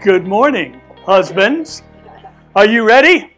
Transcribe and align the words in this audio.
Good 0.00 0.24
morning, 0.24 0.80
husbands. 1.04 1.82
Are 2.54 2.66
you 2.66 2.86
ready? 2.86 3.32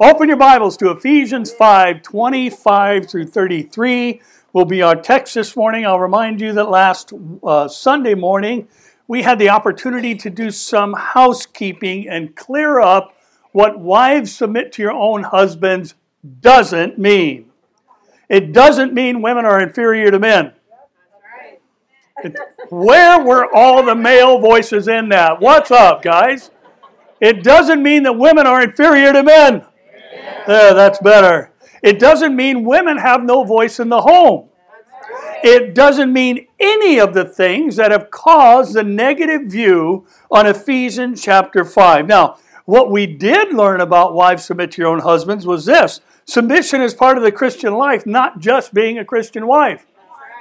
Open 0.00 0.28
your 0.28 0.38
Bibles 0.38 0.76
to 0.78 0.90
Ephesians 0.90 1.52
5 1.52 2.00
25 2.00 3.10
through 3.10 3.26
33 3.26 4.22
will 4.54 4.64
be 4.64 4.80
our 4.80 4.96
text 4.96 5.34
this 5.34 5.54
morning. 5.54 5.84
I'll 5.84 6.00
remind 6.00 6.40
you 6.40 6.54
that 6.54 6.70
last 6.70 7.12
uh, 7.44 7.68
Sunday 7.68 8.14
morning 8.14 8.68
we 9.06 9.20
had 9.20 9.38
the 9.38 9.50
opportunity 9.50 10.14
to 10.14 10.30
do 10.30 10.50
some 10.50 10.94
housekeeping 10.94 12.08
and 12.08 12.34
clear 12.34 12.80
up 12.80 13.14
what 13.52 13.78
wives 13.78 14.34
submit 14.34 14.72
to 14.72 14.82
your 14.82 14.92
own 14.92 15.24
husbands 15.24 15.94
doesn't 16.40 16.98
mean. 16.98 17.50
It 18.30 18.54
doesn't 18.54 18.94
mean 18.94 19.20
women 19.20 19.44
are 19.44 19.60
inferior 19.60 20.10
to 20.10 20.18
men. 20.18 20.55
Where 22.70 23.22
were 23.22 23.46
all 23.54 23.82
the 23.82 23.94
male 23.94 24.38
voices 24.38 24.88
in 24.88 25.08
that? 25.10 25.40
What's 25.40 25.70
up, 25.70 26.02
guys? 26.02 26.50
It 27.20 27.42
doesn't 27.42 27.82
mean 27.82 28.02
that 28.04 28.12
women 28.12 28.46
are 28.46 28.62
inferior 28.62 29.12
to 29.12 29.22
men. 29.22 29.64
Yeah, 30.48 30.72
that's 30.72 30.98
better. 30.98 31.52
It 31.82 31.98
doesn't 31.98 32.34
mean 32.34 32.64
women 32.64 32.98
have 32.98 33.22
no 33.22 33.44
voice 33.44 33.78
in 33.78 33.88
the 33.88 34.02
home. 34.02 34.48
It 35.42 35.74
doesn't 35.74 36.12
mean 36.12 36.46
any 36.58 36.98
of 36.98 37.14
the 37.14 37.24
things 37.24 37.76
that 37.76 37.90
have 37.90 38.10
caused 38.10 38.74
the 38.74 38.82
negative 38.82 39.42
view 39.42 40.06
on 40.30 40.46
Ephesians 40.46 41.22
chapter 41.22 41.64
5. 41.64 42.06
Now, 42.06 42.38
what 42.64 42.90
we 42.90 43.06
did 43.06 43.52
learn 43.54 43.80
about 43.80 44.14
wives 44.14 44.44
submit 44.44 44.72
to 44.72 44.82
your 44.82 44.90
own 44.90 45.00
husbands 45.00 45.46
was 45.46 45.66
this 45.66 46.00
submission 46.24 46.80
is 46.80 46.94
part 46.94 47.16
of 47.16 47.22
the 47.22 47.30
Christian 47.30 47.74
life, 47.74 48.06
not 48.06 48.40
just 48.40 48.74
being 48.74 48.98
a 48.98 49.04
Christian 49.04 49.46
wife. 49.46 49.86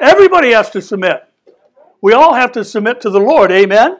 Everybody 0.01 0.51
has 0.51 0.69
to 0.71 0.81
submit. 0.81 1.27
We 2.01 2.13
all 2.13 2.33
have 2.33 2.51
to 2.53 2.63
submit 2.63 3.01
to 3.01 3.09
the 3.09 3.19
Lord. 3.19 3.51
Amen? 3.51 3.97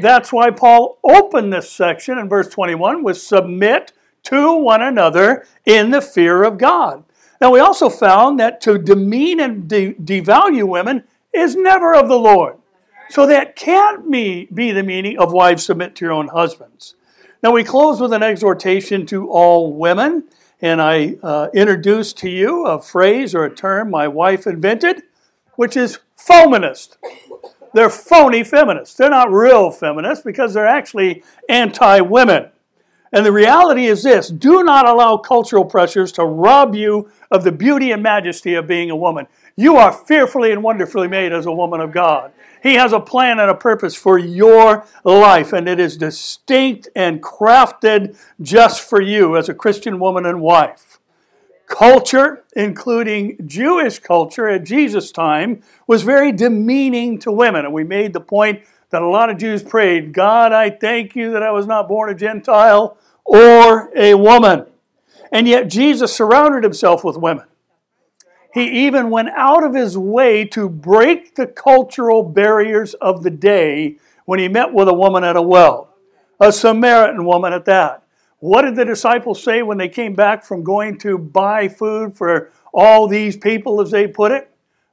That's 0.00 0.32
why 0.32 0.50
Paul 0.50 0.98
opened 1.02 1.52
this 1.52 1.70
section 1.70 2.18
in 2.18 2.28
verse 2.28 2.48
21 2.48 3.02
with 3.02 3.20
submit 3.20 3.92
to 4.24 4.54
one 4.54 4.82
another 4.82 5.46
in 5.64 5.90
the 5.90 6.00
fear 6.00 6.44
of 6.44 6.58
God. 6.58 7.04
Now, 7.40 7.52
we 7.52 7.60
also 7.60 7.88
found 7.88 8.38
that 8.40 8.60
to 8.62 8.78
demean 8.78 9.40
and 9.40 9.68
de- 9.68 9.94
devalue 9.94 10.66
women 10.66 11.04
is 11.32 11.56
never 11.56 11.94
of 11.94 12.08
the 12.08 12.18
Lord. 12.18 12.56
So 13.10 13.26
that 13.26 13.56
can't 13.56 14.10
be, 14.10 14.48
be 14.52 14.72
the 14.72 14.82
meaning 14.82 15.18
of 15.18 15.32
wives 15.32 15.64
submit 15.64 15.94
to 15.96 16.04
your 16.04 16.12
own 16.12 16.28
husbands. 16.28 16.94
Now, 17.42 17.52
we 17.52 17.64
close 17.64 18.00
with 18.00 18.12
an 18.12 18.22
exhortation 18.22 19.06
to 19.06 19.30
all 19.30 19.72
women, 19.72 20.24
and 20.60 20.82
I 20.82 21.16
uh, 21.22 21.48
introduce 21.54 22.12
to 22.14 22.28
you 22.28 22.66
a 22.66 22.82
phrase 22.82 23.34
or 23.34 23.44
a 23.44 23.54
term 23.54 23.90
my 23.90 24.08
wife 24.08 24.46
invented, 24.46 25.04
which 25.54 25.76
is 25.76 26.00
feminist. 26.16 26.98
They're 27.78 27.88
phony 27.88 28.42
feminists. 28.42 28.96
They're 28.96 29.08
not 29.08 29.30
real 29.30 29.70
feminists 29.70 30.24
because 30.24 30.52
they're 30.52 30.66
actually 30.66 31.22
anti 31.48 32.00
women. 32.00 32.48
And 33.12 33.24
the 33.24 33.30
reality 33.30 33.86
is 33.86 34.02
this 34.02 34.30
do 34.30 34.64
not 34.64 34.88
allow 34.88 35.16
cultural 35.16 35.64
pressures 35.64 36.10
to 36.14 36.24
rob 36.24 36.74
you 36.74 37.08
of 37.30 37.44
the 37.44 37.52
beauty 37.52 37.92
and 37.92 38.02
majesty 38.02 38.54
of 38.54 38.66
being 38.66 38.90
a 38.90 38.96
woman. 38.96 39.28
You 39.54 39.76
are 39.76 39.92
fearfully 39.92 40.50
and 40.50 40.60
wonderfully 40.60 41.06
made 41.06 41.32
as 41.32 41.46
a 41.46 41.52
woman 41.52 41.80
of 41.80 41.92
God. 41.92 42.32
He 42.64 42.74
has 42.74 42.92
a 42.92 42.98
plan 42.98 43.38
and 43.38 43.48
a 43.48 43.54
purpose 43.54 43.94
for 43.94 44.18
your 44.18 44.84
life, 45.04 45.52
and 45.52 45.68
it 45.68 45.78
is 45.78 45.96
distinct 45.96 46.88
and 46.96 47.22
crafted 47.22 48.18
just 48.42 48.80
for 48.80 49.00
you 49.00 49.36
as 49.36 49.48
a 49.48 49.54
Christian 49.54 50.00
woman 50.00 50.26
and 50.26 50.40
wife. 50.40 50.97
Culture, 51.68 52.44
including 52.56 53.36
Jewish 53.46 53.98
culture 53.98 54.48
at 54.48 54.64
Jesus' 54.64 55.12
time, 55.12 55.62
was 55.86 56.02
very 56.02 56.32
demeaning 56.32 57.18
to 57.20 57.30
women. 57.30 57.66
And 57.66 57.74
we 57.74 57.84
made 57.84 58.14
the 58.14 58.20
point 58.20 58.62
that 58.90 59.02
a 59.02 59.08
lot 59.08 59.28
of 59.28 59.36
Jews 59.36 59.62
prayed, 59.62 60.14
God, 60.14 60.52
I 60.52 60.70
thank 60.70 61.14
you 61.14 61.32
that 61.32 61.42
I 61.42 61.50
was 61.50 61.66
not 61.66 61.86
born 61.86 62.10
a 62.10 62.14
Gentile 62.14 62.96
or 63.24 63.90
a 63.94 64.14
woman. 64.14 64.66
And 65.30 65.46
yet 65.46 65.68
Jesus 65.68 66.16
surrounded 66.16 66.64
himself 66.64 67.04
with 67.04 67.18
women. 67.18 67.44
He 68.54 68.86
even 68.86 69.10
went 69.10 69.28
out 69.36 69.62
of 69.62 69.74
his 69.74 69.96
way 69.96 70.46
to 70.46 70.70
break 70.70 71.34
the 71.34 71.46
cultural 71.46 72.22
barriers 72.22 72.94
of 72.94 73.22
the 73.22 73.30
day 73.30 73.98
when 74.24 74.38
he 74.38 74.48
met 74.48 74.72
with 74.72 74.88
a 74.88 74.94
woman 74.94 75.22
at 75.22 75.36
a 75.36 75.42
well, 75.42 75.94
a 76.40 76.50
Samaritan 76.50 77.26
woman 77.26 77.52
at 77.52 77.66
that. 77.66 78.04
What 78.40 78.62
did 78.62 78.76
the 78.76 78.84
disciples 78.84 79.42
say 79.42 79.62
when 79.62 79.78
they 79.78 79.88
came 79.88 80.14
back 80.14 80.44
from 80.44 80.62
going 80.62 80.98
to 80.98 81.18
buy 81.18 81.68
food 81.68 82.16
for 82.16 82.52
all 82.72 83.08
these 83.08 83.36
people, 83.36 83.80
as 83.80 83.90
they 83.90 84.06
put 84.06 84.30
it? 84.30 84.50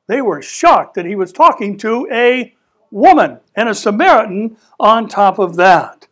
They 0.08 0.22
were 0.22 0.42
shocked 0.42 0.96
that 0.96 1.06
he 1.06 1.16
was 1.16 1.32
talking 1.32 1.78
to 1.80 2.08
a 2.12 2.56
woman 2.90 3.40
and 3.56 3.70
a 3.70 3.76
Samaritan 3.76 4.58
on 4.80 5.08
top 5.08 5.38
of 5.38 5.56
that. 5.58 6.08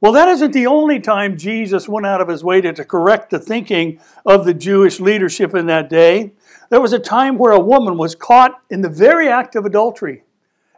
Well, 0.00 0.12
that 0.12 0.28
isn't 0.28 0.52
the 0.52 0.66
only 0.66 1.00
time 1.00 1.38
Jesus 1.38 1.88
went 1.88 2.06
out 2.06 2.20
of 2.20 2.28
his 2.28 2.44
way 2.44 2.60
to, 2.60 2.72
to 2.72 2.84
correct 2.84 3.30
the 3.30 3.38
thinking 3.38 3.98
of 4.24 4.44
the 4.44 4.54
Jewish 4.54 5.00
leadership 5.00 5.54
in 5.54 5.66
that 5.66 5.88
day. 5.88 6.32
There 6.68 6.80
was 6.80 6.92
a 6.92 6.98
time 6.98 7.38
where 7.38 7.52
a 7.52 7.60
woman 7.60 7.96
was 7.96 8.14
caught 8.14 8.60
in 8.70 8.82
the 8.82 8.88
very 8.88 9.28
act 9.28 9.56
of 9.56 9.64
adultery. 9.64 10.22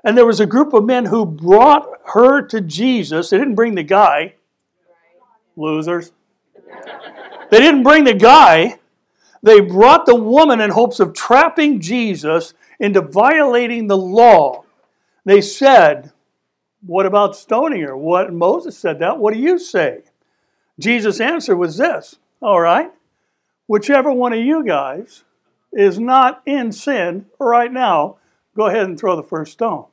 And 0.04 0.16
there 0.16 0.26
was 0.26 0.40
a 0.40 0.46
group 0.46 0.72
of 0.72 0.84
men 0.84 1.06
who 1.06 1.26
brought 1.26 1.88
her 2.14 2.40
to 2.42 2.60
Jesus. 2.60 3.30
They 3.30 3.38
didn't 3.38 3.56
bring 3.56 3.74
the 3.74 3.82
guy, 3.82 4.34
losers. 5.58 6.12
They 7.50 7.58
didn't 7.58 7.82
bring 7.82 8.04
the 8.04 8.14
guy. 8.14 8.78
They 9.42 9.60
brought 9.60 10.06
the 10.06 10.14
woman 10.14 10.60
in 10.60 10.70
hopes 10.70 11.00
of 11.00 11.14
trapping 11.14 11.80
Jesus 11.80 12.54
into 12.78 13.00
violating 13.00 13.86
the 13.86 13.96
law. 13.96 14.64
They 15.24 15.40
said, 15.40 16.12
What 16.86 17.06
about 17.06 17.36
stoning 17.36 17.82
her? 17.82 17.96
What 17.96 18.32
Moses 18.32 18.76
said 18.76 18.98
that. 19.00 19.18
What 19.18 19.34
do 19.34 19.40
you 19.40 19.58
say? 19.58 20.02
Jesus' 20.78 21.20
answer 21.20 21.56
was 21.56 21.76
this 21.76 22.16
All 22.40 22.60
right, 22.60 22.90
whichever 23.66 24.12
one 24.12 24.32
of 24.32 24.40
you 24.40 24.64
guys 24.64 25.24
is 25.72 25.98
not 25.98 26.42
in 26.46 26.72
sin 26.72 27.26
right 27.38 27.72
now, 27.72 28.16
go 28.56 28.66
ahead 28.66 28.84
and 28.84 28.98
throw 28.98 29.16
the 29.16 29.22
first 29.22 29.52
stone. 29.52 29.86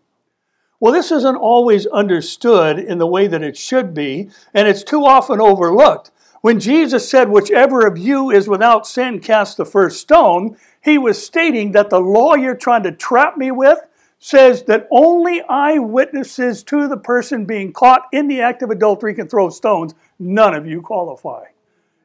Well, 0.80 0.94
this 0.94 1.12
isn't 1.12 1.36
always 1.36 1.86
understood 1.88 2.80
in 2.80 2.98
the 2.98 3.08
way 3.08 3.28
that 3.28 3.44
it 3.44 3.58
should 3.58 3.94
be, 3.94 4.30
and 4.54 4.68
it's 4.68 4.84
too 4.84 5.06
often 5.06 5.40
overlooked. 5.40 6.12
When 6.42 6.60
Jesus 6.60 7.10
said, 7.10 7.30
Whichever 7.30 7.88
of 7.88 7.98
you 7.98 8.30
is 8.30 8.48
without 8.48 8.86
sin, 8.86 9.20
cast 9.20 9.58
the 9.58 9.66
first 9.66 10.02
stone, 10.02 10.58
he 10.84 10.98
was 10.98 11.26
stating 11.26 11.72
that 11.72 11.90
the 11.90 12.00
law 12.00 12.36
you're 12.36 12.56
trying 12.56 12.84
to 12.84 12.92
trap 12.92 13.38
me 13.38 13.52
with 13.52 13.80
says 14.20 14.64
that 14.64 14.88
only 14.92 15.42
eyewitnesses 15.50 16.64
to 16.64 16.88
the 16.88 16.98
person 16.98 17.46
being 17.46 17.74
caught 17.74 18.08
in 18.12 18.28
the 18.28 18.42
act 18.42 18.62
of 18.62 18.70
adultery 18.70 19.14
can 19.14 19.28
throw 19.28 19.50
stones. 19.50 19.96
None 20.20 20.54
of 20.54 20.68
you 20.68 20.82
qualify. 20.82 21.46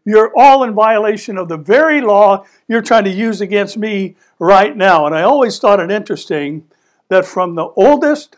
You're 0.04 0.32
all 0.36 0.64
in 0.64 0.74
violation 0.74 1.36
of 1.36 1.48
the 1.48 1.56
very 1.56 2.00
law 2.00 2.44
you're 2.68 2.82
trying 2.82 3.04
to 3.04 3.10
use 3.10 3.40
against 3.40 3.76
me 3.76 4.16
right 4.38 4.76
now. 4.76 5.06
And 5.06 5.14
I 5.14 5.22
always 5.22 5.58
thought 5.58 5.80
it 5.80 5.90
interesting 5.90 6.66
that 7.08 7.26
from 7.26 7.54
the 7.54 7.68
oldest 7.76 8.36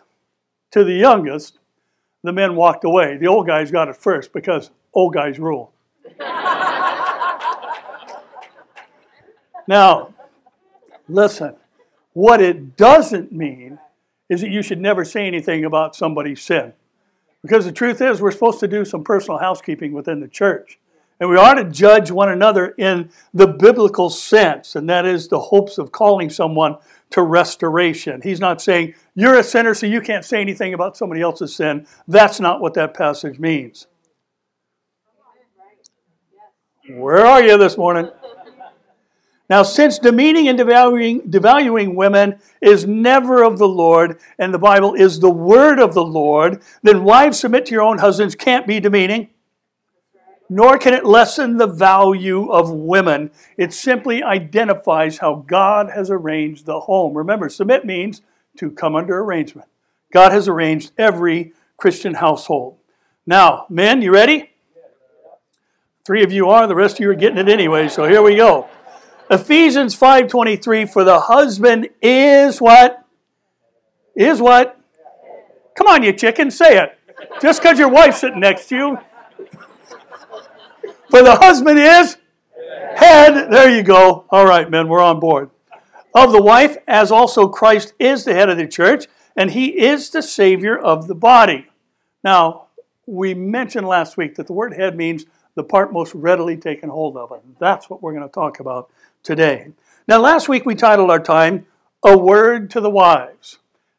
to 0.72 0.84
the 0.84 0.92
youngest, 0.92 1.58
the 2.22 2.32
men 2.32 2.56
walked 2.56 2.84
away. 2.84 3.16
The 3.16 3.28
old 3.28 3.46
guys 3.46 3.70
got 3.70 3.88
it 3.88 3.96
first 3.96 4.32
because 4.32 4.70
old 4.92 5.14
guys 5.14 5.38
rule. 5.38 5.72
now, 9.68 10.12
listen, 11.08 11.54
what 12.12 12.40
it 12.40 12.76
doesn't 12.76 13.32
mean 13.32 13.78
is 14.28 14.40
that 14.40 14.50
you 14.50 14.62
should 14.62 14.80
never 14.80 15.04
say 15.04 15.26
anything 15.26 15.64
about 15.64 15.94
somebody's 15.94 16.42
sin. 16.42 16.72
Because 17.42 17.64
the 17.64 17.72
truth 17.72 18.00
is, 18.00 18.20
we're 18.20 18.30
supposed 18.30 18.60
to 18.60 18.68
do 18.68 18.84
some 18.84 19.02
personal 19.02 19.38
housekeeping 19.38 19.92
within 19.92 20.20
the 20.20 20.28
church. 20.28 20.78
And 21.22 21.30
we 21.30 21.36
are 21.36 21.54
to 21.54 21.62
judge 21.62 22.10
one 22.10 22.30
another 22.30 22.74
in 22.76 23.08
the 23.32 23.46
biblical 23.46 24.10
sense, 24.10 24.74
and 24.74 24.90
that 24.90 25.06
is 25.06 25.28
the 25.28 25.38
hopes 25.38 25.78
of 25.78 25.92
calling 25.92 26.28
someone 26.28 26.78
to 27.10 27.22
restoration. 27.22 28.20
He's 28.22 28.40
not 28.40 28.60
saying, 28.60 28.94
you're 29.14 29.38
a 29.38 29.44
sinner, 29.44 29.72
so 29.72 29.86
you 29.86 30.00
can't 30.00 30.24
say 30.24 30.40
anything 30.40 30.74
about 30.74 30.96
somebody 30.96 31.20
else's 31.20 31.54
sin. 31.54 31.86
That's 32.08 32.40
not 32.40 32.60
what 32.60 32.74
that 32.74 32.94
passage 32.94 33.38
means. 33.38 33.86
Where 36.90 37.24
are 37.24 37.40
you 37.40 37.56
this 37.56 37.78
morning? 37.78 38.10
Now, 39.48 39.62
since 39.62 40.00
demeaning 40.00 40.48
and 40.48 40.58
devaluing, 40.58 41.30
devaluing 41.30 41.94
women 41.94 42.40
is 42.60 42.84
never 42.84 43.44
of 43.44 43.58
the 43.58 43.68
Lord, 43.68 44.18
and 44.40 44.52
the 44.52 44.58
Bible 44.58 44.94
is 44.94 45.20
the 45.20 45.30
word 45.30 45.78
of 45.78 45.94
the 45.94 46.04
Lord, 46.04 46.62
then 46.82 47.04
wives 47.04 47.38
submit 47.38 47.66
to 47.66 47.72
your 47.72 47.82
own 47.82 47.98
husbands 47.98 48.34
can't 48.34 48.66
be 48.66 48.80
demeaning 48.80 49.28
nor 50.54 50.76
can 50.76 50.92
it 50.92 51.06
lessen 51.06 51.56
the 51.56 51.66
value 51.66 52.50
of 52.50 52.70
women. 52.70 53.30
It 53.56 53.72
simply 53.72 54.22
identifies 54.22 55.18
how 55.18 55.44
God 55.46 55.90
has 55.94 56.10
arranged 56.10 56.66
the 56.66 56.80
home. 56.80 57.16
Remember, 57.16 57.48
submit 57.48 57.86
means 57.86 58.20
to 58.58 58.70
come 58.70 58.94
under 58.94 59.18
arrangement. 59.18 59.66
God 60.12 60.30
has 60.30 60.48
arranged 60.48 60.92
every 60.98 61.54
Christian 61.78 62.14
household. 62.14 62.76
Now, 63.26 63.64
men, 63.70 64.02
you 64.02 64.12
ready? 64.12 64.50
Three 66.04 66.22
of 66.22 66.30
you 66.30 66.50
are, 66.50 66.66
the 66.66 66.74
rest 66.74 66.96
of 66.96 67.00
you 67.00 67.10
are 67.10 67.14
getting 67.14 67.38
it 67.38 67.48
anyway, 67.48 67.88
so 67.88 68.04
here 68.06 68.20
we 68.20 68.36
go. 68.36 68.68
Ephesians 69.30 69.96
5:23 69.96 70.84
for 70.84 71.02
the 71.02 71.20
husband 71.20 71.88
is 72.02 72.60
what? 72.60 73.02
Is 74.14 74.42
what? 74.42 74.78
Come 75.74 75.86
on, 75.86 76.02
you 76.02 76.12
chicken, 76.12 76.50
say 76.50 76.76
it. 76.76 76.98
Just 77.40 77.62
because 77.62 77.78
your 77.78 77.88
wife's 77.88 78.20
sitting 78.20 78.40
next 78.40 78.68
to 78.68 78.76
you. 78.76 78.98
For 81.12 81.22
the 81.22 81.36
husband 81.36 81.78
is 81.78 82.16
head. 82.96 83.50
There 83.50 83.68
you 83.68 83.82
go. 83.82 84.24
All 84.30 84.46
right, 84.46 84.70
men, 84.70 84.88
we're 84.88 85.02
on 85.02 85.20
board. 85.20 85.50
Of 86.14 86.32
the 86.32 86.40
wife, 86.40 86.78
as 86.88 87.12
also 87.12 87.48
Christ 87.48 87.92
is 87.98 88.24
the 88.24 88.32
head 88.32 88.48
of 88.48 88.56
the 88.56 88.66
church, 88.66 89.08
and 89.36 89.50
he 89.50 89.78
is 89.78 90.08
the 90.08 90.22
Savior 90.22 90.74
of 90.74 91.08
the 91.08 91.14
body. 91.14 91.66
Now, 92.24 92.68
we 93.04 93.34
mentioned 93.34 93.86
last 93.86 94.16
week 94.16 94.36
that 94.36 94.46
the 94.46 94.54
word 94.54 94.72
head 94.72 94.96
means 94.96 95.26
the 95.54 95.62
part 95.62 95.92
most 95.92 96.14
readily 96.14 96.56
taken 96.56 96.88
hold 96.88 97.18
of. 97.18 97.30
And 97.30 97.56
that's 97.58 97.90
what 97.90 98.02
we're 98.02 98.14
going 98.14 98.26
to 98.26 98.32
talk 98.32 98.58
about 98.58 98.88
today. 99.22 99.68
Now, 100.08 100.18
last 100.18 100.48
week 100.48 100.64
we 100.64 100.74
titled 100.74 101.10
our 101.10 101.20
time, 101.20 101.66
A 102.02 102.16
Word 102.16 102.70
to 102.70 102.80
the 102.80 102.88
Wives. 102.88 103.58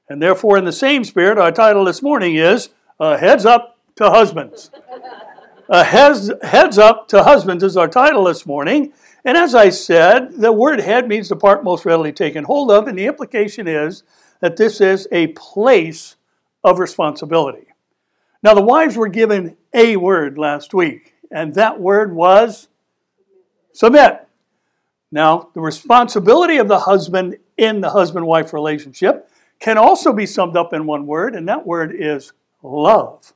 And 0.09 0.19
therefore, 0.19 0.57
in 0.57 0.65
the 0.65 0.71
same 0.71 1.03
spirit, 1.03 1.37
our 1.37 1.51
title 1.51 1.85
this 1.85 2.01
morning 2.01 2.33
is 2.33 2.69
uh, 2.99 3.17
Heads 3.17 3.45
Up 3.45 3.77
to 3.97 4.09
Husbands. 4.09 4.71
Heads, 5.81 6.31
heads 6.43 6.77
Up 6.77 7.07
to 7.07 7.23
Husbands 7.23 7.63
is 7.63 7.77
our 7.77 7.87
title 7.87 8.25
this 8.25 8.45
morning. 8.45 8.93
And 9.25 9.35
as 9.35 9.55
I 9.55 9.69
said, 9.69 10.33
the 10.33 10.51
word 10.51 10.79
head 10.79 11.07
means 11.07 11.29
the 11.29 11.35
part 11.35 11.63
most 11.63 11.83
readily 11.83 12.11
taken 12.11 12.43
hold 12.43 12.69
of, 12.69 12.87
and 12.87 12.95
the 12.95 13.07
implication 13.07 13.67
is 13.67 14.03
that 14.39 14.55
this 14.55 14.81
is 14.81 15.07
a 15.11 15.27
place 15.27 16.15
of 16.63 16.77
responsibility. 16.77 17.65
Now, 18.43 18.53
the 18.53 18.61
wives 18.61 18.95
were 18.95 19.07
given 19.07 19.57
a 19.73 19.97
word 19.97 20.37
last 20.37 20.75
week, 20.75 21.15
and 21.31 21.55
that 21.55 21.79
word 21.79 22.13
was 22.13 22.67
submit. 23.71 24.27
Now, 25.11 25.49
the 25.55 25.61
responsibility 25.61 26.57
of 26.57 26.67
the 26.67 26.79
husband 26.81 27.37
in 27.57 27.81
the 27.81 27.89
husband 27.89 28.27
wife 28.27 28.53
relationship 28.53 29.27
can 29.59 29.79
also 29.79 30.13
be 30.13 30.27
summed 30.27 30.55
up 30.55 30.73
in 30.73 30.85
one 30.85 31.07
word, 31.07 31.33
and 31.33 31.47
that 31.49 31.65
word 31.65 31.95
is 31.97 32.31
love. 32.61 33.33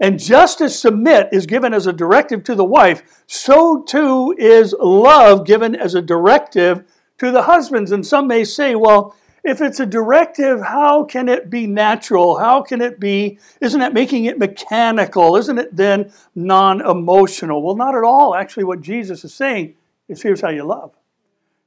And 0.00 0.18
just 0.18 0.62
as 0.62 0.78
submit 0.78 1.28
is 1.30 1.44
given 1.44 1.74
as 1.74 1.86
a 1.86 1.92
directive 1.92 2.42
to 2.44 2.54
the 2.54 2.64
wife, 2.64 3.22
so 3.26 3.82
too 3.82 4.34
is 4.38 4.74
love 4.80 5.44
given 5.44 5.76
as 5.76 5.94
a 5.94 6.00
directive 6.00 6.84
to 7.18 7.30
the 7.30 7.42
husbands. 7.42 7.92
And 7.92 8.04
some 8.04 8.26
may 8.26 8.44
say, 8.44 8.74
well, 8.74 9.14
if 9.44 9.60
it's 9.60 9.78
a 9.78 9.86
directive, 9.86 10.62
how 10.62 11.04
can 11.04 11.28
it 11.28 11.50
be 11.50 11.66
natural? 11.66 12.38
How 12.38 12.62
can 12.62 12.80
it 12.80 12.98
be, 12.98 13.38
isn't 13.60 13.80
it 13.80 13.92
making 13.92 14.24
it 14.24 14.38
mechanical? 14.38 15.36
Isn't 15.36 15.58
it 15.58 15.76
then 15.76 16.12
non 16.34 16.80
emotional? 16.80 17.62
Well, 17.62 17.76
not 17.76 17.94
at 17.94 18.04
all. 18.04 18.34
Actually, 18.34 18.64
what 18.64 18.80
Jesus 18.80 19.24
is 19.24 19.34
saying 19.34 19.74
is 20.08 20.22
here's 20.22 20.40
how 20.40 20.50
you 20.50 20.64
love. 20.64 20.94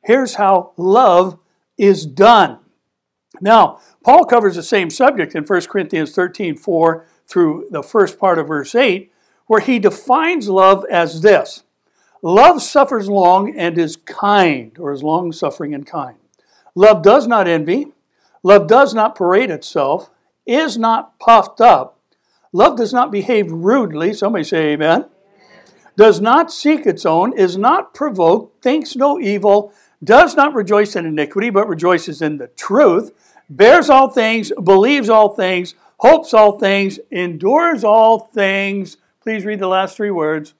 Here's 0.03 0.35
how 0.35 0.73
love 0.75 1.39
is 1.77 2.05
done. 2.05 2.59
Now, 3.41 3.79
Paul 4.03 4.25
covers 4.25 4.55
the 4.55 4.63
same 4.63 4.89
subject 4.89 5.33
in 5.33 5.43
1 5.43 5.61
Corinthians 5.61 6.13
13 6.13 6.57
4 6.57 7.07
through 7.27 7.67
the 7.71 7.83
first 7.83 8.19
part 8.19 8.39
of 8.39 8.47
verse 8.47 8.75
8, 8.75 9.11
where 9.47 9.61
he 9.61 9.79
defines 9.79 10.49
love 10.49 10.85
as 10.89 11.21
this 11.21 11.63
Love 12.25 12.61
suffers 12.61 13.09
long 13.09 13.53
and 13.57 13.77
is 13.77 13.97
kind, 13.97 14.79
or 14.79 14.93
is 14.93 15.03
long 15.03 15.33
suffering 15.33 15.73
and 15.73 15.85
kind. 15.85 16.17
Love 16.73 17.03
does 17.03 17.27
not 17.27 17.49
envy. 17.49 17.87
Love 18.43 18.65
does 18.67 18.93
not 18.93 19.13
parade 19.13 19.51
itself, 19.51 20.09
is 20.45 20.77
not 20.77 21.19
puffed 21.19 21.59
up. 21.59 21.99
Love 22.53 22.77
does 22.77 22.93
not 22.93 23.11
behave 23.11 23.51
rudely. 23.51 24.13
Somebody 24.13 24.45
say 24.45 24.71
amen. 24.71 25.05
Does 25.97 26.21
not 26.21 26.51
seek 26.51 26.85
its 26.85 27.05
own, 27.05 27.37
is 27.37 27.57
not 27.57 27.93
provoked, 27.93 28.63
thinks 28.63 28.95
no 28.95 29.19
evil, 29.19 29.73
does 30.01 30.35
not 30.35 30.53
rejoice 30.53 30.95
in 30.95 31.05
iniquity, 31.05 31.49
but 31.49 31.67
rejoices 31.67 32.21
in 32.21 32.37
the 32.37 32.47
truth, 32.47 33.11
bears 33.49 33.89
all 33.89 34.09
things, 34.09 34.51
believes 34.63 35.09
all 35.09 35.35
things, 35.35 35.75
hopes 36.03 36.33
all 36.33 36.59
things, 36.59 36.99
endures 37.11 37.83
all 37.83 38.19
things. 38.19 38.97
Please 39.21 39.45
read 39.45 39.59
the 39.59 39.67
last 39.67 39.95
three 39.95 40.11
words. 40.11 40.53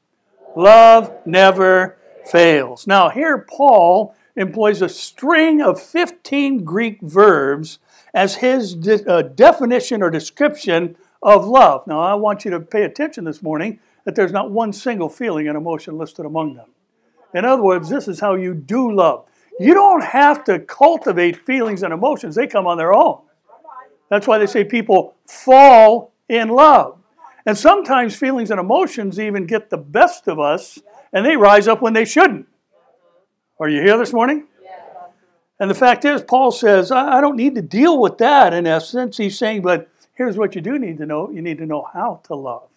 Love 0.56 1.12
never 1.25 1.98
fails. 2.25 2.88
Now, 2.88 3.10
here 3.10 3.40
Paul 3.40 4.16
employs 4.38 4.81
a 4.81 4.88
string 4.88 5.62
of 5.62 5.81
15 5.81 6.63
Greek 6.63 7.01
verbs 7.01 7.80
as 8.13 8.36
his 8.36 8.74
de- 8.74 9.06
uh, 9.06 9.22
definition 9.22 10.01
or 10.01 10.10
description 10.10 10.95
of 11.22 11.46
love. 11.46 11.86
Now, 11.88 12.00
I 12.00 12.13
want 12.13 12.46
you 12.46 12.51
to 12.51 12.62
pay 12.62 12.84
attention 12.84 13.25
this 13.25 13.44
morning 13.44 13.80
that 14.06 14.16
there's 14.16 14.31
not 14.31 14.50
one 14.50 14.72
single 14.72 15.10
feeling 15.10 15.50
and 15.50 15.57
emotion 15.57 15.98
listed 15.98 16.25
among 16.25 16.56
them. 16.56 16.69
In 17.34 17.44
other 17.44 17.62
words, 17.62 17.89
this 17.89 18.07
is 18.07 18.22
how 18.22 18.36
you 18.36 18.54
do 18.54 18.94
love. 18.94 19.25
You 19.60 19.74
don't 19.74 20.04
have 20.04 20.46
to 20.46 20.60
cultivate 20.60 21.46
feelings 21.46 21.84
and 21.84 21.94
emotions, 21.94 22.36
they 22.36 22.48
come 22.48 22.66
on 22.66 22.78
their 22.78 22.94
own. 22.94 23.19
That's 24.13 24.27
why 24.27 24.38
they 24.38 24.45
say 24.45 24.63
people 24.63 25.15
fall 25.25 26.13
in 26.30 26.50
love. 26.50 27.00
And 27.48 27.57
sometimes 27.57 28.15
feelings 28.15 28.51
and 28.51 28.60
emotions 28.60 29.19
even 29.19 29.48
get 29.48 29.71
the 29.71 29.77
best 29.77 30.27
of 30.27 30.39
us 30.39 30.77
and 31.12 31.25
they 31.25 31.36
rise 31.36 31.68
up 31.68 31.81
when 31.81 31.94
they 31.94 32.06
shouldn't. 32.06 32.45
Are 33.60 33.68
you 33.68 33.81
here 33.81 33.98
this 33.98 34.13
morning? 34.13 34.45
And 35.60 35.68
the 35.68 35.74
fact 35.74 36.06
is, 36.06 36.21
Paul 36.21 36.51
says, 36.51 36.92
I 36.92 37.21
don't 37.21 37.36
need 37.36 37.56
to 37.56 37.63
deal 37.63 38.00
with 38.00 38.19
that 38.19 38.54
in 38.54 38.68
essence. 38.68 39.18
He's 39.18 39.36
saying, 39.36 39.63
but 39.63 39.89
here's 40.13 40.38
what 40.38 40.54
you 40.54 40.62
do 40.62 40.77
need 40.77 41.00
to 41.00 41.07
know 41.07 41.31
you 41.31 41.42
need 41.42 41.57
to 41.57 41.65
know 41.65 41.89
how 41.92 42.21
to 42.25 42.36
love. 42.36 42.69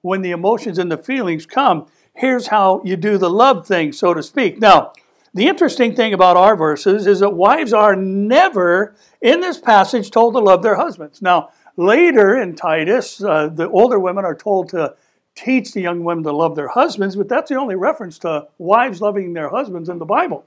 When 0.00 0.22
the 0.22 0.32
emotions 0.32 0.78
and 0.78 0.90
the 0.90 0.98
feelings 0.98 1.46
come, 1.46 1.86
here's 2.12 2.48
how 2.48 2.82
you 2.84 2.96
do 2.96 3.18
the 3.18 3.30
love 3.30 3.68
thing, 3.68 3.92
so 3.92 4.14
to 4.14 4.22
speak. 4.22 4.58
Now, 4.58 4.94
the 5.34 5.46
interesting 5.46 5.94
thing 5.94 6.12
about 6.12 6.36
our 6.36 6.56
verses 6.56 7.06
is 7.06 7.20
that 7.20 7.30
wives 7.30 7.72
are 7.72 7.96
never 7.96 8.94
in 9.20 9.40
this 9.40 9.58
passage 9.58 10.10
told 10.10 10.34
to 10.34 10.40
love 10.40 10.62
their 10.62 10.76
husbands. 10.76 11.22
Now, 11.22 11.50
later 11.76 12.40
in 12.40 12.54
Titus, 12.54 13.22
uh, 13.22 13.48
the 13.48 13.68
older 13.70 13.98
women 13.98 14.24
are 14.24 14.34
told 14.34 14.68
to 14.70 14.94
teach 15.34 15.72
the 15.72 15.80
young 15.80 16.04
women 16.04 16.24
to 16.24 16.32
love 16.32 16.54
their 16.54 16.68
husbands, 16.68 17.16
but 17.16 17.28
that's 17.28 17.48
the 17.48 17.56
only 17.56 17.76
reference 17.76 18.18
to 18.18 18.46
wives 18.58 19.00
loving 19.00 19.32
their 19.32 19.48
husbands 19.48 19.88
in 19.88 19.98
the 19.98 20.04
Bible. 20.04 20.44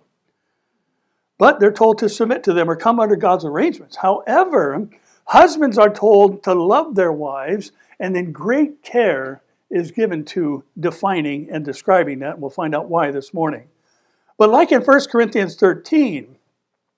But 1.37 1.59
they're 1.59 1.71
told 1.71 1.97
to 1.99 2.09
submit 2.09 2.43
to 2.43 2.53
them 2.53 2.69
or 2.69 2.75
come 2.75 2.99
under 2.99 3.15
God's 3.15 3.43
arrangements. 3.43 3.97
However, 3.97 4.87
husbands 5.25 5.79
are 5.79 5.93
told 5.93 6.43
to 6.43 6.53
love 6.53 6.93
their 6.93 7.11
wives, 7.11 7.71
and 7.99 8.15
then 8.15 8.31
great 8.31 8.83
care 8.83 9.41
is 9.71 9.91
given 9.91 10.23
to 10.23 10.63
defining 10.79 11.49
and 11.49 11.65
describing 11.65 12.19
that. 12.19 12.39
We'll 12.39 12.51
find 12.51 12.75
out 12.75 12.87
why 12.87 13.09
this 13.09 13.33
morning. 13.33 13.67
But 14.37 14.49
like 14.49 14.71
in 14.71 14.81
1 14.81 14.99
Corinthians 15.11 15.55
13, 15.55 16.35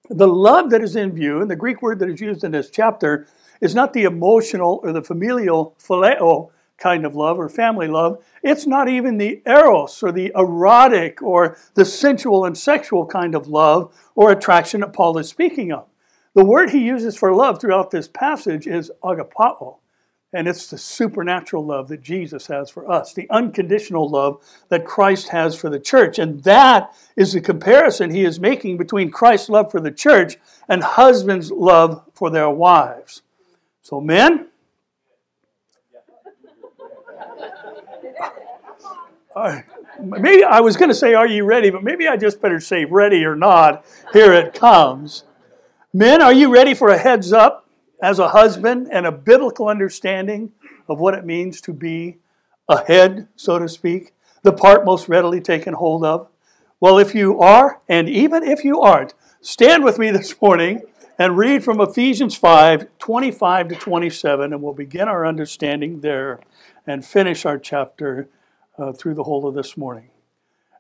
the 0.10 0.28
love 0.28 0.70
that 0.70 0.82
is 0.82 0.96
in 0.96 1.12
view, 1.12 1.42
and 1.42 1.52
the 1.52 1.56
Greek 1.56 1.82
word 1.82 2.00
that 2.00 2.10
is 2.10 2.22
used 2.22 2.44
in 2.44 2.52
this 2.52 2.70
chapter, 2.70 3.28
is 3.62 3.76
not 3.76 3.94
the 3.94 4.04
emotional 4.04 4.80
or 4.84 4.92
the 4.92 5.04
familial 5.04 5.76
phileo 5.80 6.50
kind 6.78 7.06
of 7.06 7.16
love 7.16 7.40
or 7.40 7.50
family 7.50 7.88
love. 7.88 8.24
It's 8.44 8.68
not 8.68 8.88
even 8.88 9.18
the 9.18 9.42
eros 9.46 10.02
or 10.04 10.12
the 10.12 10.32
erotic 10.36 11.22
or 11.22 11.58
the 11.74 11.86
sensual 11.86 12.46
and 12.46 12.58
sexual 12.58 13.06
kind 13.06 13.36
of 13.36 13.48
love 13.48 13.94
or 14.16 14.32
attraction 14.32 14.82
that 14.82 14.94
Paul 14.94 15.18
is 15.18 15.28
speaking 15.28 15.72
of. 15.72 15.88
The 16.36 16.46
word 16.46 16.70
he 16.70 16.80
uses 16.80 17.18
for 17.18 17.34
love 17.34 17.60
throughout 17.60 17.90
this 17.90 18.08
passage 18.08 18.68
is 18.68 18.92
agapao, 19.04 19.78
and 20.34 20.48
it's 20.48 20.68
the 20.68 20.78
supernatural 20.78 21.66
love 21.66 21.88
that 21.88 22.02
Jesus 22.02 22.48
has 22.48 22.70
for 22.70 22.90
us, 22.92 23.14
the 23.14 23.30
unconditional 23.30 24.10
love 24.10 24.44
that 24.70 24.86
Christ 24.86 25.30
has 25.30 25.56
for 25.56 25.70
the 25.70 25.80
church. 25.80 26.20
And 26.20 26.44
that 26.44 26.94
is 27.16 27.34
the 27.34 27.42
comparison 27.42 28.12
he 28.12 28.26
is 28.26 28.40
making 28.40 28.78
between 28.78 29.10
Christ's 29.10 29.50
love 29.50 29.72
for 29.72 29.80
the 29.80 29.92
church 29.92 30.38
and 30.68 30.84
husbands' 30.84 31.52
love 31.52 32.04
for 32.14 32.30
their 32.30 32.50
wives. 32.50 33.22
So, 33.82 34.02
men, 34.02 34.48
maybe 40.02 40.44
I 40.44 40.60
was 40.60 40.76
going 40.76 40.90
to 40.90 40.96
say, 40.96 41.14
Are 41.14 41.28
you 41.28 41.46
ready? 41.46 41.70
But 41.70 41.84
maybe 41.84 42.08
I 42.08 42.18
just 42.18 42.42
better 42.42 42.60
say, 42.60 42.84
Ready 42.84 43.24
or 43.24 43.36
not, 43.36 43.86
here 44.12 44.34
it 44.34 44.54
comes. 44.54 45.24
Men, 45.94 46.22
are 46.22 46.34
you 46.34 46.54
ready 46.54 46.74
for 46.74 46.90
a 46.90 46.98
heads 46.98 47.32
up 47.32 47.67
as 48.02 48.20
a 48.20 48.30
husband 48.30 48.88
and 48.92 49.06
a 49.06 49.12
biblical 49.12 49.68
understanding 49.68 50.52
of 50.88 51.00
what 51.00 51.14
it 51.14 51.26
means 51.26 51.62
to 51.62 51.74
be 51.74 52.18
a 52.70 52.84
head, 52.86 53.28
so 53.36 53.60
to 53.60 53.68
speak, 53.68 54.14
the 54.44 54.54
part 54.54 54.86
most 54.86 55.10
readily 55.10 55.42
taken 55.42 55.74
hold 55.74 56.04
of? 56.04 56.28
Well, 56.80 57.00
if 57.00 57.16
you 57.16 57.40
are, 57.40 57.82
and 57.90 58.08
even 58.08 58.44
if 58.44 58.64
you 58.64 58.82
aren't, 58.82 59.14
stand 59.42 59.84
with 59.84 59.98
me 59.98 60.12
this 60.12 60.40
morning 60.42 60.82
and 61.18 61.38
read 61.38 61.64
from 61.64 61.82
Ephesians 61.82 62.36
5 62.36 62.88
25 63.00 63.68
to 63.70 63.76
27, 63.76 64.54
and 64.54 64.62
we'll 64.62 64.74
begin 64.74 65.08
our 65.08 65.26
understanding 65.26 66.02
there 66.02 66.40
and 66.86 67.04
finish 67.04 67.46
our 67.46 67.58
chapter 67.58 68.30
uh, 68.78 68.92
through 68.92 69.16
the 69.16 69.24
whole 69.24 69.48
of 69.48 69.56
this 69.56 69.76
morning. 69.76 70.10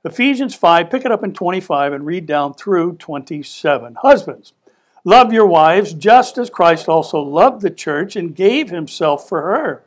Ephesians 0.05 0.55
5, 0.55 0.89
pick 0.89 1.03
it 1.03 1.11
up 1.11 1.23
in 1.23 1.33
25 1.33 1.93
and 1.93 2.05
read 2.05 2.25
down 2.25 2.53
through 2.53 2.95
27. 2.97 3.97
Husbands, 4.01 4.53
love 5.07 5.31
your 5.31 5.45
wives 5.45 5.93
just 5.93 6.37
as 6.37 6.49
Christ 6.49 6.89
also 6.89 7.21
loved 7.21 7.61
the 7.61 7.69
church 7.69 8.17
and 8.17 8.35
gave 8.35 8.69
himself 8.69 9.29
for 9.29 9.41
her, 9.41 9.81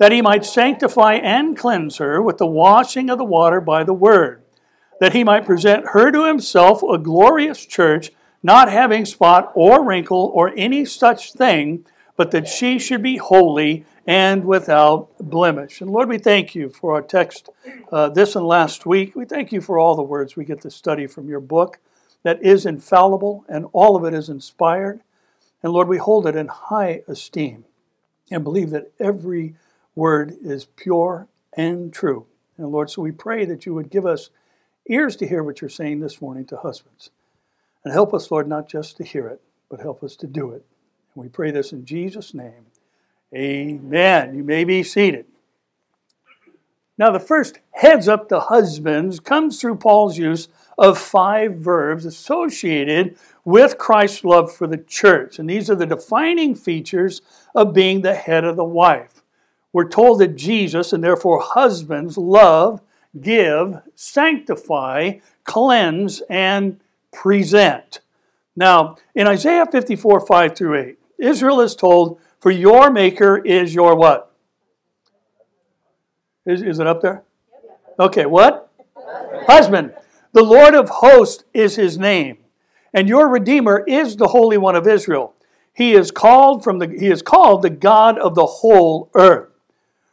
that 0.00 0.10
he 0.10 0.20
might 0.20 0.44
sanctify 0.44 1.14
and 1.14 1.56
cleanse 1.56 1.98
her 1.98 2.20
with 2.20 2.38
the 2.38 2.46
washing 2.46 3.08
of 3.08 3.18
the 3.18 3.24
water 3.24 3.60
by 3.60 3.84
the 3.84 3.92
word, 3.92 4.42
that 4.98 5.12
he 5.12 5.22
might 5.22 5.46
present 5.46 5.90
her 5.90 6.10
to 6.10 6.26
himself 6.26 6.82
a 6.82 6.98
glorious 6.98 7.64
church, 7.64 8.10
not 8.42 8.68
having 8.68 9.04
spot 9.04 9.52
or 9.54 9.84
wrinkle 9.84 10.32
or 10.34 10.52
any 10.56 10.84
such 10.84 11.32
thing 11.34 11.84
but 12.16 12.32
that 12.32 12.48
she 12.48 12.80
should 12.80 13.00
be 13.00 13.16
holy 13.16 13.86
and 14.04 14.44
without 14.44 15.08
blemish. 15.20 15.80
And 15.80 15.88
Lord, 15.88 16.08
we 16.08 16.18
thank 16.18 16.52
you 16.52 16.68
for 16.68 16.94
our 16.94 17.02
text 17.02 17.48
uh, 17.92 18.08
this 18.08 18.34
and 18.34 18.44
last 18.44 18.84
week. 18.84 19.14
We 19.14 19.24
thank 19.24 19.52
you 19.52 19.60
for 19.60 19.78
all 19.78 19.94
the 19.94 20.02
words 20.02 20.34
we 20.34 20.44
get 20.44 20.60
to 20.62 20.70
study 20.70 21.06
from 21.06 21.28
your 21.28 21.38
book 21.38 21.78
that 22.22 22.42
is 22.42 22.66
infallible 22.66 23.44
and 23.48 23.66
all 23.72 23.96
of 23.96 24.04
it 24.04 24.14
is 24.14 24.28
inspired. 24.28 25.00
And 25.62 25.72
Lord, 25.72 25.88
we 25.88 25.98
hold 25.98 26.26
it 26.26 26.36
in 26.36 26.48
high 26.48 27.02
esteem 27.08 27.64
and 28.30 28.44
believe 28.44 28.70
that 28.70 28.92
every 29.00 29.54
word 29.94 30.36
is 30.42 30.64
pure 30.64 31.28
and 31.54 31.92
true. 31.92 32.26
And 32.56 32.68
Lord, 32.68 32.90
so 32.90 33.02
we 33.02 33.12
pray 33.12 33.44
that 33.44 33.66
you 33.66 33.74
would 33.74 33.90
give 33.90 34.06
us 34.06 34.30
ears 34.88 35.16
to 35.16 35.26
hear 35.26 35.42
what 35.42 35.60
you're 35.60 35.70
saying 35.70 36.00
this 36.00 36.20
morning 36.20 36.44
to 36.46 36.56
husbands. 36.56 37.10
And 37.84 37.92
help 37.92 38.12
us, 38.12 38.30
Lord, 38.30 38.48
not 38.48 38.68
just 38.68 38.96
to 38.96 39.04
hear 39.04 39.28
it, 39.28 39.40
but 39.70 39.80
help 39.80 40.02
us 40.02 40.16
to 40.16 40.26
do 40.26 40.50
it. 40.50 40.64
And 41.14 41.22
we 41.22 41.28
pray 41.28 41.50
this 41.50 41.72
in 41.72 41.84
Jesus' 41.84 42.34
name. 42.34 42.66
Amen. 43.34 44.34
You 44.34 44.42
may 44.42 44.64
be 44.64 44.82
seated. 44.82 45.26
Now, 46.96 47.10
the 47.12 47.20
first 47.20 47.60
heads 47.70 48.08
up 48.08 48.28
to 48.28 48.40
husbands 48.40 49.20
comes 49.20 49.60
through 49.60 49.76
Paul's 49.76 50.18
use 50.18 50.48
of 50.78 50.96
five 50.96 51.56
verbs 51.56 52.04
associated 52.04 53.18
with 53.44 53.78
Christ's 53.78 54.24
love 54.24 54.54
for 54.54 54.66
the 54.66 54.78
church. 54.78 55.38
And 55.38 55.50
these 55.50 55.68
are 55.68 55.74
the 55.74 55.86
defining 55.86 56.54
features 56.54 57.20
of 57.54 57.74
being 57.74 58.02
the 58.02 58.14
head 58.14 58.44
of 58.44 58.56
the 58.56 58.64
wife. 58.64 59.22
We're 59.72 59.88
told 59.88 60.20
that 60.20 60.36
Jesus, 60.36 60.92
and 60.92 61.02
therefore 61.02 61.40
husbands, 61.42 62.16
love, 62.16 62.80
give, 63.20 63.80
sanctify, 63.94 65.18
cleanse, 65.44 66.20
and 66.28 66.80
present. 67.12 68.00
Now, 68.54 68.96
in 69.14 69.26
Isaiah 69.26 69.66
54 69.66 70.26
5 70.26 70.56
through 70.56 70.80
8, 70.80 70.98
Israel 71.18 71.60
is 71.60 71.74
told, 71.74 72.20
For 72.38 72.50
your 72.50 72.90
maker 72.90 73.38
is 73.38 73.74
your 73.74 73.96
what? 73.96 74.32
Is, 76.46 76.62
is 76.62 76.78
it 76.78 76.86
up 76.86 77.02
there? 77.02 77.22
Okay, 77.98 78.26
what? 78.26 78.72
Husband. 79.46 79.92
The 80.32 80.42
Lord 80.42 80.74
of 80.74 80.88
hosts 80.88 81.44
is 81.54 81.76
his 81.76 81.98
name, 81.98 82.38
and 82.92 83.08
your 83.08 83.28
Redeemer 83.28 83.84
is 83.86 84.16
the 84.16 84.28
Holy 84.28 84.58
One 84.58 84.76
of 84.76 84.86
Israel. 84.86 85.34
He 85.72 85.94
is 85.94 86.10
called 86.10 86.62
from 86.64 86.78
the 86.78 86.88
he 86.88 87.08
is 87.08 87.22
called 87.22 87.62
the 87.62 87.70
God 87.70 88.18
of 88.18 88.34
the 88.34 88.46
whole 88.46 89.10
earth. 89.14 89.48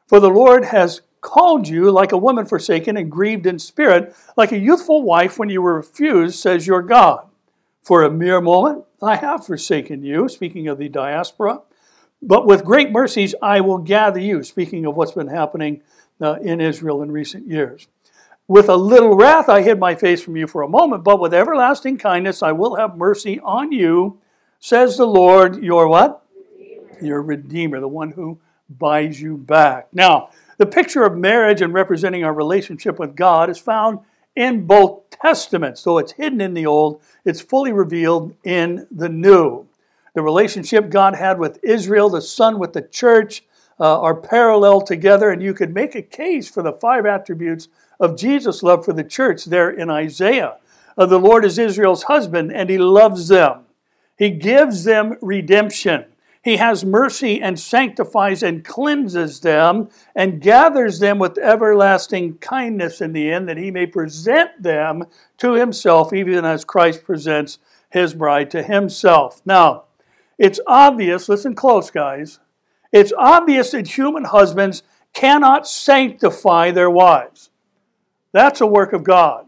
For 0.07 0.19
the 0.19 0.29
Lord 0.29 0.65
has 0.65 1.01
called 1.21 1.67
you 1.67 1.89
like 1.89 2.11
a 2.11 2.17
woman 2.17 2.45
forsaken 2.45 2.95
and 2.95 3.11
grieved 3.11 3.47
in 3.47 3.57
spirit, 3.57 4.15
like 4.37 4.51
a 4.51 4.59
youthful 4.59 5.01
wife 5.01 5.39
when 5.39 5.49
you 5.49 5.61
were 5.61 5.73
refused, 5.73 6.39
says 6.39 6.67
your 6.67 6.83
God. 6.83 7.27
For 7.81 8.03
a 8.03 8.11
mere 8.11 8.39
moment 8.41 8.85
I 9.01 9.15
have 9.15 9.45
forsaken 9.45 10.03
you, 10.03 10.29
speaking 10.29 10.67
of 10.67 10.77
the 10.77 10.87
diaspora, 10.87 11.61
but 12.21 12.45
with 12.45 12.63
great 12.63 12.91
mercies 12.91 13.35
I 13.41 13.61
will 13.61 13.79
gather 13.79 14.19
you, 14.19 14.43
speaking 14.43 14.85
of 14.85 14.95
what's 14.95 15.11
been 15.11 15.27
happening 15.27 15.81
uh, 16.21 16.35
in 16.41 16.61
Israel 16.61 17.01
in 17.01 17.11
recent 17.11 17.47
years. 17.47 17.87
With 18.47 18.69
a 18.69 18.75
little 18.75 19.15
wrath 19.15 19.49
I 19.49 19.63
hid 19.63 19.79
my 19.79 19.95
face 19.95 20.21
from 20.21 20.35
you 20.35 20.45
for 20.45 20.61
a 20.61 20.69
moment, 20.69 21.03
but 21.03 21.19
with 21.19 21.33
everlasting 21.33 21.97
kindness 21.97 22.43
I 22.43 22.51
will 22.51 22.75
have 22.75 22.95
mercy 22.95 23.39
on 23.39 23.71
you, 23.71 24.19
says 24.59 24.97
the 24.97 25.07
Lord, 25.07 25.63
your 25.63 25.87
what? 25.87 26.23
Your 27.01 27.23
Redeemer, 27.23 27.79
the 27.79 27.87
one 27.87 28.11
who 28.11 28.39
buys 28.69 29.19
you 29.19 29.35
back. 29.35 29.87
Now, 29.91 30.29
the 30.57 30.67
picture 30.67 31.03
of 31.03 31.17
marriage 31.17 31.61
and 31.61 31.73
representing 31.73 32.23
our 32.23 32.33
relationship 32.33 32.99
with 32.99 33.15
God 33.15 33.49
is 33.49 33.57
found 33.57 33.99
in 34.35 34.67
both 34.67 35.09
testaments. 35.09 35.83
Though 35.83 35.97
it's 35.97 36.11
hidden 36.13 36.39
in 36.39 36.53
the 36.53 36.67
Old, 36.67 37.01
it's 37.25 37.41
fully 37.41 37.73
revealed 37.73 38.35
in 38.43 38.85
the 38.91 39.09
New. 39.09 39.65
The 40.13 40.21
relationship 40.21 40.89
God 40.91 41.15
had 41.15 41.39
with 41.39 41.59
Israel, 41.63 42.09
the 42.09 42.21
Son 42.21 42.59
with 42.59 42.73
the 42.73 42.83
church, 42.83 43.43
uh, 43.79 43.99
are 43.99 44.15
parallel 44.15 44.81
together, 44.81 45.31
and 45.31 45.41
you 45.41 45.53
could 45.53 45.73
make 45.73 45.95
a 45.95 46.01
case 46.01 46.49
for 46.49 46.63
the 46.63 46.71
five 46.71 47.05
attributes 47.05 47.67
of 47.99 48.17
Jesus' 48.17 48.63
love 48.63 48.85
for 48.85 48.93
the 48.93 49.03
church 49.03 49.45
there 49.45 49.69
in 49.69 49.89
Isaiah. 49.89 50.57
Uh, 50.97 51.05
the 51.05 51.19
Lord 51.19 51.45
is 51.45 51.59
Israel's 51.59 52.03
husband, 52.03 52.51
and 52.51 52.69
he 52.69 52.77
loves 52.77 53.27
them. 53.27 53.65
He 54.17 54.29
gives 54.29 54.83
them 54.83 55.17
redemption. 55.21 56.05
He 56.41 56.57
has 56.57 56.85
mercy 56.85 57.41
and 57.41 57.59
sanctifies 57.59 58.43
and 58.43 58.63
cleanses 58.63 59.39
them 59.39 59.89
and 60.15 60.41
gathers 60.41 60.99
them 60.99 61.17
with 61.17 61.39
everlasting 61.39 62.37
kindness 62.37 63.01
in 63.01 63.13
the 63.13 63.31
end, 63.31 63.49
that 63.49 63.57
he 63.57 63.71
may 63.71 63.87
present 63.87 64.61
them 64.61 65.05
to 65.39 65.53
himself, 65.53 66.13
even 66.13 66.45
as 66.45 66.63
Christ 66.63 67.03
presents 67.03 67.57
his 67.89 68.13
bride 68.13 68.51
to 68.51 68.61
himself. 68.61 69.41
Now, 69.43 69.85
it's 70.37 70.59
obvious, 70.67 71.27
listen 71.27 71.55
close, 71.55 71.89
guys. 71.89 72.39
It's 72.91 73.13
obvious 73.17 73.71
that 73.71 73.97
human 73.97 74.25
husbands 74.25 74.83
cannot 75.13 75.67
sanctify 75.67 76.71
their 76.71 76.91
wives. 76.91 77.49
That's 78.35 78.59
a 78.59 78.67
work 78.67 78.91
of 78.91 79.05
God. 79.05 79.47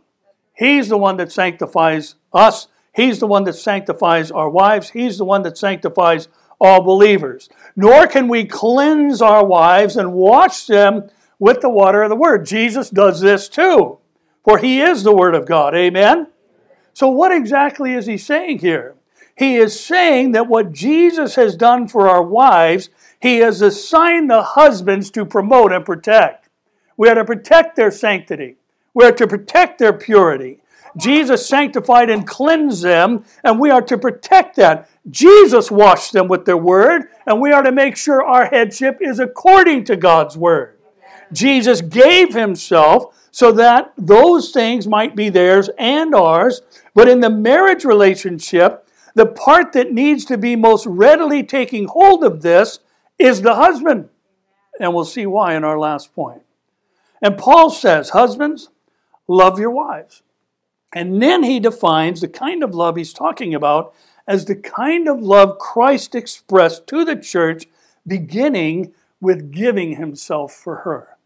He's 0.54 0.88
the 0.88 0.98
one 0.98 1.18
that 1.18 1.30
sanctifies 1.30 2.16
us. 2.32 2.70
He's 2.96 3.20
the 3.20 3.28
one 3.28 3.44
that 3.44 3.56
sanctifies 3.56 4.32
our 4.32 4.50
wives. 4.50 4.92
He's 4.92 5.18
the 5.18 5.26
one 5.26 5.42
that 5.42 5.58
sanctifies 5.58 6.30
all 6.62 6.82
believers. 6.82 7.50
Nor 7.76 8.08
can 8.08 8.30
we 8.30 8.46
cleanse 8.46 9.22
our 9.22 9.46
wives 9.46 9.98
and 9.98 10.14
wash 10.14 10.68
them 10.68 11.10
with 11.38 11.60
the 11.60 11.70
water 11.70 12.02
of 12.02 12.10
the 12.10 12.16
Word. 12.16 12.46
Jesus 12.46 12.90
does 12.90 13.20
this 13.20 13.50
too, 13.50 13.98
for 14.46 14.58
He 14.58 14.80
is 14.80 15.04
the 15.04 15.14
Word 15.14 15.36
of 15.36 15.46
God. 15.46 15.76
Amen? 15.76 16.28
So, 16.94 17.10
what 17.10 17.34
exactly 17.34 17.92
is 17.92 18.06
He 18.06 18.18
saying 18.18 18.60
here? 18.60 18.96
He 19.36 19.58
is 19.58 19.78
saying 19.78 20.32
that 20.32 20.48
what 20.48 20.72
Jesus 20.72 21.36
has 21.36 21.58
done 21.58 21.90
for 21.90 22.08
our 22.08 22.24
wives, 22.24 22.90
He 23.22 23.40
has 23.40 23.62
assigned 23.62 24.30
the 24.30 24.44
husbands 24.44 25.12
to 25.12 25.26
promote 25.26 25.74
and 25.74 25.86
protect. 25.86 26.48
We 26.96 27.10
are 27.10 27.16
to 27.16 27.26
protect 27.26 27.76
their 27.76 27.92
sanctity, 27.92 28.56
we 28.98 29.06
are 29.06 29.12
to 29.12 29.28
protect 29.28 29.78
their 29.78 29.94
purity. 29.94 30.58
Jesus 30.98 31.48
sanctified 31.48 32.10
and 32.10 32.26
cleansed 32.26 32.82
them, 32.82 33.26
and 33.44 33.60
we 33.60 33.70
are 33.70 33.84
to 33.84 33.96
protect 33.96 34.56
that. 34.56 34.90
Jesus 35.12 35.70
washed 35.70 36.14
them 36.14 36.28
with 36.28 36.46
their 36.46 36.58
word, 36.58 37.04
and 37.28 37.40
we 37.40 37.52
are 37.52 37.62
to 37.62 37.72
make 37.72 37.96
sure 37.96 38.26
our 38.26 38.48
headship 38.48 38.98
is 39.00 39.20
according 39.20 39.84
to 39.84 39.96
God's 39.96 40.36
word. 40.36 40.80
Jesus 41.32 41.82
gave 41.82 42.34
himself 42.34 43.16
so 43.30 43.52
that 43.52 43.94
those 44.00 44.50
things 44.50 44.88
might 44.88 45.16
be 45.16 45.30
theirs 45.30 45.70
and 45.78 46.16
ours, 46.16 46.64
but 46.96 47.08
in 47.08 47.20
the 47.20 47.30
marriage 47.30 47.86
relationship, 47.86 48.90
the 49.14 49.28
part 49.28 49.74
that 49.74 49.94
needs 49.94 50.26
to 50.26 50.40
be 50.40 50.56
most 50.56 50.88
readily 50.88 51.44
taking 51.44 51.86
hold 51.86 52.24
of 52.24 52.42
this 52.42 52.80
is 53.20 53.44
the 53.44 53.54
husband. 53.54 54.10
And 54.80 54.96
we'll 54.96 55.06
see 55.06 55.28
why 55.28 55.56
in 55.56 55.64
our 55.64 55.78
last 55.78 56.16
point. 56.16 56.42
And 57.22 57.38
Paul 57.38 57.70
says, 57.70 58.10
Husbands, 58.10 58.70
love 59.28 59.60
your 59.60 59.72
wives 59.72 60.24
and 60.94 61.22
then 61.22 61.44
he 61.44 61.60
defines 61.60 62.22
the 62.22 62.28
kind 62.28 62.64
of 62.64 62.74
love 62.74 62.96
he's 62.96 63.14
talking 63.14 63.54
about 63.54 63.94
as 64.28 64.46
the 64.46 64.56
kind 64.56 65.08
of 65.08 65.22
love 65.22 65.58
Christ 65.58 66.16
expressed 66.16 66.88
to 66.88 67.06
the 67.06 67.16
church, 67.16 67.68
beginning 68.06 68.94
with 69.20 69.52
giving 69.52 69.96
himself 69.96 70.54
for 70.54 70.78
her. 70.78 71.18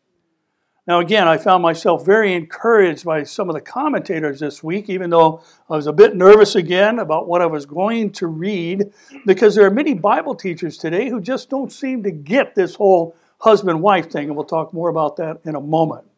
Now, 0.87 0.99
again, 0.99 1.27
I 1.27 1.37
found 1.37 1.61
myself 1.61 2.05
very 2.05 2.33
encouraged 2.33 3.05
by 3.05 3.23
some 3.23 3.49
of 3.49 3.55
the 3.55 3.61
commentators 3.61 4.39
this 4.39 4.63
week, 4.63 4.89
even 4.89 5.11
though 5.11 5.43
I 5.69 5.75
was 5.75 5.87
a 5.87 5.93
bit 5.93 6.15
nervous 6.15 6.55
again 6.55 6.99
about 6.99 7.27
what 7.27 7.41
I 7.41 7.45
was 7.45 7.65
going 7.65 8.11
to 8.13 8.27
read, 8.27 8.91
because 9.25 9.55
there 9.55 9.65
are 9.65 9.71
many 9.71 9.93
Bible 9.93 10.33
teachers 10.33 10.77
today 10.77 11.07
who 11.07 11.21
just 11.21 11.49
don't 11.49 11.71
seem 11.71 12.01
to 12.03 12.11
get 12.11 12.55
this 12.55 12.75
whole 12.75 13.15
husband 13.37 13.81
wife 13.81 14.11
thing, 14.11 14.27
and 14.27 14.35
we'll 14.35 14.43
talk 14.43 14.73
more 14.73 14.89
about 14.89 15.17
that 15.17 15.39
in 15.45 15.55
a 15.55 15.61
moment. 15.61 16.10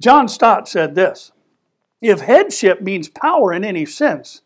John 0.00 0.28
Stott 0.28 0.68
said 0.68 0.94
this 0.94 1.30
if 2.00 2.20
headship 2.20 2.80
means 2.80 3.08
power 3.08 3.52
in 3.52 3.64
any 3.64 3.84
sense, 3.84 4.42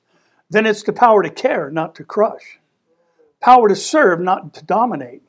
then 0.51 0.67
it's 0.67 0.83
the 0.83 0.93
power 0.93 1.23
to 1.23 1.31
care, 1.31 1.71
not 1.71 1.95
to 1.95 2.05
crush. 2.05 2.59
Power 3.41 3.69
to 3.69 3.77
serve, 3.77 4.21
not 4.21 4.53
to 4.55 4.65
dominate. 4.65 5.23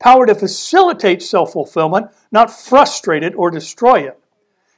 Power 0.00 0.26
to 0.26 0.34
facilitate 0.34 1.22
self 1.22 1.52
fulfillment, 1.52 2.08
not 2.32 2.50
frustrate 2.50 3.22
it 3.22 3.34
or 3.34 3.50
destroy 3.50 4.00
it. 4.00 4.18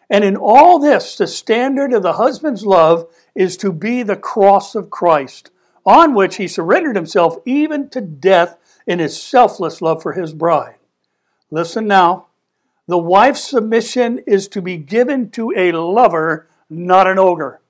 And 0.08 0.24
in 0.24 0.36
all 0.36 0.80
this, 0.80 1.16
the 1.16 1.28
standard 1.28 1.92
of 1.92 2.02
the 2.02 2.14
husband's 2.14 2.66
love 2.66 3.06
is 3.34 3.56
to 3.58 3.72
be 3.72 4.02
the 4.02 4.16
cross 4.16 4.74
of 4.74 4.90
Christ, 4.90 5.50
on 5.86 6.14
which 6.14 6.36
he 6.36 6.48
surrendered 6.48 6.96
himself 6.96 7.36
even 7.44 7.88
to 7.90 8.00
death 8.00 8.56
in 8.86 8.98
his 8.98 9.22
selfless 9.22 9.80
love 9.80 10.02
for 10.02 10.14
his 10.14 10.32
bride. 10.32 10.76
Listen 11.50 11.86
now. 11.86 12.26
The 12.86 12.98
wife's 12.98 13.44
submission 13.44 14.18
is 14.26 14.48
to 14.48 14.62
be 14.62 14.76
given 14.76 15.30
to 15.30 15.52
a 15.56 15.72
lover 15.72 16.48
not 16.68 17.06
an 17.06 17.18
ogre. 17.18 17.60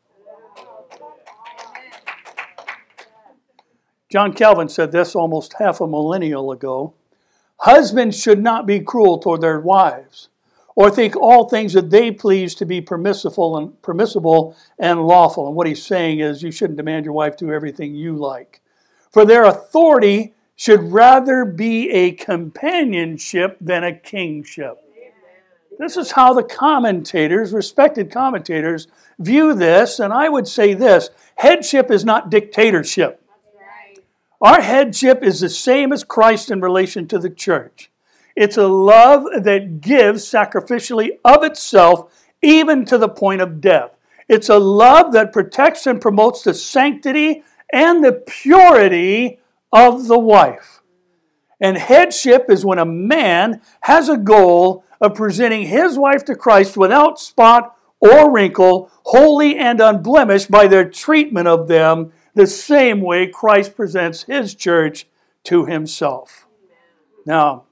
John 4.11 4.33
Calvin 4.33 4.69
said 4.69 4.93
this 4.93 5.15
almost 5.15 5.55
half 5.59 5.81
a 5.81 5.87
millennial 5.87 6.51
ago. 6.51 6.95
Husbands 7.61 8.21
should 8.21 8.43
not 8.43 8.67
be 8.67 8.81
cruel 8.81 9.19
toward 9.19 9.41
their 9.41 9.61
wives, 9.61 10.31
or 10.75 10.91
think 10.91 11.15
all 11.15 11.49
things 11.49 11.75
that 11.75 11.91
they 11.91 12.11
please 12.11 12.55
to 12.57 12.67
be 12.67 12.81
permissible 12.81 13.57
and 13.57 13.81
permissible 13.83 14.57
and 14.79 15.07
lawful. 15.07 15.47
And 15.47 15.55
what 15.55 15.67
he's 15.67 15.85
saying 15.85 16.21
is 16.21 16.43
you 16.43 16.51
shouldn't 16.51 16.79
demand 16.79 17.05
your 17.05 17.15
wife 17.15 17.37
do 17.37 17.53
everything 17.53 17.95
you 17.95 18.17
like. 18.17 18.61
For 19.13 19.25
their 19.25 19.45
authority 19.45 20.35
should 20.57 20.93
rather 20.93 21.45
be 21.45 21.91
a 21.91 22.13
companionship 22.13 23.59
than 23.61 23.85
a 23.85 23.95
kingship. 23.95 24.79
This 25.81 25.97
is 25.97 26.11
how 26.11 26.35
the 26.35 26.43
commentators, 26.43 27.55
respected 27.55 28.13
commentators, 28.13 28.87
view 29.19 29.55
this, 29.55 29.99
and 29.99 30.13
I 30.13 30.29
would 30.29 30.47
say 30.47 30.75
this 30.75 31.09
headship 31.37 31.91
is 31.91 32.05
not 32.05 32.29
dictatorship. 32.29 33.25
Our 34.43 34.61
headship 34.61 35.23
is 35.23 35.41
the 35.41 35.49
same 35.49 35.91
as 35.95 36.05
Christ 36.05 36.51
in 36.51 36.61
relation 36.61 37.09
to 37.09 37.19
the 37.19 37.31
church. 37.31 37.91
It's 38.37 38.59
a 38.59 38.69
love 38.69 39.25
that 39.43 39.81
gives 39.81 40.23
sacrificially 40.23 41.13
of 41.25 41.45
itself, 41.45 42.13
even 42.43 42.85
to 42.85 42.99
the 42.99 43.09
point 43.09 43.41
of 43.41 43.63
death. 43.63 43.97
It's 44.29 44.51
a 44.51 44.59
love 44.59 45.13
that 45.15 45.33
protects 45.33 45.87
and 45.87 45.99
promotes 45.99 46.43
the 46.43 46.53
sanctity 46.53 47.43
and 47.73 48.05
the 48.05 48.13
purity 48.13 49.41
of 49.73 50.09
the 50.09 50.19
wife. 50.19 50.83
And 51.59 51.79
headship 51.79 52.51
is 52.51 52.67
when 52.67 52.79
a 52.79 52.85
man 52.85 53.63
has 53.81 54.11
a 54.11 54.19
goal 54.19 54.85
of 55.01 55.15
presenting 55.15 55.67
his 55.67 55.99
wife 55.99 56.25
to 56.27 56.35
Christ 56.35 56.77
without 56.77 57.19
spot 57.19 57.77
or 58.01 58.33
wrinkle, 58.33 58.91
holy 59.05 59.57
and 59.57 59.81
unblemished 59.81 60.51
by 60.51 60.67
their 60.67 60.89
treatment 60.89 61.49
of 61.49 61.69
them, 61.69 62.13
the 62.35 62.47
same 62.47 63.01
way 63.01 63.27
Christ 63.27 63.77
presents 63.77 64.25
his 64.25 64.55
church 64.55 65.07
to 65.45 65.67
himself. 65.67 66.47
Now, 67.27 67.65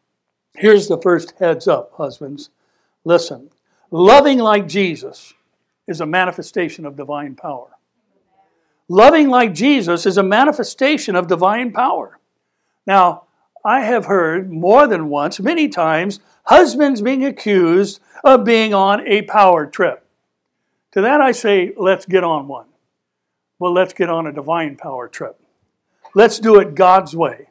here's 0.57 0.89
the 0.89 1.01
first 1.01 1.35
heads 1.39 1.67
up, 1.67 1.93
husbands. 1.97 2.51
Listen, 3.05 3.51
loving 3.91 4.39
like 4.39 4.69
Jesus 4.69 5.35
is 5.87 6.01
a 6.01 6.07
manifestation 6.07 6.85
of 6.85 6.97
divine 6.97 7.35
power. 7.35 7.71
Loving 8.89 9.29
like 9.29 9.55
Jesus 9.55 10.07
is 10.07 10.17
a 10.17 10.23
manifestation 10.23 11.15
of 11.15 11.27
divine 11.27 11.73
power. 11.73 12.19
Now, 12.87 13.25
I 13.65 13.81
have 13.81 14.07
heard 14.07 14.51
more 14.51 14.87
than 14.87 15.09
once, 15.09 15.41
many 15.41 15.69
times, 15.69 16.21
husbands 16.49 17.03
being 17.03 17.25
accused 17.25 18.01
of 18.25 18.45
being 18.45 18.73
on 18.73 19.07
a 19.07 19.23
power 19.23 19.67
trip. 19.67 20.05
To 20.93 21.03
that 21.03 21.21
I 21.21 21.33
say, 21.33 21.73
let's 21.77 22.07
get 22.07 22.25
on 22.25 22.49
one. 22.49 22.67
Well, 23.59 23.73
let's 23.73 23.93
get 23.93 24.09
on 24.09 24.27
a 24.27 24.33
divine 24.33 24.77
power 24.77 25.09
trip. 25.09 25.39
Let's 26.15 26.39
do 26.39 26.59
it 26.59 26.75
God's 26.75 27.15
way. 27.15 27.49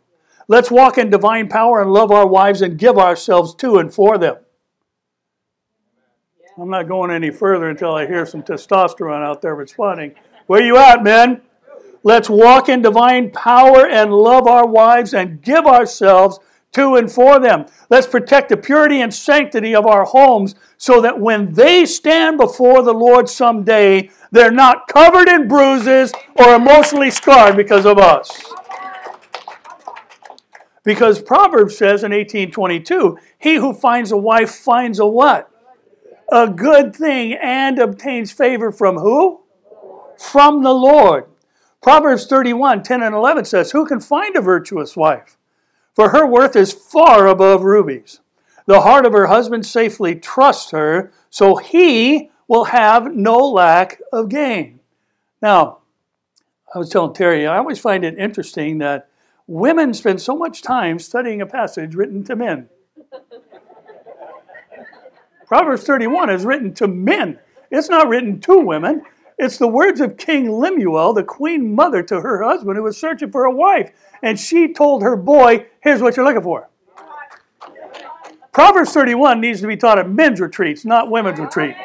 Let's 0.47 0.71
walk 0.71 0.97
in 0.97 1.11
divine 1.11 1.47
power 1.47 1.79
and 1.79 1.93
love 1.93 2.11
our 2.11 2.25
wives 2.25 2.61
and 2.61 2.77
give 2.77 2.97
ourselves 2.97 3.53
to 3.55 3.77
and 3.77 3.93
for 3.93 4.17
them. 4.17 4.37
I'm 6.57 6.71
not 6.71 6.87
going 6.87 7.11
any 7.11 7.29
further 7.29 7.69
until 7.69 7.93
I 7.93 8.07
hear 8.07 8.25
some 8.25 8.41
testosterone 8.41 9.23
out 9.23 9.43
there 9.43 9.53
responding. 9.53 10.15
Where 10.47 10.63
you 10.63 10.77
at, 10.77 11.03
men? 11.03 11.41
Let's 12.01 12.29
walk 12.29 12.67
in 12.67 12.81
divine 12.81 13.29
power 13.29 13.85
and 13.85 14.11
love 14.11 14.47
our 14.47 14.65
wives 14.65 15.13
and 15.13 15.41
give 15.41 15.67
ourselves 15.67 16.39
to 16.77 16.95
and 16.95 17.11
for 17.11 17.39
them. 17.39 17.65
Let's 17.89 18.07
protect 18.07 18.49
the 18.49 18.57
purity 18.57 19.01
and 19.01 19.13
sanctity 19.13 19.75
of 19.75 19.85
our 19.85 20.05
homes 20.05 20.55
so 20.77 21.01
that 21.01 21.19
when 21.19 21.53
they 21.53 21.85
stand 21.85 22.37
before 22.37 22.83
the 22.83 22.93
Lord 22.93 23.27
someday, 23.27 24.09
they're 24.31 24.51
not 24.51 24.87
covered 24.87 25.27
in 25.27 25.47
bruises 25.47 26.13
or 26.35 26.55
emotionally 26.55 27.11
scarred 27.11 27.57
because 27.57 27.85
of 27.85 27.97
us. 27.97 28.43
Because 30.83 31.21
Proverbs 31.21 31.77
says 31.77 32.03
in 32.03 32.11
1822, 32.11 33.17
he 33.39 33.55
who 33.55 33.73
finds 33.73 34.11
a 34.11 34.17
wife 34.17 34.51
finds 34.51 34.99
a 34.99 35.05
what? 35.05 35.51
A 36.31 36.47
good 36.47 36.95
thing 36.95 37.33
and 37.33 37.79
obtains 37.79 38.31
favor 38.31 38.71
from 38.71 38.97
who? 38.97 39.41
From 40.17 40.63
the 40.63 40.73
Lord. 40.73 41.25
Proverbs 41.81 42.27
31 42.27 42.83
10 42.83 43.03
and 43.03 43.15
11 43.15 43.45
says, 43.45 43.71
Who 43.71 43.85
can 43.85 43.99
find 43.99 44.35
a 44.35 44.41
virtuous 44.41 44.95
wife? 44.95 45.37
For 45.97 46.09
her 46.09 46.27
worth 46.27 46.55
is 46.55 46.73
far 46.73 47.25
above 47.25 47.63
rubies. 47.63 48.19
The 48.67 48.81
heart 48.81 49.07
of 49.07 49.13
her 49.13 49.25
husband 49.25 49.65
safely 49.65 50.13
trusts 50.13 50.69
her, 50.69 51.11
so 51.31 51.55
he 51.55 52.29
will 52.47 52.65
have 52.65 53.15
no 53.15 53.37
lack 53.37 53.99
of 54.13 54.29
gain. 54.29 54.79
Now, 55.41 55.79
I 56.71 56.77
was 56.77 56.91
telling 56.91 57.15
Terry, 57.15 57.47
I 57.47 57.57
always 57.57 57.79
find 57.79 58.05
it 58.05 58.19
interesting 58.19 58.77
that 58.77 59.09
women 59.47 59.95
spend 59.95 60.21
so 60.21 60.37
much 60.37 60.61
time 60.61 60.99
studying 60.99 61.41
a 61.41 61.47
passage 61.47 61.95
written 61.95 62.23
to 62.25 62.35
men. 62.35 62.69
Proverbs 65.47 65.83
31 65.83 66.29
is 66.29 66.45
written 66.45 66.75
to 66.75 66.87
men, 66.87 67.39
it's 67.71 67.89
not 67.89 68.07
written 68.07 68.39
to 68.41 68.59
women. 68.59 69.01
It's 69.37 69.57
the 69.57 69.67
words 69.67 70.01
of 70.01 70.17
King 70.17 70.51
Lemuel, 70.51 71.13
the 71.13 71.23
queen 71.23 71.75
mother 71.75 72.01
to 72.03 72.21
her 72.21 72.43
husband 72.43 72.77
who 72.77 72.83
was 72.83 72.97
searching 72.97 73.31
for 73.31 73.45
a 73.45 73.51
wife. 73.51 73.91
And 74.23 74.39
she 74.39 74.73
told 74.73 75.03
her 75.03 75.15
boy, 75.15 75.67
Here's 75.81 76.01
what 76.01 76.17
you're 76.17 76.25
looking 76.25 76.41
for. 76.41 76.69
Proverbs 78.51 78.91
31 78.91 79.39
needs 79.39 79.61
to 79.61 79.67
be 79.67 79.77
taught 79.77 79.99
at 79.99 80.09
men's 80.09 80.41
retreats, 80.41 80.83
not 80.83 81.11
women's 81.11 81.39
retreat. 81.39 81.75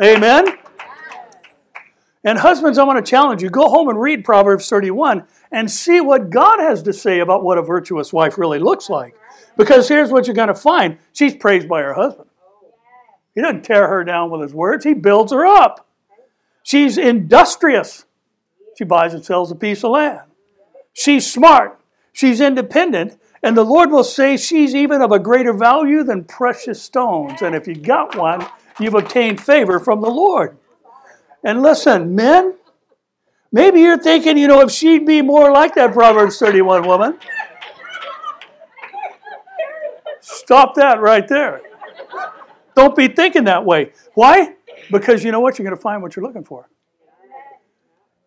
Amen? 0.00 0.46
And 2.22 2.38
husbands, 2.38 2.78
I 2.78 2.84
want 2.84 3.04
to 3.04 3.10
challenge 3.10 3.42
you 3.42 3.50
go 3.50 3.68
home 3.68 3.88
and 3.88 4.00
read 4.00 4.24
Proverbs 4.24 4.68
31 4.68 5.24
and 5.50 5.70
see 5.70 6.00
what 6.00 6.30
God 6.30 6.60
has 6.60 6.82
to 6.84 6.92
say 6.92 7.18
about 7.18 7.42
what 7.42 7.58
a 7.58 7.62
virtuous 7.62 8.12
wife 8.12 8.38
really 8.38 8.60
looks 8.60 8.88
like. 8.88 9.16
Because 9.56 9.88
here's 9.88 10.10
what 10.10 10.26
you're 10.26 10.34
going 10.34 10.48
to 10.48 10.54
find 10.54 10.98
she's 11.12 11.34
praised 11.34 11.68
by 11.68 11.82
her 11.82 11.94
husband. 11.94 12.28
He 13.34 13.40
doesn't 13.40 13.64
tear 13.64 13.88
her 13.88 14.04
down 14.04 14.30
with 14.30 14.40
his 14.40 14.54
words, 14.54 14.84
he 14.84 14.94
builds 14.94 15.32
her 15.32 15.44
up. 15.44 15.83
She's 16.64 16.98
industrious. 16.98 18.06
She 18.76 18.84
buys 18.84 19.14
and 19.14 19.24
sells 19.24 19.52
a 19.52 19.54
piece 19.54 19.84
of 19.84 19.92
land. 19.92 20.22
She's 20.94 21.30
smart. 21.30 21.78
She's 22.12 22.40
independent. 22.40 23.18
And 23.42 23.56
the 23.56 23.64
Lord 23.64 23.90
will 23.90 24.02
say 24.02 24.38
she's 24.38 24.74
even 24.74 25.02
of 25.02 25.12
a 25.12 25.18
greater 25.18 25.52
value 25.52 26.02
than 26.02 26.24
precious 26.24 26.82
stones. 26.82 27.42
And 27.42 27.54
if 27.54 27.68
you 27.68 27.74
got 27.74 28.16
one, 28.16 28.46
you've 28.80 28.94
obtained 28.94 29.40
favor 29.40 29.78
from 29.78 30.00
the 30.00 30.08
Lord. 30.08 30.56
And 31.44 31.62
listen, 31.62 32.14
men, 32.14 32.56
maybe 33.52 33.80
you're 33.80 33.98
thinking, 33.98 34.38
you 34.38 34.48
know, 34.48 34.62
if 34.62 34.70
she'd 34.70 35.04
be 35.04 35.20
more 35.20 35.52
like 35.52 35.74
that 35.74 35.92
Proverbs 35.92 36.38
31 36.38 36.86
woman. 36.86 37.18
Stop 40.22 40.74
that 40.76 41.02
right 41.02 41.28
there. 41.28 41.60
Don't 42.74 42.96
be 42.96 43.08
thinking 43.08 43.44
that 43.44 43.66
way. 43.66 43.92
Why? 44.14 44.53
Because 44.90 45.24
you 45.24 45.32
know 45.32 45.40
what? 45.40 45.58
You're 45.58 45.64
going 45.64 45.76
to 45.76 45.82
find 45.82 46.02
what 46.02 46.16
you're 46.16 46.24
looking 46.24 46.44
for. 46.44 46.68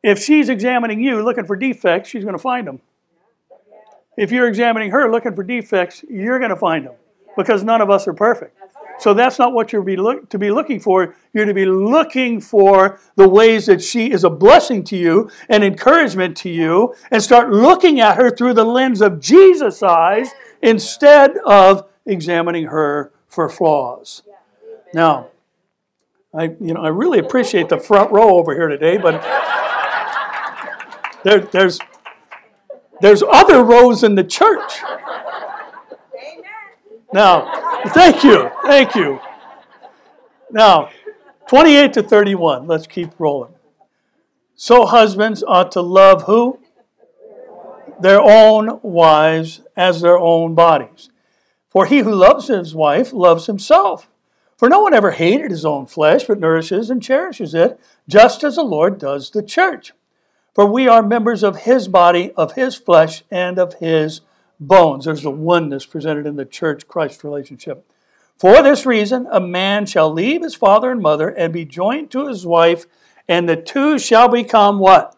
If 0.03 0.19
she's 0.19 0.49
examining 0.49 1.01
you 1.01 1.23
looking 1.23 1.45
for 1.45 1.55
defects, 1.55 2.09
she's 2.09 2.23
going 2.23 2.35
to 2.35 2.41
find 2.41 2.67
them. 2.67 2.81
If 4.17 4.31
you're 4.31 4.47
examining 4.47 4.91
her 4.91 5.11
looking 5.11 5.35
for 5.35 5.43
defects, 5.43 6.03
you're 6.09 6.39
going 6.39 6.49
to 6.49 6.55
find 6.55 6.85
them 6.85 6.95
because 7.35 7.63
none 7.63 7.81
of 7.81 7.89
us 7.89 8.07
are 8.07 8.13
perfect. 8.13 8.57
So 8.99 9.13
that's 9.13 9.37
not 9.37 9.53
what 9.53 9.71
you're 9.71 9.83
be 9.83 9.95
look, 9.95 10.29
to 10.29 10.39
be 10.39 10.49
looking 10.49 10.79
for. 10.79 11.15
You're 11.33 11.45
to 11.45 11.53
be 11.53 11.65
looking 11.65 12.41
for 12.41 12.99
the 13.15 13.29
ways 13.29 13.67
that 13.67 13.81
she 13.81 14.11
is 14.11 14.23
a 14.23 14.29
blessing 14.29 14.83
to 14.85 14.97
you 14.97 15.29
and 15.49 15.63
encouragement 15.63 16.35
to 16.37 16.49
you, 16.49 16.95
and 17.11 17.21
start 17.21 17.51
looking 17.51 17.99
at 17.99 18.17
her 18.17 18.31
through 18.31 18.55
the 18.55 18.65
lens 18.65 19.01
of 19.01 19.19
Jesus' 19.19 19.83
eyes 19.83 20.31
instead 20.63 21.37
of 21.45 21.87
examining 22.07 22.65
her 22.65 23.11
for 23.27 23.49
flaws. 23.49 24.23
Now, 24.93 25.27
I, 26.33 26.55
you 26.59 26.73
know, 26.73 26.81
I 26.81 26.89
really 26.89 27.19
appreciate 27.19 27.69
the 27.69 27.79
front 27.79 28.11
row 28.11 28.37
over 28.37 28.53
here 28.53 28.67
today, 28.67 28.97
but 28.97 29.21
there, 31.23 31.39
there's, 31.39 31.79
there's 33.01 33.23
other 33.23 33.63
rows 33.63 34.03
in 34.03 34.15
the 34.15 34.23
church. 34.23 34.81
Now, 37.13 37.81
thank 37.87 38.23
you, 38.23 38.51
thank 38.65 38.93
you. 38.95 39.19
Now, 40.51 40.89
28 41.47 41.93
to 41.93 42.03
31, 42.03 42.67
let's 42.67 42.87
keep 42.87 43.17
rolling. 43.17 43.53
So 44.55 44.85
husbands 44.85 45.43
ought 45.47 45.71
to 45.73 45.81
love 45.81 46.23
who? 46.23 46.59
Their 48.01 48.21
own 48.21 48.79
wives 48.83 49.61
as 49.77 50.01
their 50.01 50.17
own 50.17 50.55
bodies. 50.55 51.09
For 51.69 51.85
he 51.85 51.99
who 51.99 52.13
loves 52.13 52.47
his 52.47 52.75
wife 52.75 53.13
loves 53.13 53.45
himself. 53.45 54.09
For 54.57 54.69
no 54.69 54.81
one 54.81 54.93
ever 54.93 55.11
hated 55.11 55.51
his 55.51 55.65
own 55.65 55.85
flesh, 55.85 56.23
but 56.23 56.39
nourishes 56.39 56.89
and 56.89 57.01
cherishes 57.01 57.53
it, 57.53 57.79
just 58.07 58.43
as 58.43 58.55
the 58.55 58.63
Lord 58.63 58.97
does 58.97 59.29
the 59.29 59.43
church. 59.43 59.93
For 60.55 60.65
we 60.65 60.87
are 60.87 61.03
members 61.03 61.43
of 61.43 61.61
his 61.61 61.87
body, 61.87 62.31
of 62.31 62.53
his 62.53 62.75
flesh, 62.75 63.23
and 63.29 63.59
of 63.59 63.75
his 63.75 64.21
bones. 64.59 65.05
There's 65.05 65.21
the 65.21 65.29
oneness 65.29 65.85
presented 65.85 66.25
in 66.25 66.35
the 66.35 66.45
church 66.45 66.87
Christ 66.87 67.23
relationship. 67.23 67.85
For 68.37 68.63
this 68.63 68.83
reason, 68.83 69.27
a 69.31 69.39
man 69.39 69.85
shall 69.85 70.11
leave 70.11 70.41
his 70.41 70.55
father 70.55 70.91
and 70.91 71.01
mother 71.01 71.29
and 71.29 71.53
be 71.53 71.63
joined 71.63 72.09
to 72.11 72.27
his 72.27 72.43
wife, 72.43 72.87
and 73.27 73.47
the 73.47 73.55
two 73.55 73.99
shall 73.99 74.27
become 74.27 74.79
what? 74.79 75.15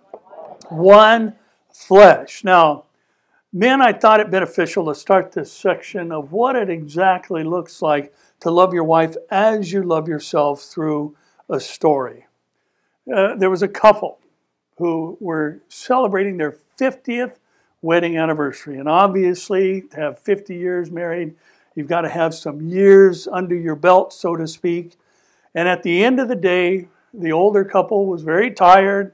One 0.68 1.36
flesh. 1.74 2.44
Now, 2.44 2.86
men, 3.54 3.82
I 3.82 3.94
thought 3.94 4.20
it 4.20 4.30
beneficial 4.30 4.86
to 4.88 4.96
start 4.96 5.32
this 5.32 5.52
section 5.52 6.12
of 6.12 6.34
what 6.34 6.58
it 6.58 6.70
exactly 6.70 7.46
looks 7.46 7.82
like 7.82 8.14
to 8.42 8.52
love 8.52 8.74
your 8.74 8.84
wife 8.84 9.16
as 9.30 9.72
you 9.72 9.84
love 9.84 10.08
yourself 10.08 10.64
through 10.64 11.16
a 11.50 11.60
story. 11.60 12.26
Uh, 13.14 13.36
there 13.36 13.50
was 13.50 13.64
a 13.64 13.68
couple 13.68 14.20
who 14.78 15.18
were 15.20 15.60
celebrating 15.68 16.38
their 16.38 16.56
50th 16.80 17.36
wedding 17.82 18.18
anniversary. 18.18 18.78
And 18.78 18.88
obviously, 18.88 19.82
to 19.82 19.98
have 19.98 20.20
50 20.20 20.56
years 20.56 20.92
married, 20.92 21.36
you've 21.76 21.88
got 21.88 22.02
to 22.02 22.10
have 22.10 22.34
some 22.34 22.62
years 22.62 23.28
under 23.28 23.56
your 23.56 23.76
belt, 23.76 24.14
so 24.14 24.36
to 24.36 24.48
speak. 24.48 24.96
And 25.56 25.68
at 25.68 25.84
the 25.84 26.04
end 26.04 26.20
of 26.20 26.28
the 26.28 26.36
day, 26.36 26.88
the 27.14 27.32
older 27.32 27.66
couple 27.66 28.06
was 28.06 28.22
very 28.22 28.52
tired. 28.52 29.14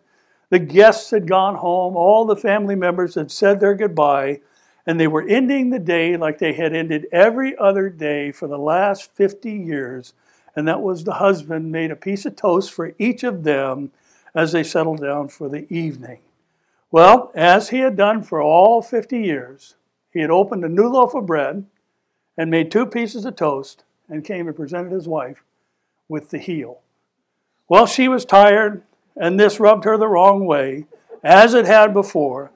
The 0.50 0.60
guests 0.60 1.12
had 1.12 1.28
gone 1.28 1.56
home. 1.56 1.96
All 1.96 2.26
the 2.26 2.36
family 2.36 2.76
members 2.76 3.16
had 3.16 3.32
said 3.32 3.60
their 3.60 3.76
goodbye. 3.76 4.42
And 4.88 5.00
they 5.00 5.08
were 5.08 5.28
ending 5.28 5.70
the 5.70 5.80
day 5.80 6.16
like 6.16 6.38
they 6.38 6.54
had 6.54 6.74
ended 6.74 7.08
every 7.12 7.58
other 7.58 7.90
day 7.90 8.32
for 8.32 8.48
the 8.48 8.58
last 8.58 9.12
50 9.16 9.52
years. 9.52 10.14
And 10.56 10.68
that 10.68 10.82
was 10.82 11.04
the 11.04 11.16
husband 11.16 11.72
made 11.72 11.92
a 11.92 11.96
piece 11.96 12.26
of 12.26 12.36
toast 12.36 12.72
for 12.72 12.94
each 13.00 13.24
of 13.24 13.44
them 13.44 13.92
as 14.36 14.52
they 14.52 14.64
settled 14.64 15.02
down 15.02 15.30
for 15.30 15.50
the 15.50 15.72
evening. 15.74 16.20
Well, 16.92 17.32
as 17.36 17.70
he 17.70 17.80
had 17.80 17.98
done 17.98 18.22
for 18.22 18.42
all 18.42 18.82
50 18.82 19.18
years, 19.20 19.76
he 20.12 20.22
had 20.22 20.30
opened 20.30 20.64
a 20.64 20.70
new 20.70 20.88
loaf 20.88 21.14
of 21.14 21.26
bread 21.26 21.66
and 22.38 22.52
made 22.52 22.72
two 22.72 22.86
pieces 22.86 23.26
of 23.26 23.36
toast 23.36 23.84
and 24.08 24.24
came 24.24 24.48
and 24.48 24.56
presented 24.56 24.92
his 24.92 25.08
wife 25.08 25.44
with 26.08 26.30
the 26.30 26.38
heel. 26.38 26.82
Well, 27.68 27.88
she 27.88 28.08
was 28.08 28.26
tired, 28.26 28.84
and 29.16 29.40
this 29.40 29.60
rubbed 29.60 29.86
her 29.86 29.98
the 29.98 30.08
wrong 30.08 30.46
way, 30.46 30.86
as 31.24 31.54
it 31.54 31.66
had 31.66 31.94
before. 31.94 32.52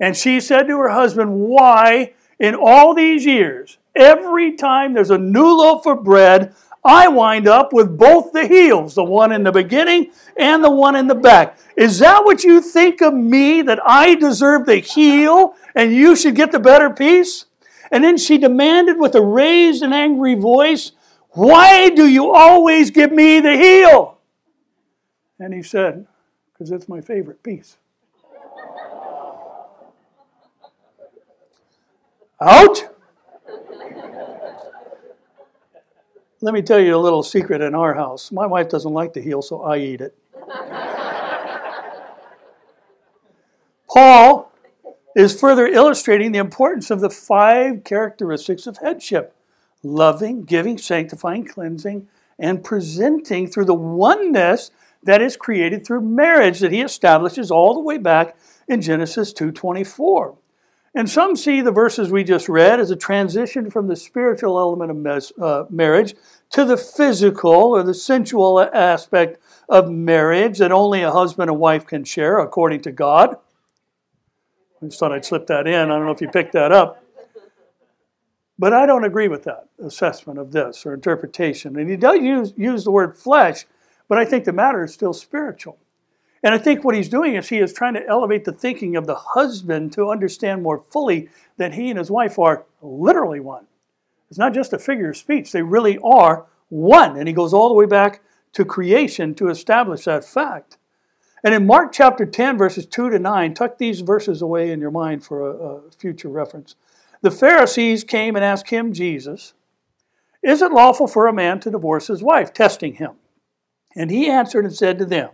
And 0.00 0.16
she 0.16 0.40
said 0.40 0.64
to 0.64 0.78
her 0.78 0.90
husband, 0.90 1.32
Why, 1.32 2.12
in 2.38 2.54
all 2.54 2.94
these 2.94 3.24
years, 3.24 3.78
every 3.94 4.56
time 4.56 4.92
there's 4.92 5.10
a 5.10 5.18
new 5.18 5.56
loaf 5.56 5.86
of 5.86 6.04
bread, 6.04 6.54
I 6.84 7.08
wind 7.08 7.48
up 7.48 7.72
with 7.72 7.98
both 7.98 8.32
the 8.32 8.46
heels, 8.46 8.94
the 8.94 9.02
one 9.02 9.32
in 9.32 9.42
the 9.42 9.50
beginning 9.50 10.12
and 10.36 10.62
the 10.62 10.70
one 10.70 10.94
in 10.94 11.08
the 11.08 11.16
back. 11.16 11.58
Is 11.76 11.98
that 11.98 12.24
what 12.24 12.44
you 12.44 12.60
think 12.60 13.00
of 13.00 13.12
me, 13.12 13.60
that 13.62 13.80
I 13.84 14.14
deserve 14.14 14.66
the 14.66 14.76
heel 14.76 15.54
and 15.74 15.92
you 15.92 16.14
should 16.14 16.36
get 16.36 16.52
the 16.52 16.60
better 16.60 16.90
piece? 16.90 17.46
And 17.90 18.04
then 18.04 18.16
she 18.16 18.38
demanded 18.38 18.98
with 18.98 19.16
a 19.16 19.20
raised 19.20 19.82
and 19.82 19.92
angry 19.92 20.34
voice, 20.34 20.92
Why 21.30 21.90
do 21.90 22.06
you 22.06 22.32
always 22.32 22.90
give 22.90 23.10
me 23.10 23.40
the 23.40 23.56
heel? 23.56 24.18
And 25.40 25.52
he 25.52 25.62
said, 25.62 26.06
Because 26.52 26.70
it's 26.70 26.88
my 26.88 27.00
favorite 27.00 27.42
piece. 27.42 27.78
Out? 32.40 32.96
Let 36.42 36.52
me 36.52 36.60
tell 36.60 36.78
you 36.78 36.94
a 36.94 36.98
little 36.98 37.22
secret 37.22 37.62
in 37.62 37.74
our 37.74 37.94
house. 37.94 38.30
My 38.30 38.46
wife 38.46 38.68
doesn't 38.68 38.92
like 38.92 39.14
the 39.14 39.22
heel, 39.22 39.40
so 39.40 39.62
I 39.62 39.78
eat 39.78 40.00
it. 40.00 40.16
Paul 43.88 44.52
is 45.14 45.38
further 45.40 45.66
illustrating 45.66 46.32
the 46.32 46.38
importance 46.38 46.90
of 46.90 47.00
the 47.00 47.08
five 47.08 47.84
characteristics 47.84 48.66
of 48.66 48.78
headship 48.78 49.34
loving, 49.82 50.44
giving, 50.44 50.76
sanctifying, 50.76 51.44
cleansing, 51.46 52.08
and 52.38 52.64
presenting 52.64 53.46
through 53.46 53.64
the 53.64 53.74
oneness 53.74 54.70
that 55.02 55.22
is 55.22 55.36
created 55.36 55.86
through 55.86 56.00
marriage 56.00 56.58
that 56.58 56.72
he 56.72 56.82
establishes 56.82 57.50
all 57.50 57.72
the 57.72 57.80
way 57.80 57.96
back 57.96 58.36
in 58.68 58.82
Genesis 58.82 59.32
2:24. 59.32 60.36
And 60.96 61.10
some 61.10 61.36
see 61.36 61.60
the 61.60 61.72
verses 61.72 62.10
we 62.10 62.24
just 62.24 62.48
read 62.48 62.80
as 62.80 62.90
a 62.90 62.96
transition 62.96 63.70
from 63.70 63.86
the 63.86 63.96
spiritual 63.96 64.58
element 64.58 64.90
of 64.90 64.96
mes- 64.96 65.32
uh, 65.38 65.64
marriage 65.68 66.14
to 66.52 66.64
the 66.64 66.78
physical 66.78 67.52
or 67.52 67.82
the 67.82 67.92
sensual 67.92 68.58
aspect 68.58 69.38
of 69.68 69.90
marriage 69.90 70.56
that 70.56 70.72
only 70.72 71.02
a 71.02 71.12
husband 71.12 71.50
and 71.50 71.60
wife 71.60 71.86
can 71.86 72.02
share 72.02 72.38
according 72.38 72.80
to 72.80 72.92
God. 72.92 73.36
I 74.80 74.86
just 74.86 74.98
thought 74.98 75.12
I'd 75.12 75.26
slip 75.26 75.46
that 75.48 75.66
in. 75.66 75.74
I 75.74 75.86
don't 75.86 76.06
know 76.06 76.12
if 76.12 76.22
you 76.22 76.30
picked 76.30 76.54
that 76.54 76.72
up. 76.72 77.04
But 78.58 78.72
I 78.72 78.86
don't 78.86 79.04
agree 79.04 79.28
with 79.28 79.44
that 79.44 79.68
assessment 79.84 80.38
of 80.38 80.52
this 80.52 80.86
or 80.86 80.94
interpretation. 80.94 81.78
And 81.78 81.90
he 81.90 81.96
does 81.96 82.20
use, 82.20 82.54
use 82.56 82.84
the 82.84 82.90
word 82.90 83.14
flesh, 83.14 83.66
but 84.08 84.16
I 84.16 84.24
think 84.24 84.46
the 84.46 84.52
matter 84.54 84.82
is 84.82 84.94
still 84.94 85.12
spiritual. 85.12 85.76
And 86.42 86.54
I 86.54 86.58
think 86.58 86.84
what 86.84 86.94
he's 86.94 87.08
doing 87.08 87.34
is 87.34 87.48
he 87.48 87.58
is 87.58 87.72
trying 87.72 87.94
to 87.94 88.06
elevate 88.06 88.44
the 88.44 88.52
thinking 88.52 88.96
of 88.96 89.06
the 89.06 89.14
husband 89.14 89.92
to 89.94 90.10
understand 90.10 90.62
more 90.62 90.78
fully 90.78 91.28
that 91.56 91.74
he 91.74 91.90
and 91.90 91.98
his 91.98 92.10
wife 92.10 92.38
are 92.38 92.64
literally 92.82 93.40
one. 93.40 93.66
It's 94.28 94.38
not 94.38 94.54
just 94.54 94.72
a 94.72 94.78
figure 94.78 95.10
of 95.10 95.16
speech, 95.16 95.52
they 95.52 95.62
really 95.62 95.98
are 95.98 96.46
one. 96.68 97.16
And 97.16 97.28
he 97.28 97.34
goes 97.34 97.54
all 97.54 97.68
the 97.68 97.74
way 97.74 97.86
back 97.86 98.22
to 98.52 98.64
creation 98.64 99.34
to 99.34 99.48
establish 99.48 100.04
that 100.04 100.24
fact. 100.24 100.78
And 101.44 101.54
in 101.54 101.66
Mark 101.66 101.92
chapter 101.92 102.26
10, 102.26 102.58
verses 102.58 102.86
2 102.86 103.10
to 103.10 103.18
9, 103.18 103.54
tuck 103.54 103.78
these 103.78 104.00
verses 104.00 104.42
away 104.42 104.70
in 104.70 104.80
your 104.80 104.90
mind 104.90 105.24
for 105.24 105.48
a, 105.48 105.54
a 105.54 105.90
future 105.92 106.28
reference. 106.28 106.74
The 107.22 107.30
Pharisees 107.30 108.04
came 108.04 108.34
and 108.34 108.44
asked 108.44 108.70
him, 108.70 108.92
Jesus, 108.92 109.54
Is 110.42 110.62
it 110.62 110.72
lawful 110.72 111.06
for 111.06 111.26
a 111.26 111.32
man 111.32 111.60
to 111.60 111.70
divorce 111.70 112.08
his 112.08 112.22
wife? 112.22 112.52
Testing 112.52 112.94
him. 112.94 113.12
And 113.94 114.10
he 114.10 114.28
answered 114.28 114.64
and 114.64 114.74
said 114.74 114.98
to 114.98 115.04
them, 115.04 115.30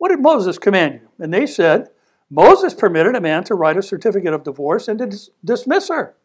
what 0.00 0.08
did 0.08 0.22
Moses 0.22 0.56
command 0.56 0.94
you? 0.94 1.08
And 1.22 1.32
they 1.32 1.44
said, 1.44 1.90
Moses 2.30 2.72
permitted 2.72 3.14
a 3.14 3.20
man 3.20 3.44
to 3.44 3.54
write 3.54 3.76
a 3.76 3.82
certificate 3.82 4.32
of 4.32 4.44
divorce 4.44 4.88
and 4.88 4.98
to 4.98 5.04
dis- 5.04 5.28
dismiss 5.44 5.90
her. 5.90 6.16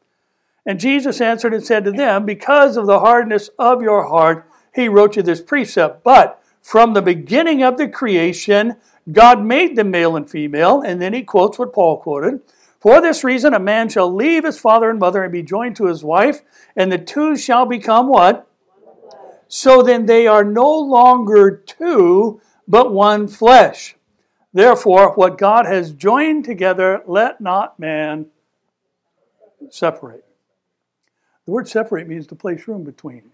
And 0.66 0.80
Jesus 0.80 1.20
answered 1.20 1.54
and 1.54 1.62
said 1.62 1.84
to 1.84 1.92
them, 1.92 2.26
Because 2.26 2.78
of 2.78 2.86
the 2.86 3.02
hardness 3.02 3.50
of 3.60 3.82
your 3.82 4.08
heart, 4.08 4.50
he 4.74 4.88
wrote 4.88 5.18
you 5.18 5.24
this 5.24 5.42
precept. 5.42 6.06
But 6.06 6.42
from 6.62 6.94
the 6.94 7.02
beginning 7.02 7.64
of 7.64 7.76
the 7.76 7.90
creation, 7.90 8.78
God 9.12 9.44
made 9.44 9.76
them 9.76 9.92
male 9.92 10.16
and 10.16 10.30
female. 10.30 10.82
And 10.82 11.02
then 11.02 11.14
he 11.14 11.24
quotes 11.24 11.60
what 11.60 11.74
Paul 11.74 11.98
quoted. 11.98 12.40
For 12.80 13.02
this 13.02 13.26
reason, 13.26 13.54
a 13.54 13.60
man 13.60 13.90
shall 13.90 14.14
leave 14.14 14.46
his 14.46 14.58
father 14.58 14.90
and 14.90 15.00
mother 15.00 15.22
and 15.22 15.34
be 15.34 15.44
joined 15.44 15.76
to 15.76 15.88
his 15.88 16.02
wife, 16.02 16.44
and 16.78 16.90
the 16.90 16.98
two 16.98 17.36
shall 17.36 17.66
become 17.66 18.08
what? 18.08 18.48
So 19.50 19.82
then 19.82 20.06
they 20.06 20.28
are 20.28 20.46
no 20.46 20.72
longer 20.72 21.64
two, 21.66 22.40
but 22.68 22.94
one 22.94 23.28
flesh. 23.28 23.96
Therefore, 24.54 25.14
what 25.14 25.38
God 25.38 25.66
has 25.66 25.92
joined 25.92 26.46
together, 26.46 27.02
let 27.06 27.42
not 27.42 27.80
man 27.80 28.28
separate. 29.70 30.26
The 31.46 31.52
word 31.52 31.68
separate 31.68 32.08
means 32.08 32.28
to 32.28 32.36
place 32.36 32.68
room 32.68 32.84
between. 32.84 33.32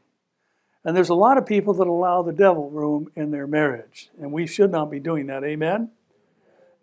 And 0.84 0.98
there's 0.98 1.10
a 1.10 1.16
lot 1.16 1.38
of 1.38 1.46
people 1.46 1.76
that 1.76 1.88
allow 1.88 2.24
the 2.24 2.34
devil 2.34 2.70
room 2.70 3.12
in 3.16 3.32
their 3.32 3.46
marriage, 3.46 4.10
and 4.20 4.32
we 4.32 4.48
should 4.48 4.72
not 4.72 4.90
be 4.90 5.00
doing 5.00 5.28
that. 5.28 5.44
Amen? 5.44 5.92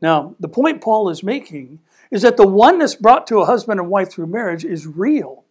Now, 0.01 0.37
the 0.39 0.49
point 0.49 0.81
Paul 0.81 1.09
is 1.11 1.23
making 1.23 1.81
is 2.11 2.23
that 2.23 2.37
the 2.37 2.47
oneness 2.47 2.95
brought 2.95 3.27
to 3.27 3.41
a 3.41 3.47
husband 3.47 3.81
and 3.81 3.91
wife 3.91 4.11
through 4.11 4.29
marriage 4.29 4.65
is 4.65 4.87
real. 4.87 5.45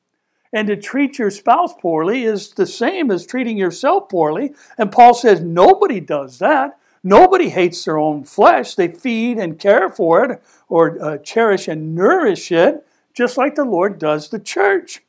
And 0.54 0.68
to 0.70 0.78
treat 0.78 1.20
your 1.20 1.30
spouse 1.30 1.74
poorly 1.74 2.24
is 2.24 2.52
the 2.52 2.66
same 2.66 3.12
as 3.12 3.26
treating 3.26 3.58
yourself 3.58 4.08
poorly. 4.10 4.54
And 4.78 4.92
Paul 4.92 5.14
says 5.14 5.42
nobody 5.42 6.00
does 6.00 6.40
that. 6.40 6.80
Nobody 7.08 7.48
hates 7.48 7.86
their 7.86 7.98
own 7.98 8.26
flesh. 8.26 8.76
They 8.76 8.90
feed 8.90 9.38
and 9.38 9.58
care 9.58 9.90
for 9.90 10.26
it 10.26 10.44
or 10.68 11.02
uh, 11.02 11.18
cherish 11.20 11.70
and 11.70 11.96
nourish 11.96 12.52
it, 12.52 12.86
just 13.14 13.38
like 13.38 13.56
the 13.56 13.64
Lord 13.64 13.98
does 13.98 14.30
the 14.30 14.40
church. 14.40 15.04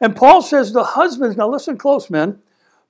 And 0.00 0.16
Paul 0.16 0.42
says 0.42 0.72
the 0.72 0.82
husbands, 0.82 1.36
now 1.36 1.48
listen 1.48 1.78
close, 1.78 2.10
men. 2.10 2.40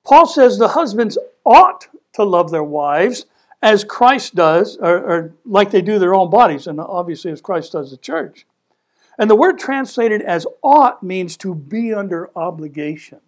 Paul 0.05 0.27
says 0.27 0.57
the 0.57 0.69
husbands 0.69 1.19
ought 1.45 1.89
to 2.15 2.25
love 2.25 2.51
their 2.51 2.65
wives 2.65 3.27
as 3.63 3.85
Christ 3.85 4.35
does, 4.35 4.79
or, 4.79 4.97
or 4.97 5.35
like 5.45 5.71
they 5.71 5.83
do 5.83 5.99
their 5.99 6.15
own 6.15 6.31
bodies, 6.31 6.67
and 6.67 6.81
obviously 6.81 7.31
as 7.33 7.43
Christ 7.43 7.73
does 7.73 7.91
the 7.91 7.99
church. 7.99 8.47
And 9.19 9.29
the 9.29 9.37
word 9.37 9.59
translated 9.59 10.23
as 10.23 10.47
ought 10.63 11.03
means 11.03 11.37
to 11.39 11.55
be 11.55 11.93
under 11.93 12.31
obligation. 12.35 13.21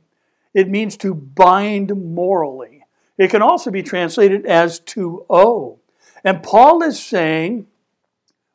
It 0.55 0.71
means 0.71 0.97
to 0.99 1.15
bind 1.15 2.15
morally. 2.15 2.78
It 3.19 3.31
can 3.31 3.43
also 3.43 3.71
be 3.71 3.83
translated 3.83 4.47
as 4.47 4.79
to 4.81 5.27
owe. 5.29 5.81
And 6.25 6.43
Paul 6.43 6.83
is 6.83 7.03
saying 7.03 7.67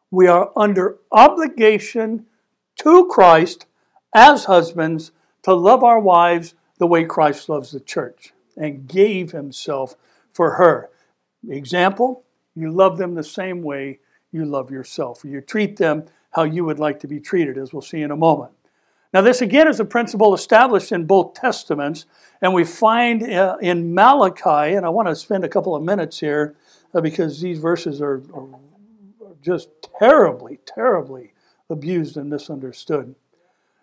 we 0.10 0.28
are 0.28 0.52
under 0.56 0.98
obligation 1.12 2.26
to 2.80 3.08
Christ 3.08 3.66
as 4.16 4.46
husbands 4.46 5.12
to 5.44 5.54
love 5.54 5.84
our 5.84 6.00
wives 6.00 6.56
the 6.78 6.88
way 6.88 7.04
Christ 7.04 7.50
loves 7.50 7.72
the 7.72 7.80
church 7.80 8.34
and 8.56 8.88
gave 8.88 9.32
himself 9.32 9.96
for 10.32 10.52
her. 10.52 10.90
Example, 11.50 12.24
you 12.56 12.72
love 12.72 12.98
them 12.98 13.16
the 13.16 13.24
same 13.24 13.62
way 13.62 14.00
you 14.32 14.46
love 14.46 14.72
yourself. 14.72 15.24
You 15.24 15.42
treat 15.42 15.78
them 15.78 16.06
how 16.32 16.44
you 16.44 16.66
would 16.66 16.80
like 16.80 17.00
to 17.02 17.08
be 17.08 17.20
treated, 17.20 17.58
as 17.58 17.74
we'll 17.74 17.82
see 17.82 18.02
in 18.02 18.12
a 18.12 18.16
moment. 18.16 18.52
Now, 19.14 19.22
this 19.22 19.42
again 19.42 19.68
is 19.68 19.80
a 19.80 19.86
principle 19.86 20.34
established 20.34 20.92
in 20.92 21.06
both 21.06 21.36
Testaments, 21.36 22.08
and 22.42 22.54
we 22.54 22.64
find 22.64 23.22
uh, 23.24 23.58
in 23.62 23.94
Malachi, 23.94 24.76
and 24.76 24.86
I 24.86 24.90
want 24.90 25.08
to 25.08 25.16
spend 25.16 25.44
a 25.44 25.50
couple 25.50 25.76
of 25.76 25.84
minutes 25.84 26.20
here 26.20 26.56
uh, 26.94 27.02
because 27.02 27.40
these 27.40 27.60
verses 27.60 28.02
are, 28.02 28.24
are 28.34 28.50
just 29.42 29.70
terribly, 30.00 30.60
terribly 30.66 31.34
abused 31.70 32.18
and 32.18 32.30
misunderstood. 32.30 33.14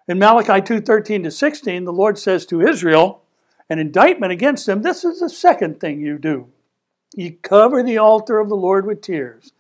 In 0.09 0.19
Malachi 0.19 0.61
2:13 0.61 1.23
to 1.23 1.31
16, 1.31 1.85
the 1.85 1.93
Lord 1.93 2.19
says 2.19 2.45
to 2.47 2.61
Israel, 2.61 3.23
an 3.69 3.79
indictment 3.79 4.33
against 4.33 4.67
them, 4.67 4.83
this 4.83 5.05
is 5.05 5.21
the 5.21 5.29
second 5.31 5.79
thing 5.79 6.01
you 6.01 6.19
do. 6.19 6.49
You 7.15 7.37
cover 7.43 7.85
the 7.85 7.99
altar 7.99 8.41
of 8.41 8.49
the 8.49 8.57
Lord 8.57 8.85
with 8.85 9.01
tears, 9.01 9.53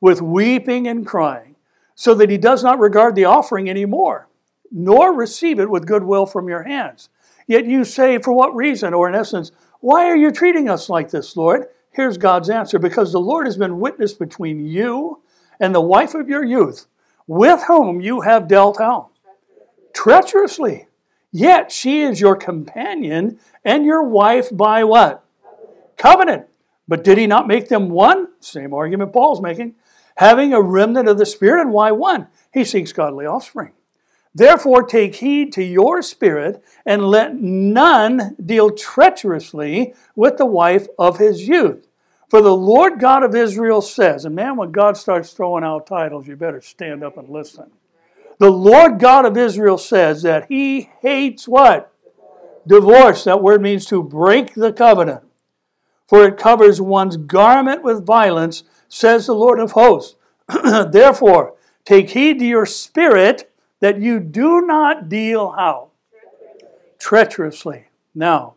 with 0.00 0.22
weeping 0.22 0.86
and 0.86 1.04
crying. 1.04 1.56
so 1.98 2.14
that 2.14 2.28
he 2.28 2.36
does 2.36 2.62
not 2.62 2.78
regard 2.78 3.14
the 3.14 3.24
offering 3.24 3.70
anymore, 3.70 4.28
nor 4.70 5.12
receive 5.12 5.58
it 5.58 5.70
with 5.70 5.86
goodwill 5.86 6.26
from 6.26 6.48
your 6.48 6.62
hands. 6.62 7.08
Yet 7.46 7.66
you 7.66 7.84
say, 7.84 8.18
For 8.18 8.32
what 8.32 8.54
reason? 8.54 8.94
Or 8.94 9.08
in 9.08 9.14
essence, 9.14 9.52
Why 9.80 10.06
are 10.06 10.16
you 10.16 10.30
treating 10.30 10.68
us 10.68 10.88
like 10.88 11.10
this, 11.10 11.36
Lord? 11.36 11.66
Here's 11.90 12.18
God's 12.18 12.50
answer 12.50 12.78
because 12.78 13.12
the 13.12 13.20
Lord 13.20 13.46
has 13.46 13.56
been 13.56 13.80
witness 13.80 14.12
between 14.12 14.66
you 14.66 15.22
and 15.58 15.74
the 15.74 15.80
wife 15.80 16.14
of 16.14 16.28
your 16.28 16.44
youth, 16.44 16.86
with 17.26 17.64
whom 17.66 18.00
you 18.00 18.20
have 18.20 18.48
dealt 18.48 18.80
out 18.80 19.10
treacherously. 19.96 20.86
Yet 21.32 21.72
she 21.72 22.02
is 22.02 22.20
your 22.20 22.36
companion 22.36 23.38
and 23.64 23.84
your 23.84 24.02
wife 24.02 24.48
by 24.52 24.84
what? 24.84 25.24
Covenant. 25.96 26.46
But 26.86 27.02
did 27.02 27.18
he 27.18 27.26
not 27.26 27.48
make 27.48 27.68
them 27.68 27.88
one? 27.88 28.28
Same 28.40 28.72
argument 28.72 29.12
Paul's 29.12 29.40
making. 29.40 29.74
Having 30.18 30.52
a 30.52 30.62
remnant 30.62 31.08
of 31.08 31.18
the 31.18 31.26
Spirit, 31.26 31.62
and 31.62 31.72
why 31.72 31.90
one? 31.90 32.28
He 32.52 32.64
seeks 32.64 32.92
godly 32.92 33.26
offspring. 33.26 33.72
Therefore, 34.36 34.82
take 34.82 35.14
heed 35.14 35.50
to 35.54 35.64
your 35.64 36.02
spirit, 36.02 36.62
and 36.84 37.06
let 37.06 37.36
none 37.36 38.36
deal 38.44 38.68
treacherously 38.68 39.94
with 40.14 40.36
the 40.36 40.44
wife 40.44 40.88
of 40.98 41.16
his 41.16 41.48
youth. 41.48 41.86
For 42.28 42.42
the 42.42 42.54
Lord 42.54 43.00
God 43.00 43.22
of 43.22 43.34
Israel 43.34 43.80
says, 43.80 44.26
and 44.26 44.34
man, 44.34 44.56
when 44.56 44.72
God 44.72 44.98
starts 44.98 45.32
throwing 45.32 45.64
out 45.64 45.86
titles, 45.86 46.28
you 46.28 46.36
better 46.36 46.60
stand 46.60 47.02
up 47.02 47.16
and 47.16 47.30
listen. 47.30 47.70
The 48.38 48.50
Lord 48.50 48.98
God 48.98 49.24
of 49.24 49.38
Israel 49.38 49.78
says 49.78 50.20
that 50.20 50.48
he 50.50 50.90
hates 51.00 51.48
what? 51.48 51.90
Divorce. 52.66 53.24
That 53.24 53.42
word 53.42 53.62
means 53.62 53.86
to 53.86 54.02
break 54.02 54.52
the 54.52 54.70
covenant. 54.70 55.22
For 56.06 56.26
it 56.26 56.36
covers 56.36 56.78
one's 56.78 57.16
garment 57.16 57.82
with 57.82 58.04
violence, 58.04 58.64
says 58.90 59.24
the 59.24 59.34
Lord 59.34 59.60
of 59.60 59.72
hosts. 59.72 60.16
Therefore, 60.62 61.54
take 61.86 62.10
heed 62.10 62.38
to 62.40 62.44
your 62.44 62.66
spirit 62.66 63.50
that 63.80 64.00
you 64.00 64.20
do 64.20 64.62
not 64.62 65.08
deal 65.08 65.50
how? 65.50 65.90
Treacherously. 66.98 67.86
Now, 68.14 68.54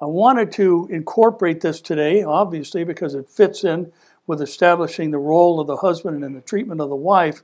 I 0.00 0.04
wanted 0.04 0.52
to 0.52 0.88
incorporate 0.90 1.62
this 1.62 1.80
today, 1.80 2.22
obviously, 2.22 2.84
because 2.84 3.14
it 3.14 3.30
fits 3.30 3.64
in 3.64 3.92
with 4.26 4.42
establishing 4.42 5.10
the 5.10 5.18
role 5.18 5.58
of 5.58 5.66
the 5.66 5.76
husband 5.76 6.22
and 6.22 6.36
the 6.36 6.42
treatment 6.42 6.80
of 6.80 6.90
the 6.90 6.96
wife. 6.96 7.42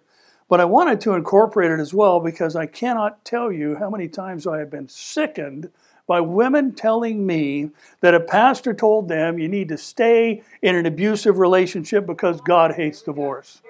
But 0.48 0.60
I 0.60 0.66
wanted 0.66 1.00
to 1.02 1.14
incorporate 1.14 1.70
it 1.70 1.80
as 1.80 1.94
well 1.94 2.20
because 2.20 2.54
I 2.54 2.66
cannot 2.66 3.24
tell 3.24 3.50
you 3.50 3.76
how 3.76 3.88
many 3.88 4.08
times 4.08 4.46
I 4.46 4.58
have 4.58 4.70
been 4.70 4.88
sickened 4.88 5.70
by 6.06 6.20
women 6.20 6.74
telling 6.74 7.24
me 7.24 7.70
that 8.00 8.14
a 8.14 8.20
pastor 8.20 8.74
told 8.74 9.08
them 9.08 9.38
you 9.38 9.48
need 9.48 9.68
to 9.68 9.78
stay 9.78 10.42
in 10.60 10.74
an 10.74 10.84
abusive 10.84 11.38
relationship 11.38 12.04
because 12.04 12.40
God 12.42 12.74
hates 12.74 13.00
divorce. 13.00 13.62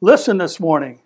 Listen 0.00 0.38
this 0.38 0.58
morning. 0.58 1.00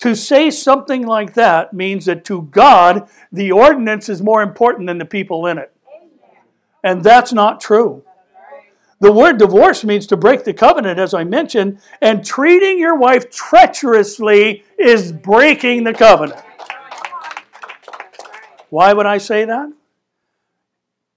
To 0.00 0.14
say 0.14 0.50
something 0.50 1.06
like 1.06 1.34
that 1.34 1.72
means 1.72 2.04
that 2.04 2.24
to 2.26 2.42
God, 2.42 3.08
the 3.32 3.52
ordinance 3.52 4.08
is 4.08 4.22
more 4.22 4.42
important 4.42 4.86
than 4.86 4.98
the 4.98 5.04
people 5.04 5.46
in 5.46 5.58
it. 5.58 5.72
And 6.84 7.02
that's 7.02 7.32
not 7.32 7.60
true. 7.60 8.02
The 9.00 9.12
word 9.12 9.38
divorce 9.38 9.84
means 9.84 10.06
to 10.08 10.16
break 10.16 10.44
the 10.44 10.54
covenant, 10.54 10.98
as 10.98 11.12
I 11.12 11.24
mentioned, 11.24 11.80
and 12.00 12.24
treating 12.24 12.78
your 12.78 12.96
wife 12.96 13.30
treacherously 13.30 14.64
is 14.78 15.12
breaking 15.12 15.84
the 15.84 15.92
covenant. 15.92 16.40
Why 18.70 18.92
would 18.92 19.06
I 19.06 19.18
say 19.18 19.44
that? 19.44 19.72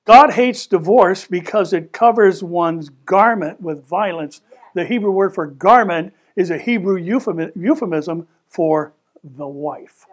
God 0.06 0.32
hates 0.32 0.66
divorce 0.68 1.26
because 1.26 1.72
it 1.72 1.94
covers 1.94 2.44
one's 2.44 2.90
garment 2.90 3.62
with 3.62 3.86
violence. 3.86 4.42
The 4.74 4.86
Hebrew 4.86 5.12
word 5.12 5.34
for 5.34 5.46
garment 5.46 6.14
is 6.36 6.50
a 6.50 6.58
Hebrew 6.58 6.98
euphemism 6.98 8.28
for 8.50 8.94
the 9.24 9.48
wife. 9.48 10.06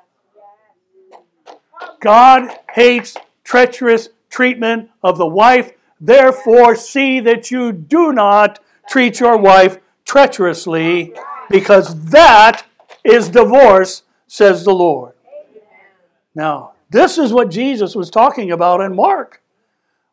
God 2.00 2.50
hates 2.72 3.16
treacherous 3.42 4.10
treatment 4.30 4.90
of 5.02 5.18
the 5.18 5.26
wife 5.26 5.72
Therefore, 6.00 6.76
see 6.76 7.20
that 7.20 7.50
you 7.50 7.72
do 7.72 8.12
not 8.12 8.60
treat 8.88 9.18
your 9.20 9.36
wife 9.36 9.78
treacherously, 10.04 11.12
because 11.50 12.10
that 12.10 12.64
is 13.02 13.28
divorce, 13.28 14.02
says 14.26 14.64
the 14.64 14.74
Lord. 14.74 15.14
Now, 16.34 16.72
this 16.90 17.18
is 17.18 17.32
what 17.32 17.50
Jesus 17.50 17.94
was 17.94 18.10
talking 18.10 18.52
about 18.52 18.80
in 18.80 18.94
Mark, 18.94 19.42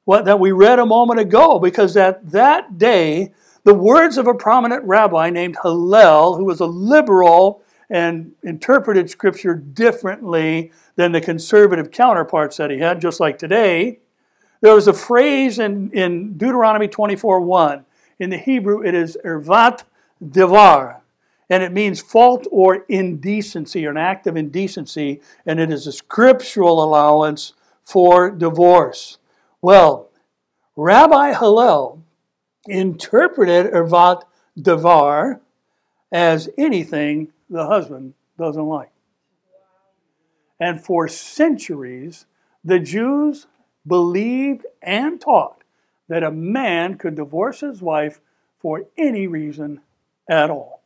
what 0.05 0.25
that 0.25 0.39
we 0.39 0.51
read 0.51 0.79
a 0.79 0.85
moment 0.85 1.19
ago, 1.19 1.59
because 1.59 1.97
at 1.97 2.31
that 2.31 2.77
day, 2.77 3.33
the 3.65 3.73
words 3.73 4.17
of 4.17 4.27
a 4.27 4.33
prominent 4.33 4.83
rabbi 4.85 5.29
named 5.29 5.57
Hillel, 5.61 6.35
who 6.37 6.45
was 6.45 6.59
a 6.59 6.65
liberal 6.65 7.61
and 7.93 8.31
interpreted 8.41 9.07
scripture 9.07 9.53
differently 9.53 10.71
than 10.95 11.11
the 11.11 11.21
conservative 11.21 11.91
counterparts 11.91 12.57
that 12.57 12.71
he 12.71 12.79
had, 12.79 12.99
just 12.99 13.19
like 13.19 13.37
today, 13.37 13.99
there 14.61 14.73
was 14.73 14.87
a 14.87 14.93
phrase 14.93 15.59
in, 15.59 15.91
in 15.91 16.35
Deuteronomy 16.35 16.87
24 16.87 17.41
1. 17.41 17.85
In 18.17 18.31
the 18.31 18.37
Hebrew, 18.37 18.83
it 18.83 18.95
is 18.95 19.15
ervat 19.23 19.83
devar, 20.27 21.03
and 21.51 21.61
it 21.61 21.71
means 21.71 22.01
fault 22.01 22.47
or 22.49 22.83
indecency, 22.89 23.85
or 23.85 23.91
an 23.91 23.97
act 23.97 24.25
of 24.25 24.35
indecency, 24.35 25.21
and 25.45 25.59
it 25.59 25.69
is 25.69 25.85
a 25.85 25.91
scriptural 25.91 26.83
allowance 26.83 27.53
for 27.83 28.31
divorce. 28.31 29.19
Well, 29.61 30.09
Rabbi 30.75 31.37
Hillel 31.37 32.01
interpreted 32.65 33.71
ervat 33.71 34.23
devar 34.59 35.41
as 36.11 36.49
anything 36.57 37.33
the 37.53 37.67
husband 37.67 38.15
doesn't 38.37 38.65
like. 38.65 38.89
And 40.59 40.83
for 40.83 41.07
centuries, 41.07 42.25
the 42.63 42.79
Jews 42.79 43.45
believed 43.85 44.65
and 44.81 45.21
taught 45.21 45.63
that 46.09 46.23
a 46.23 46.31
man 46.31 46.97
could 46.97 47.15
divorce 47.15 47.59
his 47.61 47.81
wife 47.81 48.19
for 48.59 48.85
any 48.97 49.27
reason 49.27 49.81
at 50.27 50.49
all. 50.49 50.81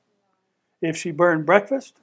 If 0.81 0.97
she 0.97 1.11
burned 1.11 1.45
breakfast, 1.45 1.95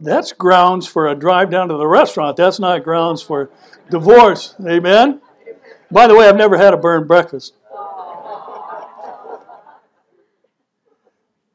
that's 0.00 0.32
grounds 0.32 0.86
for 0.86 1.06
a 1.06 1.14
drive 1.14 1.50
down 1.50 1.68
to 1.68 1.76
the 1.76 1.86
restaurant. 1.86 2.36
That's 2.36 2.58
not 2.58 2.82
grounds 2.82 3.22
for 3.22 3.50
divorce. 3.90 4.54
Amen? 4.66 5.20
By 5.90 6.06
the 6.06 6.16
way, 6.16 6.28
I've 6.28 6.36
never 6.36 6.56
had 6.56 6.72
a 6.72 6.78
burned 6.78 7.06
breakfast. 7.06 7.54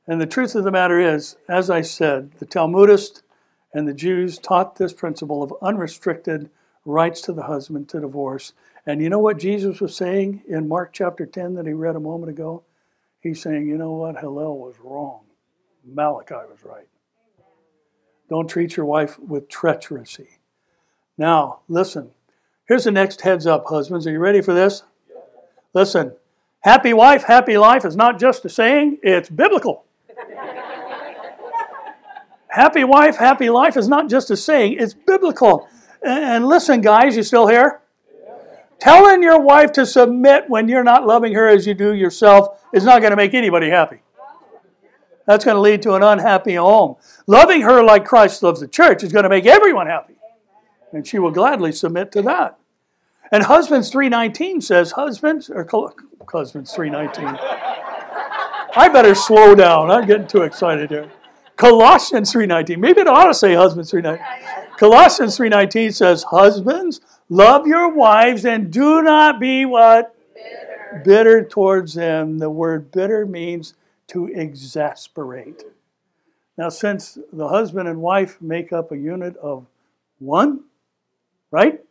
And 0.08 0.22
the 0.22 0.26
truth 0.26 0.56
of 0.56 0.63
the 0.63 0.72
matter 0.72 1.00
is, 1.00 1.36
as 1.50 1.70
I 1.70 1.82
said, 1.82 2.32
the 2.39 2.46
Talmudist 2.46 3.24
and 3.74 3.88
the 3.88 3.93
Jews 3.93 4.38
taught 4.38 4.78
this 4.78 4.93
principle 4.93 5.43
of 5.43 5.54
unrestricted 5.62 6.50
rights 6.86 7.20
to 7.22 7.34
the 7.34 7.43
husband 7.43 7.89
to 7.89 8.00
divorce. 8.00 8.54
And 8.86 9.02
you 9.02 9.10
know 9.10 9.20
what 9.20 9.38
Jesus 9.38 9.82
was 9.82 9.96
saying 9.96 10.43
in 10.48 10.70
Mark 10.70 10.93
chapter 10.93 11.26
10 11.26 11.56
that 11.56 11.67
he 11.67 11.74
read 11.74 11.98
a 11.98 12.00
moment 12.00 12.30
ago? 12.30 12.63
He's 13.20 13.41
saying, 13.41 13.67
you 13.67 13.78
know 13.78 13.91
what? 13.91 14.20
Hillel 14.20 14.58
was 14.58 14.76
wrong. 14.82 15.22
Malachi 15.84 16.36
was 16.36 16.63
right. 16.63 16.88
Don't 18.30 18.50
treat 18.50 18.78
your 18.78 18.86
wife 18.86 19.20
with 19.20 19.50
treachery. 19.50 20.06
Now, 21.17 21.60
listen. 21.67 22.12
Here's 22.67 22.86
the 22.86 22.91
next 22.91 23.22
heads 23.22 23.46
up, 23.46 23.65
husbands. 23.67 24.08
Are 24.08 24.12
you 24.12 24.20
ready 24.20 24.41
for 24.41 24.54
this? 24.54 24.84
Listen. 25.74 26.13
Happy 26.62 26.93
wife, 26.93 27.24
happy 27.24 27.58
life 27.58 27.86
is 27.86 27.96
not 27.96 28.20
just 28.20 28.43
a 28.43 28.50
saying, 28.50 28.98
it's 29.02 29.30
biblical. 29.30 29.86
Happy 32.58 32.84
wife, 32.84 33.17
happy 33.17 33.52
life 33.52 33.78
is 33.78 33.88
not 33.88 34.10
just 34.10 34.32
a 34.32 34.36
saying, 34.36 34.78
it's 34.80 34.96
biblical. 34.96 35.70
And 36.02 36.43
listen, 36.48 36.82
guys, 36.82 37.15
you 37.15 37.22
still 37.22 37.46
here? 37.46 37.82
Telling 38.80 39.22
your 39.22 39.39
wife 39.39 39.72
to 39.74 39.86
submit 39.86 40.46
when 40.50 40.67
you're 40.67 40.84
not 40.84 41.06
loving 41.06 41.36
her 41.36 41.48
as 41.48 41.67
you 41.67 41.76
do 41.76 41.93
yourself 41.93 42.60
is 42.74 42.84
not 42.84 43.02
going 43.02 43.12
to 43.12 43.15
make 43.15 43.36
anybody 43.36 43.70
happy. 43.70 44.02
That's 45.28 45.46
going 45.46 45.54
to 45.54 45.62
lead 45.62 45.84
to 45.84 45.93
an 45.93 46.02
unhappy 46.02 46.56
home. 46.56 46.96
Loving 47.28 47.62
her 47.62 47.84
like 47.84 48.06
Christ 48.06 48.41
loves 48.41 48.60
the 48.60 48.67
church 48.67 49.04
is 49.04 49.13
going 49.13 49.22
to 49.22 49.30
make 49.30 49.46
everyone 49.46 49.86
happy. 49.86 50.15
And 50.91 51.06
she 51.06 51.20
will 51.20 51.30
gladly 51.30 51.72
submit 51.72 52.12
to 52.13 52.24
that. 52.24 52.58
And 53.32 53.43
Husbands 53.43 53.91
3:19 53.91 54.63
says, 54.63 54.93
husbands 54.93 55.52
or 55.52 55.63
husbands 56.32 56.74
3:19. 56.74 57.38
I 58.76 58.89
better 58.91 59.13
slow 59.13 59.54
down. 59.54 59.91
I'm 59.91 60.08
getting 60.08 60.28
too 60.28 60.41
excited 60.41 60.89
here. 60.89 61.12
Colossians 61.58 62.32
3.19. 62.32 62.78
Maybe 62.78 63.02
it 63.02 63.08
ought 63.08 63.28
to 63.28 63.34
say 63.34 63.56
husbands 63.56 63.91
3.19. 63.91 64.78
Colossians 64.78 65.38
3.19 65.38 65.93
says, 65.93 66.24
Husbands, 66.24 67.02
love 67.30 67.67
your 67.67 67.89
wives 67.89 68.46
and 68.46 68.72
do 68.72 69.02
not 69.02 69.39
be 69.39 69.65
what? 69.65 70.15
Bitter. 70.34 71.02
bitter 71.04 71.43
towards 71.43 71.96
them. 71.96 72.38
The 72.38 72.50
word 72.50 72.91
bitter 72.91 73.26
means 73.26 73.74
to 74.08 74.28
exasperate. 74.28 75.63
Now, 76.58 76.70
since 76.70 77.17
the 77.34 77.48
husband 77.48 77.88
and 77.88 78.02
wife 78.02 78.41
make 78.41 78.72
up 78.72 78.91
a 78.91 78.98
unit 78.98 79.36
of 79.38 79.65
one, 80.20 80.63
right? 81.52 81.82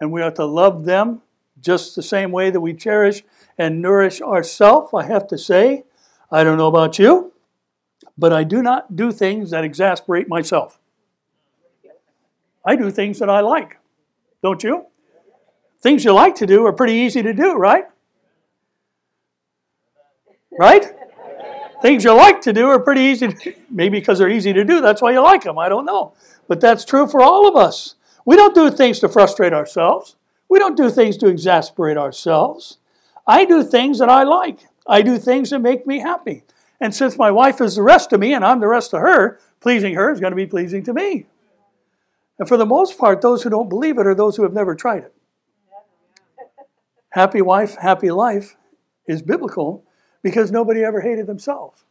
And 0.00 0.12
we 0.12 0.22
are 0.22 0.30
to 0.32 0.44
love 0.44 0.84
them 0.84 1.22
just 1.60 1.94
the 1.94 2.02
same 2.02 2.32
way 2.32 2.50
that 2.50 2.60
we 2.60 2.74
cherish 2.74 3.22
and 3.56 3.80
nourish 3.80 4.20
ourselves, 4.20 4.90
I 4.94 5.04
have 5.04 5.26
to 5.28 5.38
say. 5.38 5.84
I 6.30 6.44
don't 6.44 6.58
know 6.58 6.66
about 6.66 6.98
you, 6.98 7.31
but 8.16 8.32
I 8.32 8.44
do 8.44 8.62
not 8.62 8.94
do 8.94 9.12
things 9.12 9.50
that 9.50 9.64
exasperate 9.64 10.28
myself. 10.28 10.78
I 12.64 12.76
do 12.76 12.90
things 12.90 13.18
that 13.18 13.28
I 13.28 13.40
like, 13.40 13.78
don't 14.42 14.62
you? 14.62 14.86
Things 15.80 16.04
you 16.04 16.12
like 16.12 16.36
to 16.36 16.46
do 16.46 16.64
are 16.66 16.72
pretty 16.72 16.94
easy 16.94 17.22
to 17.22 17.32
do, 17.32 17.54
right? 17.54 17.84
Right? 20.56 20.86
Things 21.80 22.04
you 22.04 22.14
like 22.14 22.40
to 22.42 22.52
do 22.52 22.68
are 22.68 22.78
pretty 22.78 23.00
easy 23.00 23.28
to. 23.28 23.54
Maybe 23.68 23.98
because 23.98 24.18
they're 24.18 24.28
easy 24.28 24.52
to 24.52 24.64
do, 24.64 24.80
that's 24.80 25.02
why 25.02 25.10
you 25.10 25.20
like 25.20 25.42
them. 25.42 25.58
I 25.58 25.68
don't 25.68 25.84
know. 25.84 26.14
But 26.46 26.60
that's 26.60 26.84
true 26.84 27.08
for 27.08 27.20
all 27.20 27.48
of 27.48 27.56
us. 27.56 27.96
We 28.24 28.36
don't 28.36 28.54
do 28.54 28.70
things 28.70 29.00
to 29.00 29.08
frustrate 29.08 29.52
ourselves. 29.52 30.14
We 30.48 30.60
don't 30.60 30.76
do 30.76 30.90
things 30.90 31.16
to 31.18 31.26
exasperate 31.26 31.96
ourselves. 31.96 32.78
I 33.26 33.44
do 33.44 33.64
things 33.64 33.98
that 33.98 34.08
I 34.08 34.22
like. 34.22 34.58
I 34.86 35.02
do 35.02 35.18
things 35.18 35.50
that 35.50 35.58
make 35.60 35.86
me 35.86 35.98
happy. 35.98 36.44
And 36.82 36.92
since 36.92 37.16
my 37.16 37.30
wife 37.30 37.60
is 37.60 37.76
the 37.76 37.82
rest 37.82 38.12
of 38.12 38.18
me 38.18 38.34
and 38.34 38.44
I'm 38.44 38.58
the 38.58 38.66
rest 38.66 38.92
of 38.92 39.00
her, 39.00 39.38
pleasing 39.60 39.94
her 39.94 40.10
is 40.10 40.18
going 40.18 40.32
to 40.32 40.36
be 40.36 40.48
pleasing 40.48 40.82
to 40.82 40.92
me. 40.92 41.26
And 42.40 42.48
for 42.48 42.56
the 42.56 42.66
most 42.66 42.98
part, 42.98 43.20
those 43.20 43.44
who 43.44 43.50
don't 43.50 43.68
believe 43.68 43.98
it 43.98 44.06
are 44.06 44.16
those 44.16 44.34
who 44.34 44.42
have 44.42 44.52
never 44.52 44.74
tried 44.74 45.04
it. 45.04 45.14
Happy 47.10 47.40
wife, 47.40 47.76
happy 47.76 48.10
life 48.10 48.56
is 49.06 49.22
biblical 49.22 49.84
because 50.22 50.50
nobody 50.50 50.82
ever 50.82 51.02
hated 51.02 51.28
themselves. 51.28 51.84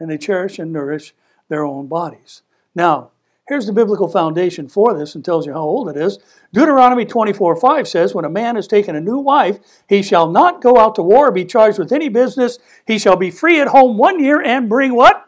And 0.00 0.10
they 0.10 0.16
cherish 0.16 0.58
and 0.58 0.72
nourish 0.72 1.14
their 1.50 1.66
own 1.66 1.86
bodies. 1.86 2.40
Now, 2.74 3.10
here's 3.48 3.66
the 3.66 3.72
biblical 3.72 4.08
foundation 4.08 4.68
for 4.68 4.94
this 4.94 5.14
and 5.14 5.24
tells 5.24 5.46
you 5.46 5.52
how 5.52 5.60
old 5.60 5.88
it 5.88 5.96
is. 5.96 6.18
Deuteronomy 6.52 7.04
24 7.04 7.56
5 7.56 7.88
says, 7.88 8.14
When 8.14 8.24
a 8.24 8.30
man 8.30 8.56
has 8.56 8.66
taken 8.66 8.96
a 8.96 9.00
new 9.00 9.18
wife, 9.18 9.58
he 9.88 10.02
shall 10.02 10.30
not 10.30 10.60
go 10.60 10.78
out 10.78 10.94
to 10.96 11.02
war 11.02 11.28
or 11.28 11.32
be 11.32 11.44
charged 11.44 11.78
with 11.78 11.92
any 11.92 12.08
business. 12.08 12.58
He 12.86 12.98
shall 12.98 13.16
be 13.16 13.30
free 13.30 13.60
at 13.60 13.68
home 13.68 13.96
one 13.96 14.22
year 14.22 14.40
and 14.40 14.68
bring 14.68 14.94
what? 14.94 15.26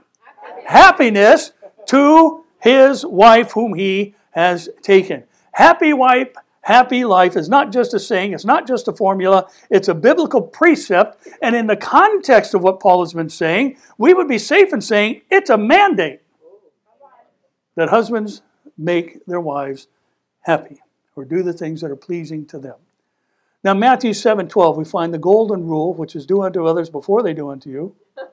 Happiness 0.67 1.53
to 1.87 2.45
his 2.61 3.05
wife 3.05 3.53
whom 3.53 3.75
he 3.75 4.15
has 4.33 4.69
taken. 4.83 5.25
Happy 5.53 5.93
wife, 5.93 6.29
happy 6.63 7.05
life 7.05 7.37
is 7.37 7.49
not 7.49 7.73
just 7.73 7.95
a 7.95 7.99
saying, 7.99 8.33
it's 8.33 8.45
not 8.45 8.67
just 8.67 8.87
a 8.89 8.93
formula, 8.93 9.49
it's 9.71 9.89
a 9.89 9.95
biblical 9.95 10.41
precept. 10.41 11.27
And 11.43 11.57
in 11.57 11.67
the 11.67 11.77
context 11.77 12.55
of 12.55 12.63
what 12.63 12.81
Paul 12.81 13.01
has 13.01 13.13
been 13.13 13.31
saying, 13.31 13.79
we 13.97 14.15
would 14.15 14.29
be 14.29 14.39
safe 14.39 14.73
in 14.73 14.81
saying 14.81 15.23
it's 15.31 15.51
a 15.51 15.59
mandate 15.59 16.21
that 17.79 17.91
husbands 17.91 18.43
make 18.77 19.25
their 19.27 19.41
wives 19.41 19.87
happy 20.41 20.81
or 21.15 21.25
do 21.25 21.45
the 21.45 21.53
things 21.53 21.81
that 21.81 21.93
are 21.93 21.97
pleasing 21.97 22.45
to 22.45 22.59
them. 22.59 22.75
Now, 23.63 23.75
Matthew 23.75 24.15
7 24.15 24.49
12, 24.49 24.77
we 24.77 24.85
find 24.85 25.15
the 25.15 25.19
golden 25.19 25.65
rule, 25.65 25.95
which 25.95 26.17
is 26.17 26.27
do 26.27 26.43
unto 26.43 26.67
others 26.67 26.91
before 26.91 27.23
they 27.23 27.33
do 27.33 27.51
unto 27.51 27.71
you. 27.71 27.95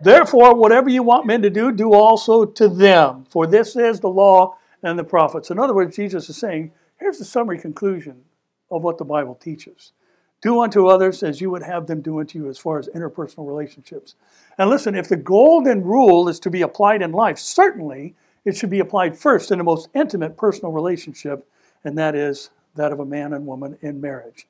Therefore, 0.00 0.56
whatever 0.56 0.88
you 0.88 1.04
want 1.04 1.24
men 1.24 1.40
to 1.42 1.50
do, 1.50 1.70
do 1.70 1.94
also 1.94 2.44
to 2.44 2.68
them. 2.68 3.24
For 3.30 3.46
this 3.46 3.76
is 3.76 4.00
the 4.00 4.08
law 4.08 4.56
and 4.82 4.98
the 4.98 5.04
prophets. 5.04 5.52
In 5.52 5.58
other 5.60 5.74
words, 5.74 5.94
Jesus 5.94 6.28
is 6.28 6.36
saying, 6.36 6.72
here's 6.98 7.18
the 7.18 7.24
summary 7.24 7.60
conclusion 7.60 8.24
of 8.72 8.82
what 8.82 8.98
the 8.98 9.04
Bible 9.04 9.36
teaches. 9.36 9.92
Do 10.40 10.60
unto 10.60 10.86
others 10.86 11.22
as 11.22 11.40
you 11.40 11.50
would 11.50 11.64
have 11.64 11.86
them 11.86 12.00
do 12.00 12.20
unto 12.20 12.38
you 12.38 12.48
as 12.48 12.58
far 12.58 12.78
as 12.78 12.88
interpersonal 12.88 13.46
relationships. 13.46 14.14
And 14.56 14.70
listen, 14.70 14.94
if 14.94 15.08
the 15.08 15.16
golden 15.16 15.82
rule 15.82 16.28
is 16.28 16.38
to 16.40 16.50
be 16.50 16.62
applied 16.62 17.02
in 17.02 17.12
life, 17.12 17.38
certainly 17.38 18.14
it 18.44 18.56
should 18.56 18.70
be 18.70 18.80
applied 18.80 19.18
first 19.18 19.50
in 19.50 19.58
the 19.58 19.64
most 19.64 19.88
intimate 19.94 20.36
personal 20.36 20.72
relationship, 20.72 21.46
and 21.84 21.98
that 21.98 22.14
is 22.14 22.50
that 22.76 22.92
of 22.92 23.00
a 23.00 23.04
man 23.04 23.32
and 23.32 23.46
woman 23.46 23.76
in 23.80 24.00
marriage. 24.00 24.46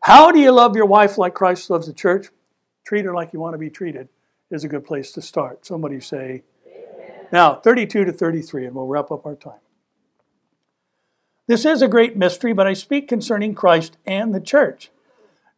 How 0.00 0.32
do 0.32 0.38
you 0.38 0.52
love 0.52 0.76
your 0.76 0.86
wife 0.86 1.18
like 1.18 1.34
Christ 1.34 1.68
loves 1.68 1.86
the 1.86 1.92
church? 1.92 2.28
Treat 2.84 3.04
her 3.04 3.14
like 3.14 3.32
you 3.32 3.40
want 3.40 3.54
to 3.54 3.58
be 3.58 3.70
treated 3.70 4.08
is 4.50 4.64
a 4.64 4.68
good 4.68 4.84
place 4.84 5.12
to 5.12 5.20
start. 5.20 5.66
Somebody 5.66 6.00
say, 6.00 6.44
Amen. 6.66 7.26
Now, 7.32 7.56
32 7.56 8.04
to 8.04 8.12
33, 8.12 8.66
and 8.66 8.74
we'll 8.74 8.86
wrap 8.86 9.10
up 9.10 9.26
our 9.26 9.34
time. 9.34 9.60
This 11.48 11.64
is 11.64 11.82
a 11.82 11.88
great 11.88 12.16
mystery, 12.16 12.52
but 12.52 12.66
I 12.66 12.72
speak 12.72 13.08
concerning 13.08 13.54
Christ 13.54 13.96
and 14.06 14.34
the 14.34 14.40
church. 14.40 14.90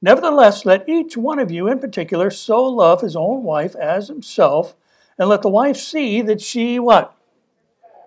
Nevertheless, 0.01 0.65
let 0.65 0.89
each 0.89 1.17
one 1.17 1.39
of 1.39 1.51
you 1.51 1.69
in 1.69 1.81
particular 1.81 2.31
so 2.31 2.65
love 2.65 3.01
his 3.01 3.17
own 3.17 3.43
wife 3.43 3.75
as 3.75 4.09
himself, 4.09 4.75
and 5.19 5.29
let 5.29 5.43
the 5.43 5.49
wife 5.49 5.77
see 5.77 6.23
that 6.23 6.41
she 6.41 6.79
what? 6.79 7.15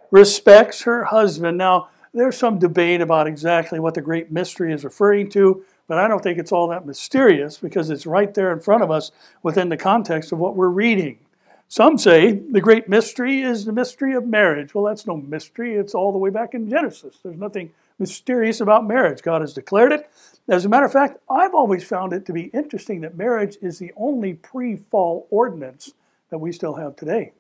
Respects 0.10 0.84
her 0.84 1.06
husband. 1.06 1.58
Now, 1.58 1.90
there's 2.14 2.38
some 2.38 2.60
debate 2.60 3.02
about 3.02 3.28
exactly 3.28 3.80
what 3.80 3.94
the 3.94 4.02
great 4.02 4.32
mystery 4.32 4.74
is 4.74 4.84
referring 4.84 5.30
to. 5.32 5.64
But 5.88 5.98
I 5.98 6.08
don't 6.08 6.24
think 6.24 6.40
it's 6.40 6.54
all 6.54 6.70
that 6.70 6.86
mysterious 6.86 7.58
because 7.58 7.90
it's 7.90 8.06
right 8.06 8.34
there 8.34 8.54
in 8.54 8.62
front 8.62 8.82
of 8.82 8.92
us 8.92 9.12
within 9.44 9.68
the 9.68 9.76
context 9.76 10.32
of 10.32 10.40
what 10.40 10.56
we're 10.56 10.70
reading. 10.70 11.20
Some 11.68 11.98
say 11.98 12.32
the 12.32 12.62
great 12.62 12.88
mystery 12.88 13.42
is 13.42 13.66
the 13.66 13.74
mystery 13.74 14.14
of 14.14 14.26
marriage. 14.26 14.74
Well, 14.74 14.86
that's 14.86 15.06
no 15.06 15.18
mystery. 15.18 15.76
It's 15.76 15.94
all 15.94 16.14
the 16.14 16.18
way 16.18 16.30
back 16.30 16.54
in 16.54 16.70
Genesis. 16.70 17.20
There's 17.22 17.38
nothing 17.38 17.72
mysterious 18.02 18.60
about 18.60 18.86
marriage. 18.86 19.22
God 19.22 19.42
has 19.42 19.54
declared 19.54 19.94
it. 19.94 20.10
As 20.50 20.66
a 20.66 20.70
matter 20.70 20.86
of 20.86 20.92
fact, 20.92 21.20
I've 21.30 21.54
always 21.54 21.84
found 21.84 22.12
it 22.12 22.26
to 22.26 22.34
be 22.34 22.46
interesting 22.46 23.02
that 23.02 23.16
marriage 23.16 23.58
is 23.62 23.80
the 23.80 23.94
only 23.96 24.34
pre 24.34 24.76
fall 24.76 25.28
ordinance 25.30 25.94
that 26.32 26.40
we 26.40 26.52
still 26.52 26.74
have 26.76 26.96
today. 26.98 27.32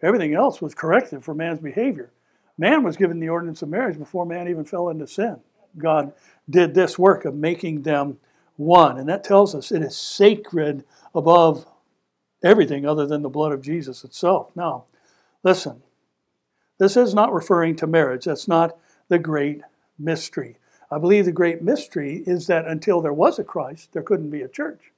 Everything 0.00 0.34
else 0.34 0.62
was 0.62 0.74
corrective 0.74 1.24
for 1.24 1.34
man's 1.34 1.58
behavior. 1.58 2.12
Man 2.56 2.84
was 2.84 2.96
given 2.96 3.18
the 3.18 3.28
ordinance 3.28 3.60
of 3.62 3.68
marriage 3.68 3.98
before 3.98 4.24
man 4.24 4.48
even 4.48 4.64
fell 4.64 4.88
into 4.88 5.06
sin. 5.06 5.40
God 5.76 6.12
did 6.48 6.74
this 6.74 6.98
work 6.98 7.24
of 7.24 7.34
making 7.34 7.82
them 7.82 8.18
one. 8.56 8.98
And 8.98 9.08
that 9.08 9.24
tells 9.24 9.54
us 9.54 9.72
it 9.72 9.82
is 9.82 9.96
sacred 9.96 10.84
above 11.14 11.66
everything 12.42 12.86
other 12.86 13.06
than 13.06 13.22
the 13.22 13.28
blood 13.28 13.52
of 13.52 13.62
Jesus 13.62 14.04
itself. 14.04 14.52
Now, 14.54 14.84
listen, 15.42 15.82
this 16.78 16.96
is 16.96 17.14
not 17.14 17.32
referring 17.32 17.76
to 17.76 17.86
marriage. 17.86 18.24
That's 18.24 18.48
not 18.48 18.76
the 19.08 19.18
great 19.18 19.62
mystery. 19.98 20.56
I 20.90 20.98
believe 20.98 21.24
the 21.24 21.32
great 21.32 21.62
mystery 21.62 22.22
is 22.26 22.46
that 22.46 22.66
until 22.66 23.00
there 23.00 23.12
was 23.12 23.38
a 23.38 23.44
Christ, 23.44 23.92
there 23.92 24.02
couldn't 24.02 24.30
be 24.30 24.42
a 24.42 24.48
church. 24.48 24.92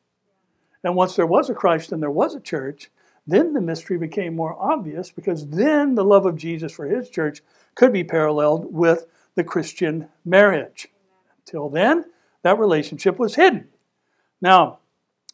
And 0.84 0.94
once 0.94 1.16
there 1.16 1.26
was 1.26 1.50
a 1.50 1.54
Christ 1.54 1.92
and 1.92 2.02
there 2.02 2.10
was 2.10 2.34
a 2.34 2.40
church, 2.40 2.90
then 3.26 3.52
the 3.52 3.60
mystery 3.60 3.98
became 3.98 4.34
more 4.34 4.56
obvious 4.58 5.10
because 5.10 5.48
then 5.48 5.94
the 5.94 6.04
love 6.04 6.26
of 6.26 6.36
Jesus 6.36 6.72
for 6.72 6.86
his 6.86 7.10
church 7.10 7.42
could 7.74 7.92
be 7.92 8.04
paralleled 8.04 8.72
with 8.72 9.06
the 9.34 9.44
Christian 9.44 10.08
marriage. 10.24 10.88
Until 11.46 11.68
then, 11.68 12.04
that 12.42 12.58
relationship 12.58 13.18
was 13.18 13.34
hidden. 13.34 13.68
Now, 14.40 14.78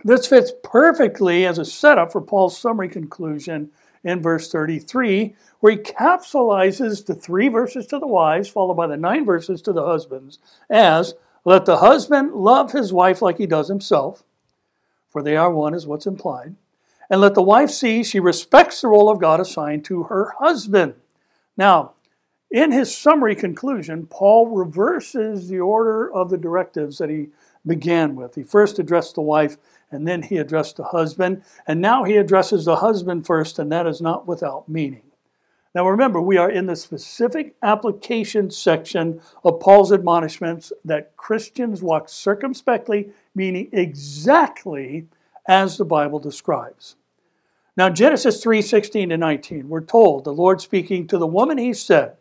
this 0.04 0.26
fits 0.26 0.52
perfectly 0.62 1.46
as 1.46 1.58
a 1.58 1.64
setup 1.64 2.12
for 2.12 2.20
Paul's 2.20 2.58
summary 2.58 2.88
conclusion 2.88 3.70
in 4.06 4.22
verse 4.22 4.50
33, 4.50 5.34
where 5.58 5.72
he 5.72 5.78
capsulizes 5.78 7.04
the 7.04 7.14
three 7.14 7.48
verses 7.48 7.86
to 7.88 7.98
the 7.98 8.06
wives, 8.06 8.48
followed 8.48 8.74
by 8.74 8.86
the 8.86 8.96
nine 8.96 9.24
verses 9.24 9.60
to 9.62 9.72
the 9.72 9.84
husbands, 9.84 10.38
as 10.70 11.14
let 11.44 11.64
the 11.64 11.78
husband 11.78 12.32
love 12.32 12.70
his 12.70 12.92
wife 12.92 13.20
like 13.20 13.38
he 13.38 13.46
does 13.46 13.66
himself, 13.66 14.22
for 15.08 15.22
they 15.22 15.36
are 15.36 15.50
one, 15.52 15.74
is 15.74 15.88
what's 15.88 16.06
implied, 16.06 16.54
and 17.10 17.20
let 17.20 17.34
the 17.34 17.42
wife 17.42 17.70
see 17.70 18.04
she 18.04 18.20
respects 18.20 18.80
the 18.80 18.88
role 18.88 19.10
of 19.10 19.20
God 19.20 19.40
assigned 19.40 19.84
to 19.86 20.04
her 20.04 20.32
husband. 20.38 20.94
Now, 21.56 21.94
in 22.48 22.70
his 22.70 22.96
summary 22.96 23.34
conclusion, 23.34 24.06
Paul 24.06 24.46
reverses 24.46 25.48
the 25.48 25.58
order 25.58 26.12
of 26.12 26.30
the 26.30 26.38
directives 26.38 26.98
that 26.98 27.10
he 27.10 27.30
began 27.66 28.14
with. 28.14 28.36
He 28.36 28.44
first 28.44 28.78
addressed 28.78 29.16
the 29.16 29.22
wife, 29.22 29.56
and 29.90 30.06
then 30.06 30.22
he 30.22 30.36
addressed 30.36 30.76
the 30.76 30.84
husband, 30.84 31.42
and 31.66 31.80
now 31.80 32.04
he 32.04 32.16
addresses 32.16 32.64
the 32.64 32.76
husband 32.76 33.26
first, 33.26 33.58
and 33.58 33.70
that 33.72 33.86
is 33.86 34.00
not 34.00 34.26
without 34.26 34.68
meaning. 34.68 35.02
Now 35.74 35.86
remember, 35.86 36.22
we 36.22 36.38
are 36.38 36.50
in 36.50 36.66
the 36.66 36.74
specific 36.74 37.54
application 37.62 38.50
section 38.50 39.20
of 39.44 39.60
Paul's 39.60 39.92
admonishments 39.92 40.72
that 40.84 41.16
Christians 41.16 41.82
walk 41.82 42.08
circumspectly, 42.08 43.10
meaning 43.34 43.68
exactly 43.72 45.06
as 45.46 45.76
the 45.76 45.84
Bible 45.84 46.18
describes. 46.18 46.96
Now, 47.76 47.90
Genesis 47.90 48.42
3 48.42 48.62
16 48.62 49.10
to 49.10 49.16
19, 49.18 49.68
we're 49.68 49.82
told, 49.82 50.24
the 50.24 50.32
Lord 50.32 50.62
speaking 50.62 51.06
to 51.08 51.18
the 51.18 51.26
woman, 51.26 51.58
he 51.58 51.74
said, 51.74 52.16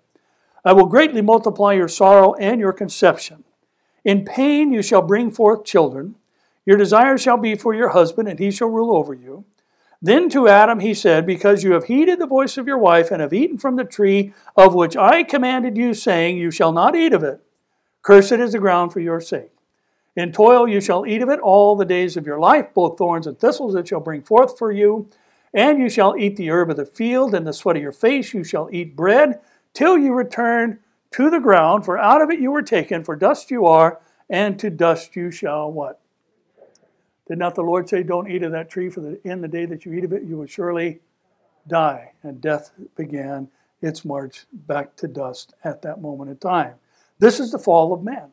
I 0.66 0.74
will 0.74 0.88
greatly 0.88 1.22
multiply 1.22 1.74
your 1.74 1.88
sorrow 1.88 2.34
and 2.34 2.60
your 2.60 2.74
conception. 2.74 3.46
In 4.04 4.26
pain 4.26 4.72
you 4.72 4.82
shall 4.82 5.02
bring 5.02 5.32
forth 5.32 5.64
children. 5.64 6.16
Your 6.66 6.78
desire 6.78 7.18
shall 7.18 7.38
be 7.38 7.56
for 7.56 7.74
your 7.74 7.90
husband, 7.90 8.28
and 8.28 8.40
he 8.40 8.52
shall 8.52 8.70
rule 8.70 8.96
over 8.96 9.14
you. 9.14 9.46
Then 10.02 10.30
to 10.30 10.48
Adam 10.48 10.80
he 10.80 10.94
said, 10.94 11.26
Because 11.26 11.64
you 11.64 11.74
have 11.74 11.86
heeded 11.86 12.20
the 12.20 12.28
voice 12.28 12.58
of 12.58 12.68
your 12.68 12.78
wife, 12.78 13.12
and 13.12 13.22
have 13.22 13.34
eaten 13.34 13.58
from 13.58 13.76
the 13.76 13.84
tree 13.84 14.34
of 14.56 14.76
which 14.76 14.98
I 14.98 15.24
commanded 15.24 15.78
you, 15.78 15.94
saying, 15.94 16.38
You 16.38 16.52
shall 16.52 16.72
not 16.72 16.96
eat 16.96 17.14
of 17.14 17.24
it. 17.24 17.42
Cursed 18.02 18.34
is 18.34 18.52
the 18.52 18.60
ground 18.60 18.94
for 18.94 19.00
your 19.00 19.22
sake. 19.22 19.52
In 20.16 20.32
toil 20.32 20.68
you 20.68 20.80
shall 20.80 21.06
eat 21.06 21.22
of 21.22 21.30
it 21.30 21.40
all 21.40 21.76
the 21.76 21.86
days 21.86 22.16
of 22.16 22.26
your 22.26 22.40
life, 22.40 22.74
both 22.74 22.98
thorns 22.98 23.28
and 23.28 23.38
thistles 23.38 23.76
it 23.76 23.88
shall 23.88 24.00
bring 24.00 24.22
forth 24.22 24.58
for 24.58 24.72
you. 24.72 25.10
And 25.54 25.80
you 25.80 25.90
shall 25.90 26.16
eat 26.18 26.36
the 26.36 26.52
herb 26.52 26.70
of 26.70 26.78
the 26.78 26.86
field, 26.86 27.34
and 27.34 27.46
the 27.46 27.54
sweat 27.54 27.76
of 27.76 27.82
your 27.82 27.92
face 27.92 28.34
you 28.34 28.44
shall 28.44 28.70
eat 28.72 28.96
bread 28.96 29.40
till 29.74 29.98
you 29.98 30.14
return 30.14 30.80
to 31.12 31.30
the 31.30 31.40
ground, 31.40 31.86
for 31.86 31.98
out 31.98 32.22
of 32.22 32.30
it 32.30 32.40
you 32.40 32.52
were 32.52 32.62
taken, 32.62 33.04
for 33.04 33.16
dust 33.16 33.52
you 33.52 33.66
are, 33.66 34.00
and 34.30 34.60
to 34.60 34.70
dust 34.70 35.16
you 35.16 35.32
shall 35.32 35.72
what? 35.72 36.00
Did 37.28 37.40
not 37.40 37.56
the 37.56 37.62
Lord 37.62 37.90
say, 37.90 38.04
Don't 38.04 38.30
eat 38.30 38.44
of 38.44 38.52
that 38.52 38.70
tree, 38.70 38.90
for 38.90 39.02
the, 39.02 39.20
in 39.28 39.42
the 39.42 39.48
day 39.48 39.66
that 39.66 39.86
you 39.86 39.94
eat 39.94 40.04
of 40.04 40.14
it, 40.14 40.24
you 40.24 40.38
will 40.38 40.46
surely 40.46 41.00
die? 41.68 42.14
And 42.24 42.40
death 42.40 42.72
began 42.96 43.50
its 43.82 44.06
march 44.06 44.46
back 44.52 44.96
to 44.98 45.08
dust 45.08 45.54
at 45.64 45.82
that 45.82 46.02
moment 46.02 46.30
in 46.30 46.38
time. 46.38 46.76
This 47.20 47.40
is 47.40 47.52
the 47.52 47.60
fall 47.60 47.94
of 47.94 48.04
man. 48.04 48.32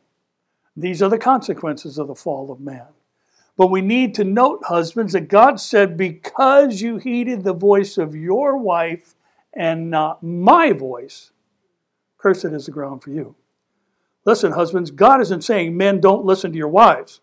These 0.75 1.01
are 1.01 1.09
the 1.09 1.17
consequences 1.17 1.97
of 1.97 2.07
the 2.07 2.15
fall 2.15 2.51
of 2.51 2.59
man. 2.59 2.87
But 3.55 3.69
we 3.69 3.81
need 3.81 4.15
to 4.15 4.23
note, 4.23 4.63
husbands, 4.65 5.13
that 5.13 5.27
God 5.27 5.59
said, 5.59 5.95
Because 5.95 6.81
you 6.81 6.97
heeded 6.97 7.43
the 7.43 7.53
voice 7.53 7.97
of 7.97 8.15
your 8.15 8.57
wife 8.57 9.15
and 9.53 9.91
not 9.91 10.23
my 10.23 10.71
voice, 10.71 11.31
cursed 12.17 12.45
is 12.45 12.65
the 12.65 12.71
ground 12.71 13.03
for 13.03 13.11
you. 13.11 13.35
Listen, 14.25 14.53
husbands, 14.53 14.89
God 14.89 15.21
isn't 15.21 15.43
saying 15.43 15.77
men 15.77 15.99
don't 15.99 16.25
listen 16.25 16.51
to 16.51 16.57
your 16.57 16.69
wives. 16.69 17.19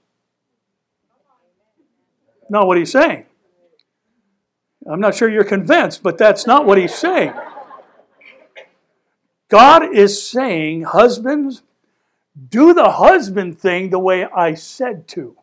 Not 2.51 2.67
what 2.67 2.77
he's 2.77 2.91
saying. 2.91 3.27
I'm 4.91 5.01
not 5.01 5.15
sure 5.15 5.31
you're 5.31 5.45
convinced, 5.45 6.03
but 6.03 6.19
that's 6.19 6.47
not 6.47 6.67
what 6.67 6.79
he's 6.79 6.95
saying. 6.95 7.33
God 9.49 9.95
is 9.95 10.23
saying, 10.29 10.83
husbands, 10.83 11.63
do 12.49 12.75
the 12.75 12.91
husband 12.91 13.61
thing 13.61 13.91
the 13.91 13.99
way 13.99 14.25
I 14.25 14.55
said 14.55 15.07
to, 15.09 15.37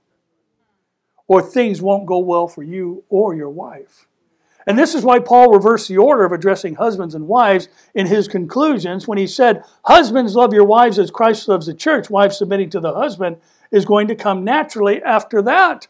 or 1.27 1.41
things 1.41 1.81
won't 1.81 2.05
go 2.05 2.19
well 2.19 2.47
for 2.47 2.63
you 2.63 3.03
or 3.09 3.33
your 3.33 3.49
wife. 3.49 4.07
And 4.65 4.77
this 4.77 4.93
is 4.93 5.03
why 5.03 5.19
Paul 5.19 5.53
reversed 5.53 5.87
the 5.87 5.97
order 5.97 6.25
of 6.25 6.33
addressing 6.33 6.75
husbands 6.75 7.15
and 7.15 7.29
wives 7.29 7.69
in 7.95 8.07
his 8.07 8.27
conclusions 8.27 9.07
when 9.07 9.17
he 9.17 9.27
said, 9.27 9.63
Husbands, 9.85 10.35
love 10.35 10.53
your 10.53 10.65
wives 10.65 10.99
as 10.99 11.09
Christ 11.09 11.47
loves 11.47 11.67
the 11.67 11.73
church. 11.73 12.09
Wives 12.09 12.37
submitting 12.37 12.69
to 12.71 12.81
the 12.81 12.93
husband 12.93 13.37
is 13.71 13.85
going 13.85 14.09
to 14.09 14.15
come 14.15 14.43
naturally 14.43 15.01
after 15.01 15.41
that. 15.43 15.87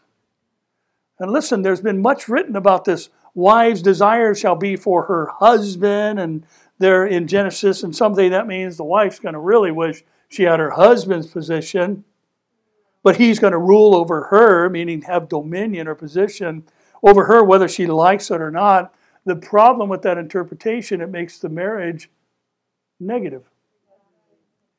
And 1.18 1.32
listen, 1.32 1.62
there's 1.62 1.80
been 1.80 2.00
much 2.00 2.28
written 2.28 2.56
about 2.56 2.84
this. 2.84 3.08
Wives' 3.34 3.82
desire 3.82 4.34
shall 4.34 4.56
be 4.56 4.76
for 4.76 5.04
her 5.04 5.26
husband, 5.26 6.18
and 6.18 6.44
there 6.78 7.06
in 7.06 7.26
Genesis, 7.26 7.82
and 7.82 7.94
someday 7.94 8.28
that 8.28 8.46
means 8.46 8.76
the 8.76 8.84
wife's 8.84 9.18
going 9.18 9.32
to 9.32 9.40
really 9.40 9.72
wish 9.72 10.04
she 10.28 10.44
had 10.44 10.60
her 10.60 10.70
husband's 10.70 11.26
position, 11.26 12.04
but 13.02 13.16
he's 13.16 13.38
going 13.38 13.52
to 13.52 13.58
rule 13.58 13.94
over 13.94 14.24
her, 14.24 14.68
meaning 14.68 15.02
have 15.02 15.28
dominion 15.28 15.88
or 15.88 15.94
position 15.94 16.64
over 17.02 17.24
her, 17.24 17.42
whether 17.42 17.68
she 17.68 17.86
likes 17.86 18.30
it 18.30 18.40
or 18.40 18.50
not. 18.50 18.94
The 19.24 19.36
problem 19.36 19.88
with 19.88 20.02
that 20.02 20.18
interpretation, 20.18 21.00
it 21.00 21.10
makes 21.10 21.38
the 21.38 21.48
marriage 21.48 22.10
negative. 23.00 23.44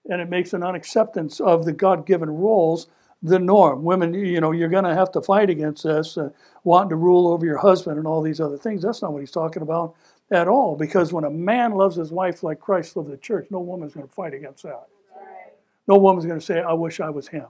And 0.10 0.22
it 0.22 0.30
makes 0.30 0.54
an 0.54 0.64
unacceptance 0.64 1.40
of 1.40 1.66
the 1.66 1.74
God 1.74 2.06
given 2.06 2.30
roles 2.30 2.88
the 3.22 3.40
norm. 3.40 3.84
Women, 3.84 4.14
you 4.14 4.40
know, 4.40 4.52
you're 4.52 4.70
going 4.70 4.86
to 4.86 4.96
have 4.96 5.12
to 5.12 5.22
fight 5.22 5.50
against 5.50 5.84
this, 5.84 6.18
uh, 6.18 6.30
wanting 6.64 6.90
to 6.90 6.96
rule 6.96 7.28
over 7.28 7.46
your 7.46 7.58
husband 7.58 7.98
and 7.98 8.08
all 8.08 8.22
these 8.22 8.40
other 8.40 8.58
things. 8.58 8.82
That's 8.82 9.02
not 9.02 9.12
what 9.12 9.20
he's 9.20 9.32
talking 9.32 9.62
about 9.62 9.96
at 10.32 10.48
all. 10.48 10.76
Because 10.76 11.12
when 11.12 11.24
a 11.24 11.30
man 11.30 11.72
loves 11.72 11.96
his 11.96 12.12
wife 12.12 12.44
like 12.44 12.60
Christ 12.60 12.96
loved 12.96 13.12
the 13.12 13.18
church, 13.18 13.48
no 13.50 13.60
woman's 13.60 13.94
going 13.94 14.08
to 14.08 14.14
fight 14.14 14.34
against 14.34 14.64
that. 14.64 14.88
No 15.88 15.98
woman's 15.98 16.26
going 16.26 16.40
to 16.40 16.46
say, 16.46 16.62
I 16.62 16.74
wish 16.74 17.00
I 17.00 17.10
was 17.10 17.28
him. 17.28 17.48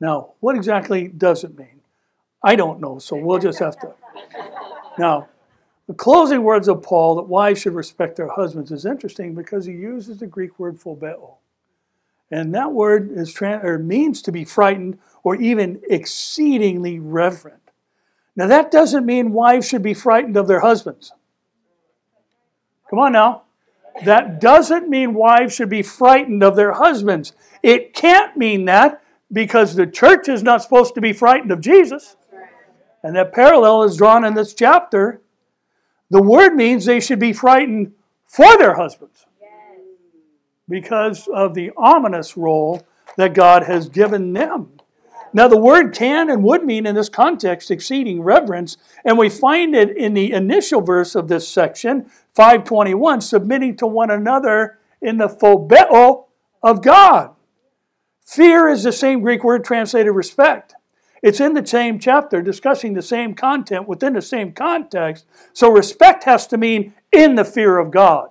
Now, 0.00 0.32
what 0.40 0.56
exactly 0.56 1.06
does 1.06 1.44
it 1.44 1.56
mean? 1.56 1.80
I 2.42 2.56
don't 2.56 2.80
know, 2.80 2.98
so 2.98 3.16
we'll 3.16 3.38
just 3.38 3.60
have 3.60 3.78
to. 3.80 3.94
Now, 4.98 5.28
the 5.86 5.94
closing 5.94 6.42
words 6.42 6.68
of 6.68 6.82
Paul 6.82 7.14
that 7.16 7.22
wives 7.22 7.60
should 7.60 7.74
respect 7.74 8.16
their 8.16 8.28
husbands 8.28 8.72
is 8.72 8.84
interesting 8.84 9.34
because 9.34 9.64
he 9.64 9.72
uses 9.72 10.18
the 10.18 10.26
Greek 10.26 10.58
word 10.58 10.76
phobeo. 10.76 11.36
And 12.32 12.54
that 12.54 12.72
word 12.72 13.10
is 13.12 13.40
or 13.42 13.78
means 13.78 14.22
to 14.22 14.32
be 14.32 14.44
frightened 14.44 14.98
or 15.22 15.36
even 15.36 15.82
exceedingly 15.90 16.98
reverent. 16.98 17.60
Now, 18.34 18.46
that 18.46 18.70
doesn't 18.70 19.04
mean 19.04 19.34
wives 19.34 19.68
should 19.68 19.82
be 19.82 19.92
frightened 19.92 20.38
of 20.38 20.48
their 20.48 20.60
husbands. 20.60 21.12
Come 22.88 22.98
on 22.98 23.12
now. 23.12 23.42
That 24.06 24.40
doesn't 24.40 24.88
mean 24.88 25.12
wives 25.12 25.54
should 25.54 25.68
be 25.68 25.82
frightened 25.82 26.42
of 26.42 26.56
their 26.56 26.72
husbands. 26.72 27.34
It 27.62 27.92
can't 27.92 28.34
mean 28.34 28.64
that 28.64 29.02
because 29.30 29.74
the 29.74 29.86
church 29.86 30.26
is 30.26 30.42
not 30.42 30.62
supposed 30.62 30.94
to 30.94 31.02
be 31.02 31.12
frightened 31.12 31.52
of 31.52 31.60
Jesus. 31.60 32.16
And 33.02 33.14
that 33.14 33.34
parallel 33.34 33.82
is 33.82 33.98
drawn 33.98 34.24
in 34.24 34.32
this 34.32 34.54
chapter. 34.54 35.20
The 36.08 36.22
word 36.22 36.54
means 36.54 36.86
they 36.86 37.00
should 37.00 37.20
be 37.20 37.34
frightened 37.34 37.92
for 38.24 38.56
their 38.56 38.76
husbands 38.76 39.26
because 40.72 41.28
of 41.28 41.52
the 41.52 41.70
ominous 41.76 42.34
role 42.34 42.82
that 43.18 43.34
God 43.34 43.64
has 43.64 43.90
given 43.90 44.32
them. 44.32 44.72
Now, 45.34 45.46
the 45.46 45.58
word 45.58 45.94
can 45.94 46.30
and 46.30 46.42
would 46.44 46.64
mean 46.64 46.86
in 46.86 46.94
this 46.94 47.10
context 47.10 47.70
exceeding 47.70 48.22
reverence, 48.22 48.78
and 49.04 49.18
we 49.18 49.28
find 49.28 49.74
it 49.74 49.94
in 49.94 50.14
the 50.14 50.32
initial 50.32 50.80
verse 50.80 51.14
of 51.14 51.28
this 51.28 51.46
section, 51.46 52.10
521, 52.34 53.20
submitting 53.20 53.76
to 53.76 53.86
one 53.86 54.10
another 54.10 54.78
in 55.02 55.18
the 55.18 55.28
phobeo 55.28 56.24
of 56.62 56.82
God. 56.82 57.34
Fear 58.24 58.68
is 58.68 58.82
the 58.82 58.92
same 58.92 59.20
Greek 59.20 59.44
word 59.44 59.64
translated 59.64 60.14
respect. 60.14 60.74
It's 61.22 61.40
in 61.40 61.52
the 61.52 61.66
same 61.66 61.98
chapter, 61.98 62.40
discussing 62.40 62.94
the 62.94 63.02
same 63.02 63.34
content 63.34 63.86
within 63.86 64.14
the 64.14 64.22
same 64.22 64.52
context. 64.52 65.26
So 65.52 65.70
respect 65.70 66.24
has 66.24 66.46
to 66.46 66.56
mean 66.56 66.94
in 67.12 67.34
the 67.34 67.44
fear 67.44 67.78
of 67.78 67.90
God. 67.90 68.30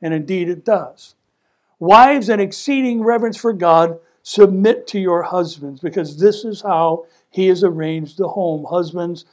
And 0.00 0.14
indeed 0.14 0.48
it 0.48 0.64
does. 0.64 1.16
Wives, 1.80 2.28
in 2.28 2.40
exceeding 2.40 3.02
reverence 3.02 3.38
for 3.38 3.54
God, 3.54 3.98
submit 4.22 4.86
to 4.88 5.00
your 5.00 5.22
husbands 5.22 5.80
because 5.80 6.20
this 6.20 6.44
is 6.44 6.60
how 6.60 7.06
he 7.30 7.46
has 7.48 7.64
arranged 7.64 8.18
the 8.18 8.28
home. 8.28 8.66
Husbands, 8.68 9.24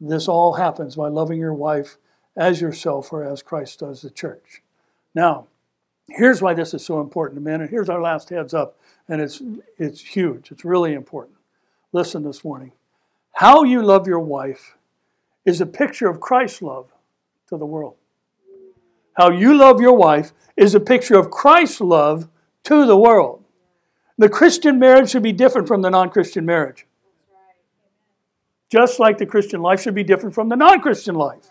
this 0.00 0.28
all 0.28 0.54
happens 0.54 0.96
by 0.96 1.08
loving 1.08 1.38
your 1.38 1.54
wife 1.54 1.96
as 2.36 2.60
yourself 2.60 3.12
or 3.12 3.24
as 3.24 3.42
Christ 3.42 3.80
does 3.80 4.02
the 4.02 4.10
church. 4.10 4.62
Now, 5.14 5.46
here's 6.08 6.42
why 6.42 6.52
this 6.52 6.74
is 6.74 6.84
so 6.84 7.00
important 7.00 7.38
to 7.38 7.44
men, 7.44 7.62
and 7.62 7.70
here's 7.70 7.88
our 7.88 8.02
last 8.02 8.28
heads 8.28 8.52
up, 8.52 8.78
and 9.08 9.22
it's 9.22 9.40
it's 9.78 10.00
huge. 10.00 10.50
It's 10.50 10.64
really 10.64 10.92
important. 10.92 11.36
Listen 11.92 12.22
this 12.22 12.44
morning. 12.44 12.72
How 13.34 13.62
you 13.62 13.82
love 13.82 14.06
your 14.06 14.20
wife 14.20 14.76
is 15.44 15.60
a 15.60 15.66
picture 15.66 16.08
of 16.08 16.20
Christ's 16.20 16.62
love 16.62 16.92
to 17.48 17.56
the 17.56 17.66
world. 17.66 17.96
How 19.14 19.30
you 19.30 19.54
love 19.54 19.80
your 19.80 19.96
wife 19.96 20.32
is 20.56 20.74
a 20.74 20.80
picture 20.80 21.18
of 21.18 21.30
Christ's 21.30 21.80
love 21.80 22.28
to 22.64 22.86
the 22.86 22.96
world. 22.96 23.44
The 24.18 24.28
Christian 24.28 24.78
marriage 24.78 25.10
should 25.10 25.22
be 25.22 25.32
different 25.32 25.66
from 25.66 25.82
the 25.82 25.90
non 25.90 26.10
Christian 26.10 26.44
marriage. 26.44 26.86
Just 28.70 28.98
like 28.98 29.18
the 29.18 29.26
Christian 29.26 29.60
life 29.60 29.80
should 29.80 29.94
be 29.94 30.04
different 30.04 30.34
from 30.34 30.48
the 30.48 30.56
non 30.56 30.80
Christian 30.80 31.14
life. 31.14 31.50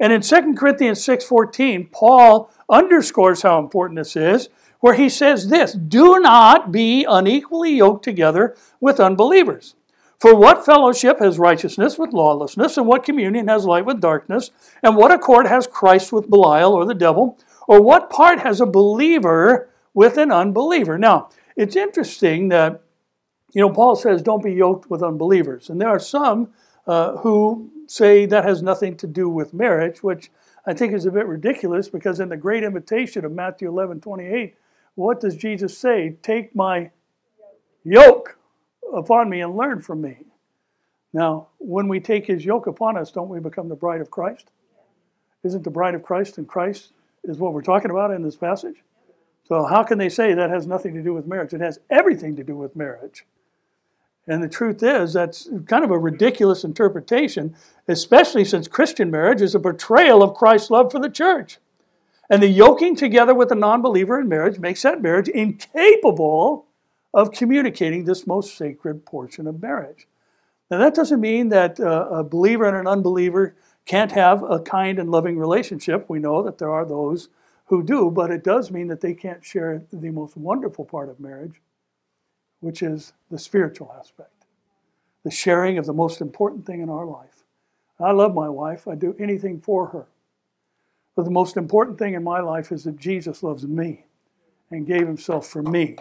And 0.00 0.12
in 0.12 0.22
2 0.22 0.54
Corinthians 0.56 1.02
6:14, 1.02 1.88
Paul 1.90 2.50
underscores 2.68 3.42
how 3.42 3.58
important 3.58 3.98
this 3.98 4.16
is, 4.16 4.48
where 4.80 4.94
he 4.94 5.08
says 5.08 5.48
this, 5.48 5.72
"Do 5.72 6.20
not 6.20 6.70
be 6.70 7.04
unequally 7.04 7.72
yoked 7.72 8.04
together 8.04 8.54
with 8.80 9.00
unbelievers. 9.00 9.74
For 10.18 10.34
what 10.34 10.66
fellowship 10.66 11.20
has 11.20 11.38
righteousness 11.38 11.96
with 11.96 12.12
lawlessness, 12.12 12.76
and 12.76 12.86
what 12.86 13.04
communion 13.04 13.46
has 13.46 13.64
light 13.64 13.86
with 13.86 14.00
darkness, 14.00 14.50
and 14.82 14.96
what 14.96 15.12
accord 15.12 15.46
has 15.46 15.68
Christ 15.68 16.12
with 16.12 16.28
Belial 16.28 16.72
or 16.72 16.84
the 16.84 16.94
devil, 16.94 17.38
or 17.68 17.80
what 17.80 18.10
part 18.10 18.40
has 18.40 18.60
a 18.60 18.66
believer 18.66 19.68
with 19.94 20.18
an 20.18 20.32
unbeliever?" 20.32 20.98
Now, 20.98 21.28
it's 21.56 21.76
interesting 21.76 22.48
that 22.48 22.80
you 23.52 23.62
know 23.62 23.70
Paul 23.70 23.94
says, 23.94 24.20
"Don't 24.22 24.42
be 24.42 24.52
yoked 24.52 24.90
with 24.90 25.04
unbelievers," 25.04 25.70
and 25.70 25.80
there 25.80 25.88
are 25.88 26.00
some 26.00 26.52
uh, 26.86 27.18
who 27.18 27.70
say 27.86 28.26
that 28.26 28.44
has 28.44 28.60
nothing 28.60 28.96
to 28.96 29.06
do 29.06 29.28
with 29.28 29.54
marriage, 29.54 30.02
which 30.02 30.30
I 30.66 30.74
think 30.74 30.92
is 30.94 31.06
a 31.06 31.12
bit 31.12 31.26
ridiculous 31.26 31.88
because 31.88 32.18
in 32.18 32.28
the 32.28 32.36
great 32.36 32.64
invitation 32.64 33.24
of 33.24 33.32
Matthew 33.32 33.68
11 33.68 34.00
28, 34.00 34.56
what 34.96 35.20
does 35.20 35.36
Jesus 35.36 35.78
say? 35.78 36.16
Take 36.22 36.56
my 36.56 36.90
yoke 37.84 38.37
upon 38.94 39.28
me 39.28 39.40
and 39.40 39.56
learn 39.56 39.80
from 39.80 40.00
me. 40.00 40.18
Now, 41.12 41.48
when 41.58 41.88
we 41.88 42.00
take 42.00 42.26
his 42.26 42.44
yoke 42.44 42.66
upon 42.66 42.96
us, 42.96 43.10
don't 43.10 43.28
we 43.28 43.40
become 43.40 43.68
the 43.68 43.76
bride 43.76 44.00
of 44.00 44.10
Christ? 44.10 44.50
Isn't 45.42 45.64
the 45.64 45.70
bride 45.70 45.94
of 45.94 46.02
Christ 46.02 46.38
and 46.38 46.46
Christ 46.46 46.92
is 47.24 47.38
what 47.38 47.52
we're 47.52 47.62
talking 47.62 47.90
about 47.90 48.10
in 48.10 48.22
this 48.22 48.36
passage? 48.36 48.82
So, 49.44 49.64
how 49.64 49.82
can 49.82 49.98
they 49.98 50.10
say 50.10 50.34
that 50.34 50.50
has 50.50 50.66
nothing 50.66 50.94
to 50.94 51.02
do 51.02 51.14
with 51.14 51.26
marriage? 51.26 51.54
It 51.54 51.60
has 51.60 51.80
everything 51.88 52.36
to 52.36 52.44
do 52.44 52.54
with 52.56 52.76
marriage. 52.76 53.24
And 54.26 54.42
the 54.42 54.48
truth 54.48 54.82
is, 54.82 55.14
that's 55.14 55.48
kind 55.66 55.84
of 55.84 55.90
a 55.90 55.98
ridiculous 55.98 56.62
interpretation, 56.62 57.56
especially 57.88 58.44
since 58.44 58.68
Christian 58.68 59.10
marriage 59.10 59.40
is 59.40 59.54
a 59.54 59.60
portrayal 59.60 60.22
of 60.22 60.34
Christ's 60.34 60.70
love 60.70 60.92
for 60.92 61.00
the 61.00 61.08
church. 61.08 61.58
And 62.28 62.42
the 62.42 62.48
yoking 62.48 62.94
together 62.94 63.34
with 63.34 63.50
a 63.50 63.54
non 63.54 63.80
believer 63.80 64.20
in 64.20 64.28
marriage 64.28 64.58
makes 64.58 64.82
that 64.82 65.00
marriage 65.00 65.28
incapable 65.28 66.66
of 67.14 67.32
communicating 67.32 68.04
this 68.04 68.26
most 68.26 68.56
sacred 68.56 69.04
portion 69.04 69.46
of 69.46 69.62
marriage. 69.62 70.06
Now, 70.70 70.78
that 70.78 70.94
doesn't 70.94 71.20
mean 71.20 71.48
that 71.48 71.80
uh, 71.80 72.08
a 72.10 72.22
believer 72.22 72.66
and 72.66 72.76
an 72.76 72.86
unbeliever 72.86 73.54
can't 73.86 74.12
have 74.12 74.42
a 74.42 74.60
kind 74.60 74.98
and 74.98 75.10
loving 75.10 75.38
relationship. 75.38 76.04
We 76.08 76.18
know 76.18 76.42
that 76.42 76.58
there 76.58 76.70
are 76.70 76.84
those 76.84 77.28
who 77.66 77.82
do, 77.82 78.10
but 78.10 78.30
it 78.30 78.44
does 78.44 78.70
mean 78.70 78.88
that 78.88 79.00
they 79.00 79.14
can't 79.14 79.44
share 79.44 79.82
the 79.92 80.10
most 80.10 80.36
wonderful 80.36 80.84
part 80.84 81.08
of 81.08 81.20
marriage, 81.20 81.60
which 82.60 82.82
is 82.82 83.14
the 83.30 83.38
spiritual 83.38 83.94
aspect, 83.98 84.44
the 85.24 85.30
sharing 85.30 85.78
of 85.78 85.86
the 85.86 85.92
most 85.94 86.20
important 86.20 86.66
thing 86.66 86.82
in 86.82 86.90
our 86.90 87.06
life. 87.06 87.44
I 87.98 88.12
love 88.12 88.34
my 88.34 88.48
wife, 88.48 88.86
I 88.86 88.94
do 88.94 89.16
anything 89.18 89.60
for 89.60 89.86
her. 89.88 90.06
But 91.16 91.24
the 91.24 91.30
most 91.30 91.56
important 91.56 91.98
thing 91.98 92.14
in 92.14 92.22
my 92.22 92.40
life 92.40 92.70
is 92.70 92.84
that 92.84 92.96
Jesus 92.96 93.42
loves 93.42 93.66
me 93.66 94.04
and 94.70 94.86
gave 94.86 95.06
himself 95.06 95.46
for 95.48 95.62
me 95.62 95.96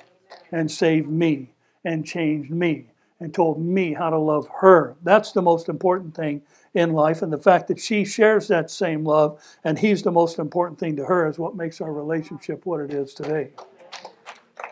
and 0.52 0.72
saved 0.72 1.10
me 1.10 1.54
and 1.84 2.06
changed 2.06 2.52
me 2.52 2.88
and 3.20 3.34
told 3.34 3.60
me 3.60 3.94
how 3.94 4.10
to 4.10 4.18
love 4.18 4.48
her. 4.62 4.96
That's 5.04 5.32
the 5.32 5.42
most 5.42 5.70
important 5.70 6.16
thing 6.16 6.42
in 6.74 6.94
life. 6.94 7.22
And 7.22 7.34
the 7.34 7.38
fact 7.38 7.68
that 7.68 7.80
she 7.80 8.06
shares 8.06 8.48
that 8.48 8.70
same 8.70 9.04
love 9.04 9.42
and 9.64 9.80
he's 9.80 10.04
the 10.04 10.12
most 10.12 10.38
important 10.38 10.80
thing 10.80 10.96
to 10.98 11.06
her 11.06 11.28
is 11.28 11.40
what 11.40 11.56
makes 11.56 11.82
our 11.82 11.92
relationship 11.92 12.66
what 12.66 12.82
it 12.82 12.94
is 12.94 13.14
today. 13.14 13.52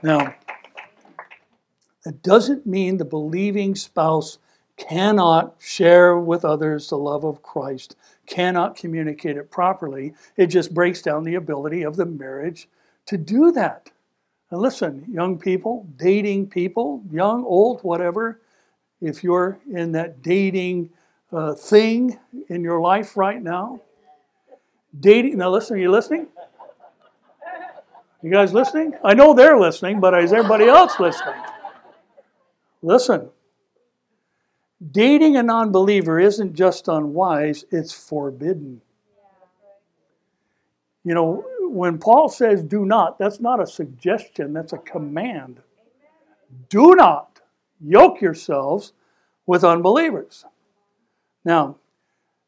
Now, 0.03 0.35
it 2.05 2.21
doesn't 2.21 2.67
mean 2.67 2.97
the 2.97 3.05
believing 3.05 3.73
spouse 3.73 4.37
cannot 4.77 5.55
share 5.59 6.17
with 6.17 6.45
others 6.45 6.89
the 6.89 6.97
love 6.97 7.23
of 7.23 7.41
Christ, 7.41 7.95
cannot 8.27 8.75
communicate 8.75 9.37
it 9.37 9.49
properly. 9.49 10.13
It 10.37 10.47
just 10.47 10.73
breaks 10.73 11.01
down 11.01 11.23
the 11.23 11.35
ability 11.35 11.81
of 11.81 11.95
the 11.95 12.05
marriage 12.05 12.67
to 13.07 13.17
do 13.17 13.51
that. 13.53 13.89
And 14.51 14.61
listen, 14.61 15.05
young 15.09 15.39
people, 15.39 15.87
dating 15.97 16.47
people, 16.47 17.03
young, 17.11 17.43
old, 17.43 17.81
whatever, 17.81 18.41
if 19.01 19.23
you're 19.23 19.59
in 19.71 19.91
that 19.93 20.21
dating 20.21 20.89
uh, 21.31 21.53
thing 21.53 22.17
in 22.49 22.63
your 22.63 22.79
life 22.79 23.17
right 23.17 23.41
now, 23.41 23.81
dating, 24.99 25.37
now 25.37 25.49
listen, 25.49 25.77
are 25.77 25.79
you 25.79 25.91
listening? 25.91 26.27
You 28.21 28.31
guys 28.31 28.53
listening? 28.53 28.93
I 29.03 29.13
know 29.13 29.33
they're 29.33 29.59
listening, 29.59 29.99
but 29.99 30.19
is 30.23 30.33
everybody 30.33 30.65
else 30.65 30.99
listening? 30.99 31.35
Listen, 32.81 33.29
dating 34.91 35.37
a 35.37 35.43
non 35.43 35.71
believer 35.71 36.19
isn't 36.19 36.53
just 36.53 36.87
unwise, 36.87 37.65
it's 37.71 37.91
forbidden. 37.91 38.81
You 41.03 41.13
know, 41.13 41.45
when 41.75 41.97
Paul 41.97 42.29
says 42.29 42.63
do 42.63 42.85
not, 42.85 43.19
that's 43.19 43.39
not 43.39 43.61
a 43.61 43.67
suggestion, 43.67 44.53
that's 44.53 44.73
a 44.73 44.77
command. 44.77 45.59
Do 46.69 46.95
not 46.95 47.41
yoke 47.81 48.21
yourselves 48.21 48.93
with 49.45 49.63
unbelievers. 49.63 50.45
Now, 51.43 51.75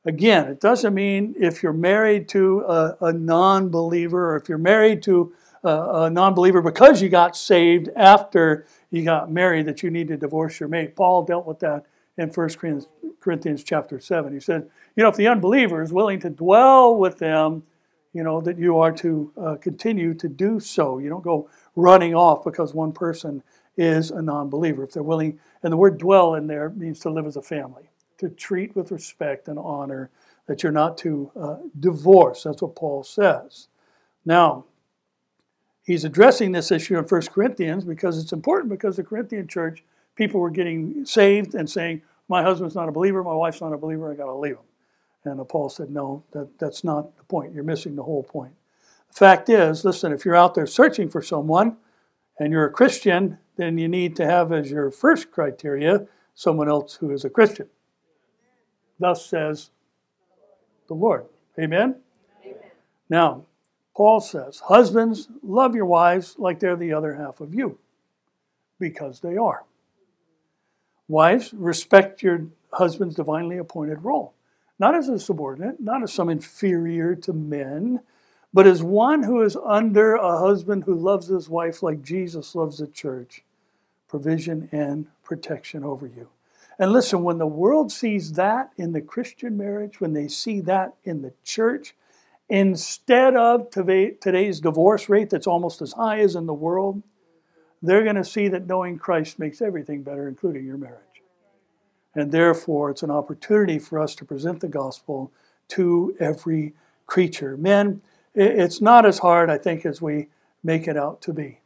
again, 0.06 0.48
it 0.48 0.62
doesn't 0.62 0.94
mean 0.94 1.36
if 1.38 1.62
you're 1.62 1.74
married 1.74 2.30
to 2.30 2.62
a, 2.62 2.98
a 3.02 3.14
non 3.14 3.70
believer 3.70 4.32
or 4.32 4.38
if 4.38 4.48
you're 4.48 4.58
married 4.58 5.04
to 5.04 5.34
a, 5.64 6.06
a 6.06 6.10
non 6.10 6.34
believer 6.34 6.62
because 6.62 7.02
you 7.02 7.10
got 7.10 7.36
saved 7.36 7.90
after 7.96 8.66
you 8.92 9.04
got 9.04 9.30
married 9.30 9.66
that 9.66 9.84
you 9.84 9.90
need 9.90 10.08
to 10.08 10.18
divorce 10.18 10.60
your 10.60 10.70
mate. 10.70 10.96
Paul 10.96 11.24
dealt 11.24 11.46
with 11.46 11.60
that 11.60 11.86
in 12.18 12.30
1 12.30 12.50
Corinthians, 12.50 12.88
Corinthians 13.20 13.64
chapter 13.64 14.00
7. 14.00 14.34
He 14.34 14.40
said, 14.40 14.70
you 14.96 15.04
know, 15.04 15.10
if 15.10 15.18
the 15.18 15.28
unbeliever 15.28 15.84
is 15.84 15.92
willing 15.92 16.22
to 16.22 16.30
dwell 16.30 16.96
with 16.96 17.20
them, 17.20 17.64
you 18.14 18.24
know, 18.24 18.42
that 18.42 18.58
you 18.58 18.78
are 18.78 18.92
to 18.92 19.32
uh, 19.40 19.56
continue 19.56 20.14
to 20.16 20.28
do 20.28 20.60
so. 20.60 20.98
You 20.98 21.10
don't 21.10 21.24
go 21.24 21.50
running 21.76 22.16
off 22.16 22.44
because 22.44 22.74
one 22.74 22.92
person 22.92 23.44
is 23.78 24.12
a 24.12 24.22
non 24.22 24.50
believer. 24.50 24.84
If 24.84 24.94
they're 24.94 25.04
willing, 25.04 25.40
and 25.64 25.72
the 25.72 25.78
word 25.78 25.98
dwell 25.98 26.36
in 26.36 26.48
there 26.48 26.70
means 26.70 27.00
to 27.02 27.10
live 27.10 27.26
as 27.26 27.38
a 27.38 27.42
family, 27.42 27.90
to 28.18 28.30
treat 28.30 28.76
with 28.76 28.92
respect 28.92 29.48
and 29.48 29.60
honor, 29.60 30.10
that 30.48 30.64
you're 30.64 30.72
not 30.72 30.98
to 31.00 31.32
uh, 31.40 31.58
divorce. 31.80 32.44
That's 32.44 32.62
what 32.62 32.76
Paul 32.76 33.04
says. 33.04 33.68
Now, 34.26 34.66
he's 35.86 36.04
addressing 36.04 36.52
this 36.52 36.72
issue 36.72 36.98
in 36.98 37.04
1 37.04 37.22
Corinthians 37.34 37.86
because 37.86 38.22
it's 38.22 38.34
important 38.34 38.70
because 38.70 38.96
the 38.96 39.04
Corinthian 39.04 39.48
church, 39.48 39.84
people 40.16 40.40
were 40.40 40.50
getting 40.50 41.06
saved 41.06 41.54
and 41.54 41.70
saying, 41.70 42.02
My 42.28 42.42
husband's 42.42 42.76
not 42.76 42.90
a 42.90 42.92
believer, 42.92 43.24
my 43.24 43.36
wife's 43.36 43.62
not 43.62 43.74
a 43.74 43.78
believer, 43.78 44.12
I 44.12 44.16
got 44.16 44.26
to 44.26 44.34
leave 44.34 44.56
him. 44.56 44.66
And 45.24 45.48
Paul 45.48 45.70
said, 45.70 45.90
No, 45.90 46.24
that, 46.32 46.60
that's 46.60 46.84
not 46.84 47.18
the 47.18 47.24
point. 47.24 47.54
You're 47.54 47.64
missing 47.64 47.96
the 47.96 48.04
whole 48.04 48.24
point. 48.24 48.54
The 49.10 49.16
fact 49.16 49.50
is, 49.50 49.84
listen, 49.84 50.12
if 50.12 50.26
you're 50.26 50.36
out 50.36 50.54
there 50.54 50.68
searching 50.68 51.10
for 51.10 51.22
someone 51.22 51.78
and 52.40 52.52
you're 52.52 52.66
a 52.66 52.72
Christian, 52.72 53.40
then 53.56 53.78
you 53.78 53.88
need 53.88 54.16
to 54.18 54.26
have 54.26 54.52
as 54.52 54.70
your 54.70 54.92
first 54.92 55.32
criteria 55.32 56.08
someone 56.36 56.70
else 56.70 56.96
who 56.96 57.12
is 57.12 57.26
a 57.26 57.30
Christian. 57.30 57.68
Thus 59.00 59.26
says 59.26 59.72
the 60.88 60.94
Lord. 60.94 61.26
Amen? 61.60 61.96
Amen? 62.44 62.56
Now, 63.10 63.46
Paul 63.96 64.20
says, 64.20 64.62
Husbands, 64.68 65.28
love 65.42 65.76
your 65.76 65.86
wives 65.86 66.36
like 66.38 66.60
they're 66.60 66.76
the 66.76 66.94
other 66.94 67.16
half 67.16 67.42
of 67.42 67.54
you, 67.54 67.80
because 68.80 69.20
they 69.22 69.38
are. 69.38 69.64
Wives, 71.08 71.54
respect 71.54 72.22
your 72.22 72.46
husband's 72.74 73.16
divinely 73.16 73.58
appointed 73.58 74.04
role 74.04 74.34
not 74.80 74.96
as 74.96 75.10
a 75.10 75.20
subordinate, 75.20 75.80
not 75.80 76.04
as 76.04 76.14
some 76.14 76.30
inferior 76.30 77.16
to 77.16 77.34
men, 77.34 78.02
but 78.54 78.68
as 78.68 78.82
one 78.82 79.24
who 79.24 79.42
is 79.42 79.58
under 79.66 80.16
a 80.16 80.38
husband 80.38 80.84
who 80.84 80.96
loves 80.96 81.28
his 81.28 81.50
wife 81.50 81.84
like 81.84 82.02
Jesus 82.02 82.56
loves 82.56 82.78
the 82.78 82.88
church, 82.88 83.44
provision 84.08 84.70
and 84.72 85.08
protection 85.24 85.84
over 85.84 86.08
you. 86.08 86.30
And 86.80 86.92
listen, 86.92 87.24
when 87.24 87.40
the 87.40 87.48
world 87.48 87.92
sees 87.92 88.34
that 88.34 88.72
in 88.78 88.92
the 88.92 89.02
Christian 89.02 89.58
marriage, 89.58 90.00
when 90.00 90.14
they 90.14 90.28
see 90.28 90.62
that 90.62 90.94
in 91.04 91.22
the 91.22 91.34
church, 91.44 91.96
instead 92.50 93.36
of 93.36 93.70
today's 93.72 94.60
divorce 94.60 95.10
rate 95.10 95.30
that's 95.30 95.48
almost 95.48 95.82
as 95.82 95.94
high 95.94 96.20
as 96.20 96.36
in 96.36 96.46
the 96.46 96.54
world, 96.54 97.02
they're 97.82 98.04
going 98.04 98.16
to 98.16 98.24
see 98.24 98.48
that 98.50 98.68
knowing 98.68 98.98
Christ 98.98 99.40
makes 99.40 99.62
everything 99.62 100.04
better, 100.04 100.28
including 100.28 100.66
your 100.66 100.78
marriage. 100.78 101.02
And 102.18 102.32
therefore, 102.32 102.90
it's 102.90 103.04
an 103.04 103.12
opportunity 103.12 103.78
for 103.78 104.00
us 104.00 104.16
to 104.16 104.26
present 104.26 104.60
the 104.60 104.68
gospel 104.68 105.32
to 105.70 106.16
every 106.20 106.74
creature. 107.06 107.56
Men, 107.56 108.02
it's 108.34 108.82
not 108.82 109.06
as 109.06 109.20
hard, 109.20 109.52
I 109.52 109.60
think, 109.60 109.86
as 109.86 110.02
we 110.02 110.30
make 110.64 110.88
it 110.88 110.98
out 110.98 111.22
to 111.22 111.34
be. 111.34 111.60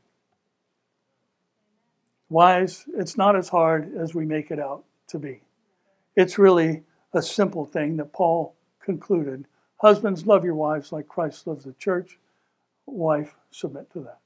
Wives, 2.30 2.86
it's 2.98 3.16
not 3.16 3.38
as 3.38 3.48
hard 3.48 3.96
as 3.96 4.14
we 4.14 4.26
make 4.26 4.52
it 4.52 4.60
out 4.60 4.84
to 5.08 5.20
be. 5.20 5.42
It's 6.18 6.38
really 6.38 6.84
a 7.14 7.22
simple 7.22 7.66
thing 7.66 7.96
that 7.96 8.12
Paul 8.12 8.54
concluded. 8.84 9.46
Husbands, 9.78 10.26
love 10.26 10.44
your 10.44 10.56
wives 10.56 10.92
like 10.92 11.08
Christ 11.08 11.48
loves 11.48 11.64
the 11.64 11.74
church. 11.74 12.20
Wife, 12.86 13.36
submit 13.52 13.90
to 13.94 14.02
that. 14.02 14.20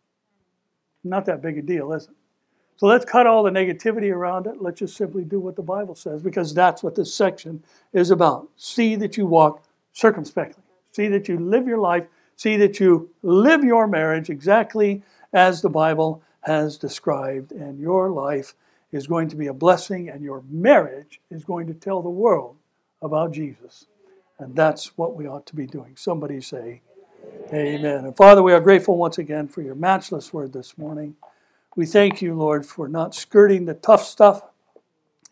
Not 1.03 1.25
that 1.25 1.43
big 1.43 1.59
a 1.59 1.61
deal, 1.61 1.93
is 1.93 2.05
it? 2.05 2.15
So 2.77 2.87
let's 2.87 3.05
cut 3.05 3.25
all 3.25 3.43
the 3.43 3.51
negativity 3.51 4.11
around 4.11 4.47
it. 4.47 4.61
Let's 4.61 4.79
just 4.79 4.97
simply 4.97 5.23
do 5.23 5.39
what 5.39 5.55
the 5.55 5.61
Bible 5.61 5.95
says 5.95 6.21
because 6.21 6.53
that's 6.53 6.83
what 6.83 6.95
this 6.95 7.13
section 7.13 7.63
is 7.93 8.11
about. 8.11 8.49
See 8.57 8.95
that 8.95 9.15
you 9.15 9.25
walk 9.25 9.63
circumspectly. 9.93 10.63
See 10.91 11.07
that 11.07 11.27
you 11.27 11.39
live 11.39 11.67
your 11.67 11.77
life. 11.77 12.05
See 12.35 12.57
that 12.57 12.79
you 12.79 13.09
live 13.23 13.63
your 13.63 13.87
marriage 13.87 14.29
exactly 14.29 15.03
as 15.31 15.61
the 15.61 15.69
Bible 15.69 16.21
has 16.41 16.77
described. 16.77 17.53
And 17.53 17.79
your 17.79 18.09
life 18.09 18.53
is 18.91 19.07
going 19.07 19.29
to 19.29 19.35
be 19.35 19.47
a 19.47 19.53
blessing, 19.53 20.09
and 20.09 20.21
your 20.21 20.43
marriage 20.49 21.19
is 21.29 21.43
going 21.43 21.67
to 21.67 21.73
tell 21.73 22.01
the 22.01 22.09
world 22.09 22.55
about 23.01 23.31
Jesus. 23.31 23.87
And 24.39 24.55
that's 24.55 24.97
what 24.97 25.15
we 25.15 25.27
ought 25.27 25.45
to 25.47 25.55
be 25.55 25.65
doing. 25.65 25.95
Somebody 25.95 26.41
say, 26.41 26.81
Amen. 27.53 28.05
And 28.05 28.15
Father, 28.15 28.43
we 28.43 28.53
are 28.53 28.59
grateful 28.59 28.97
once 28.97 29.17
again 29.17 29.47
for 29.47 29.61
your 29.61 29.75
matchless 29.75 30.33
word 30.33 30.53
this 30.53 30.77
morning. 30.77 31.15
We 31.75 31.85
thank 31.85 32.21
you, 32.21 32.35
Lord, 32.35 32.65
for 32.65 32.87
not 32.87 33.13
skirting 33.13 33.65
the 33.65 33.73
tough 33.73 34.05
stuff 34.05 34.43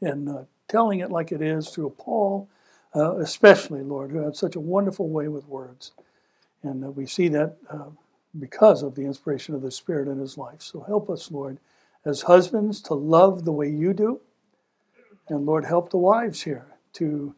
and 0.02 0.28
uh, 0.28 0.44
telling 0.68 1.00
it 1.00 1.10
like 1.10 1.32
it 1.32 1.42
is 1.42 1.70
through 1.70 1.92
Paul, 1.98 2.50
uh, 2.94 3.18
especially, 3.18 3.82
Lord, 3.82 4.12
who 4.12 4.18
had 4.18 4.36
such 4.36 4.58
a 4.58 4.60
wonderful 4.60 5.08
way 5.08 5.30
with 5.30 5.48
words. 5.48 5.94
And 6.62 6.84
uh, 6.84 6.92
we 6.92 7.06
see 7.06 7.30
that 7.30 7.56
uh, 7.70 7.86
because 8.38 8.84
of 8.84 8.96
the 8.96 9.04
inspiration 9.04 9.56
of 9.56 9.62
the 9.62 9.72
Spirit 9.72 10.10
in 10.10 10.20
his 10.20 10.38
life. 10.38 10.62
So 10.62 10.82
help 10.82 11.10
us, 11.10 11.32
Lord, 11.32 11.60
as 12.04 12.24
husbands 12.24 12.82
to 12.84 12.94
love 12.94 13.46
the 13.46 13.54
way 13.54 13.70
you 13.70 13.94
do. 13.94 14.20
And 15.30 15.46
Lord, 15.46 15.64
help 15.64 15.92
the 15.92 15.98
wives 15.98 16.42
here 16.42 16.66
to 16.94 17.34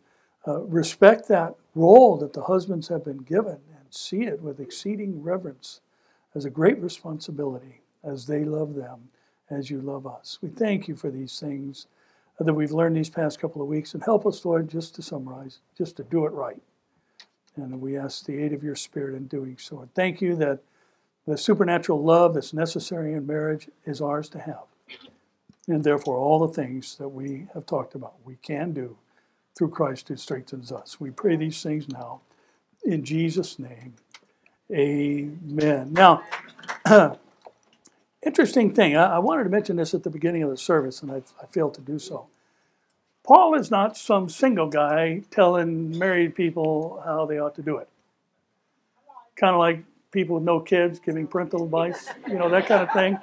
uh, 0.48 0.62
respect 0.62 1.28
that 1.28 1.54
role 1.76 2.18
that 2.18 2.34
the 2.34 2.44
husbands 2.44 2.88
have 2.88 3.06
been 3.06 3.20
given 3.20 3.60
and 3.70 3.86
see 3.92 4.24
it 4.24 4.42
with 4.42 4.60
exceeding 4.60 5.22
reverence 5.22 5.82
as 6.34 6.46
a 6.46 6.50
great 6.50 6.80
responsibility 6.80 7.82
as 8.06 8.26
they 8.28 8.44
love 8.44 8.76
them 8.76 9.10
as 9.50 9.70
you 9.70 9.82
love 9.82 10.08
us. 10.08 10.40
We 10.42 10.50
thank 10.50 10.88
you 10.88 10.96
for 10.96 11.12
these 11.12 11.40
things 11.40 11.88
that 12.40 12.54
we've 12.54 12.72
learned 12.72 12.96
these 12.96 13.10
past 13.10 13.40
couple 13.40 13.62
of 13.62 13.68
weeks. 13.68 13.94
And 13.94 14.04
help 14.04 14.26
us, 14.26 14.44
Lord, 14.44 14.70
just 14.70 14.96
to 14.96 15.02
summarize, 15.02 15.60
just 15.78 15.98
to 15.98 16.04
do 16.04 16.26
it 16.26 16.34
right. 16.34 16.62
And 17.56 17.80
we 17.80 17.98
ask 17.98 18.26
the 18.26 18.42
aid 18.42 18.54
of 18.54 18.64
your 18.64 18.76
Spirit 18.76 19.16
in 19.16 19.28
doing 19.28 19.58
so. 19.58 19.80
And 19.80 19.94
thank 19.94 20.22
you 20.22 20.36
that 20.38 20.60
the 21.26 21.38
supernatural 21.38 22.04
love 22.04 22.34
that's 22.34 22.54
necessary 22.54 23.14
in 23.14 23.26
marriage 23.26 23.70
is 23.86 24.02
ours 24.02 24.30
to 24.30 24.40
have. 24.40 24.64
And 25.68 25.84
therefore, 25.84 26.18
all 26.18 26.46
the 26.46 26.54
things 26.54 26.96
that 26.98 27.10
we 27.10 27.48
have 27.54 27.66
talked 27.66 27.96
about, 27.96 28.16
we 28.24 28.36
can 28.36 28.74
do 28.74 28.98
through 29.58 29.70
Christ 29.70 30.10
who 30.10 30.18
strengthens 30.18 30.72
us. 30.72 31.00
We 31.00 31.12
pray 31.12 31.38
these 31.38 31.64
things 31.64 31.88
now 31.88 32.22
in 32.84 33.04
Jesus' 33.04 33.58
name. 33.58 33.96
Amen. 34.72 35.94
Now, 35.94 36.24
interesting 38.26 38.74
thing. 38.74 38.98
I, 38.98 39.16
I, 39.16 39.20
wanted 39.20 39.44
to 39.46 39.50
mention 39.50 39.76
this 39.78 39.94
at 39.94 40.04
the 40.04 40.10
beginning 40.10 40.44
of 40.44 40.50
the 40.50 40.58
service, 40.58 41.02
and 41.02 41.12
I, 41.12 41.22
I 41.42 41.46
failed 41.46 41.76
to 41.76 41.82
do 41.82 42.00
so. 42.00 42.28
Paul 43.24 43.56
is 43.56 43.72
not 43.72 43.98
some 43.98 44.30
single 44.30 44.68
guy 44.68 45.24
telling 45.32 45.98
married 45.98 46.36
people 46.36 47.02
how 47.06 47.26
they 47.26 47.40
ought 47.40 47.56
to 47.56 47.64
do 47.64 47.78
it. 47.78 47.90
Kind 49.36 49.54
of 49.54 49.60
like 49.60 49.84
people 50.12 50.36
with 50.36 50.44
no 50.44 50.60
kids 50.60 51.00
giving 51.00 51.28
parental 51.28 51.64
advice, 51.64 52.08
you 52.28 52.36
know, 52.36 52.50
that 52.50 52.68
kind 52.68 52.84
of 52.84 52.92
thing. 52.94 53.18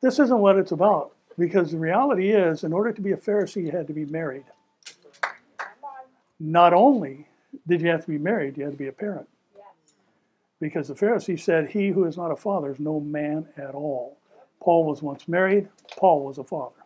This 0.00 0.18
isn't 0.18 0.38
what 0.38 0.56
it's 0.56 0.72
about. 0.72 1.12
Because 1.38 1.72
the 1.72 1.78
reality 1.78 2.30
is, 2.30 2.62
in 2.62 2.72
order 2.72 2.92
to 2.92 3.00
be 3.00 3.12
a 3.12 3.16
Pharisee, 3.16 3.64
you 3.64 3.70
had 3.70 3.86
to 3.86 3.94
be 3.94 4.04
married. 4.04 4.44
Not 6.38 6.74
only 6.74 7.26
did 7.66 7.80
you 7.80 7.88
have 7.88 8.02
to 8.02 8.10
be 8.10 8.18
married, 8.18 8.58
you 8.58 8.64
had 8.64 8.72
to 8.72 8.78
be 8.78 8.88
a 8.88 8.92
parent. 8.92 9.28
Because 10.62 10.86
the 10.86 10.94
Pharisee 10.94 11.40
said, 11.40 11.70
He 11.70 11.88
who 11.88 12.04
is 12.04 12.16
not 12.16 12.30
a 12.30 12.36
father 12.36 12.70
is 12.70 12.78
no 12.78 13.00
man 13.00 13.48
at 13.56 13.74
all. 13.74 14.16
Paul 14.60 14.84
was 14.84 15.02
once 15.02 15.26
married, 15.26 15.68
Paul 15.96 16.24
was 16.24 16.38
a 16.38 16.44
father. 16.44 16.76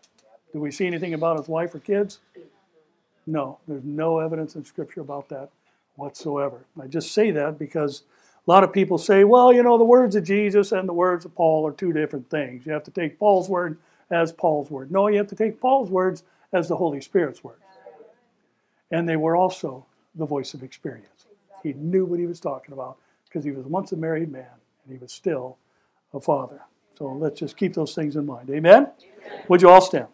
Do 0.54 0.60
we 0.60 0.70
see 0.70 0.86
anything 0.86 1.12
about 1.12 1.36
his 1.36 1.46
wife 1.46 1.74
or 1.74 1.80
kids? 1.80 2.20
No, 3.26 3.58
there's 3.68 3.84
no 3.84 4.20
evidence 4.20 4.54
in 4.54 4.64
Scripture 4.64 5.02
about 5.02 5.28
that 5.28 5.50
whatsoever. 5.96 6.64
I 6.80 6.86
just 6.86 7.12
say 7.12 7.30
that 7.32 7.58
because 7.58 8.04
a 8.48 8.50
lot 8.50 8.64
of 8.64 8.72
people 8.72 8.96
say, 8.96 9.24
well, 9.24 9.52
you 9.52 9.62
know, 9.62 9.76
the 9.76 9.84
words 9.84 10.16
of 10.16 10.24
Jesus 10.24 10.72
and 10.72 10.88
the 10.88 10.94
words 10.94 11.26
of 11.26 11.34
Paul 11.34 11.66
are 11.66 11.72
two 11.72 11.92
different 11.92 12.30
things. 12.30 12.64
You 12.64 12.72
have 12.72 12.84
to 12.84 12.90
take 12.90 13.18
Paul's 13.18 13.50
word 13.50 13.76
as 14.10 14.32
Paul's 14.32 14.70
word. 14.70 14.90
No, 14.90 15.08
you 15.08 15.18
have 15.18 15.28
to 15.28 15.36
take 15.36 15.60
Paul's 15.60 15.90
words 15.90 16.22
as 16.50 16.66
the 16.66 16.76
Holy 16.76 17.02
Spirit's 17.02 17.44
words. 17.44 17.60
And 18.90 19.06
they 19.06 19.16
were 19.16 19.36
also 19.36 19.84
the 20.14 20.24
voice 20.24 20.54
of 20.54 20.62
experience. 20.62 21.26
He 21.62 21.74
knew 21.74 22.06
what 22.06 22.18
he 22.18 22.26
was 22.26 22.40
talking 22.40 22.72
about 22.72 22.96
because 23.36 23.44
he 23.44 23.50
was 23.50 23.66
once 23.66 23.92
a 23.92 23.96
married 23.96 24.32
man 24.32 24.46
and 24.86 24.94
he 24.94 24.98
was 24.98 25.12
still 25.12 25.58
a 26.14 26.20
father. 26.20 26.62
So 26.96 27.12
let's 27.12 27.38
just 27.38 27.58
keep 27.58 27.74
those 27.74 27.94
things 27.94 28.16
in 28.16 28.24
mind. 28.24 28.48
Amen? 28.48 28.86
Amen. 29.28 29.44
Would 29.48 29.60
you 29.60 29.68
all 29.68 29.82
stand? 29.82 30.06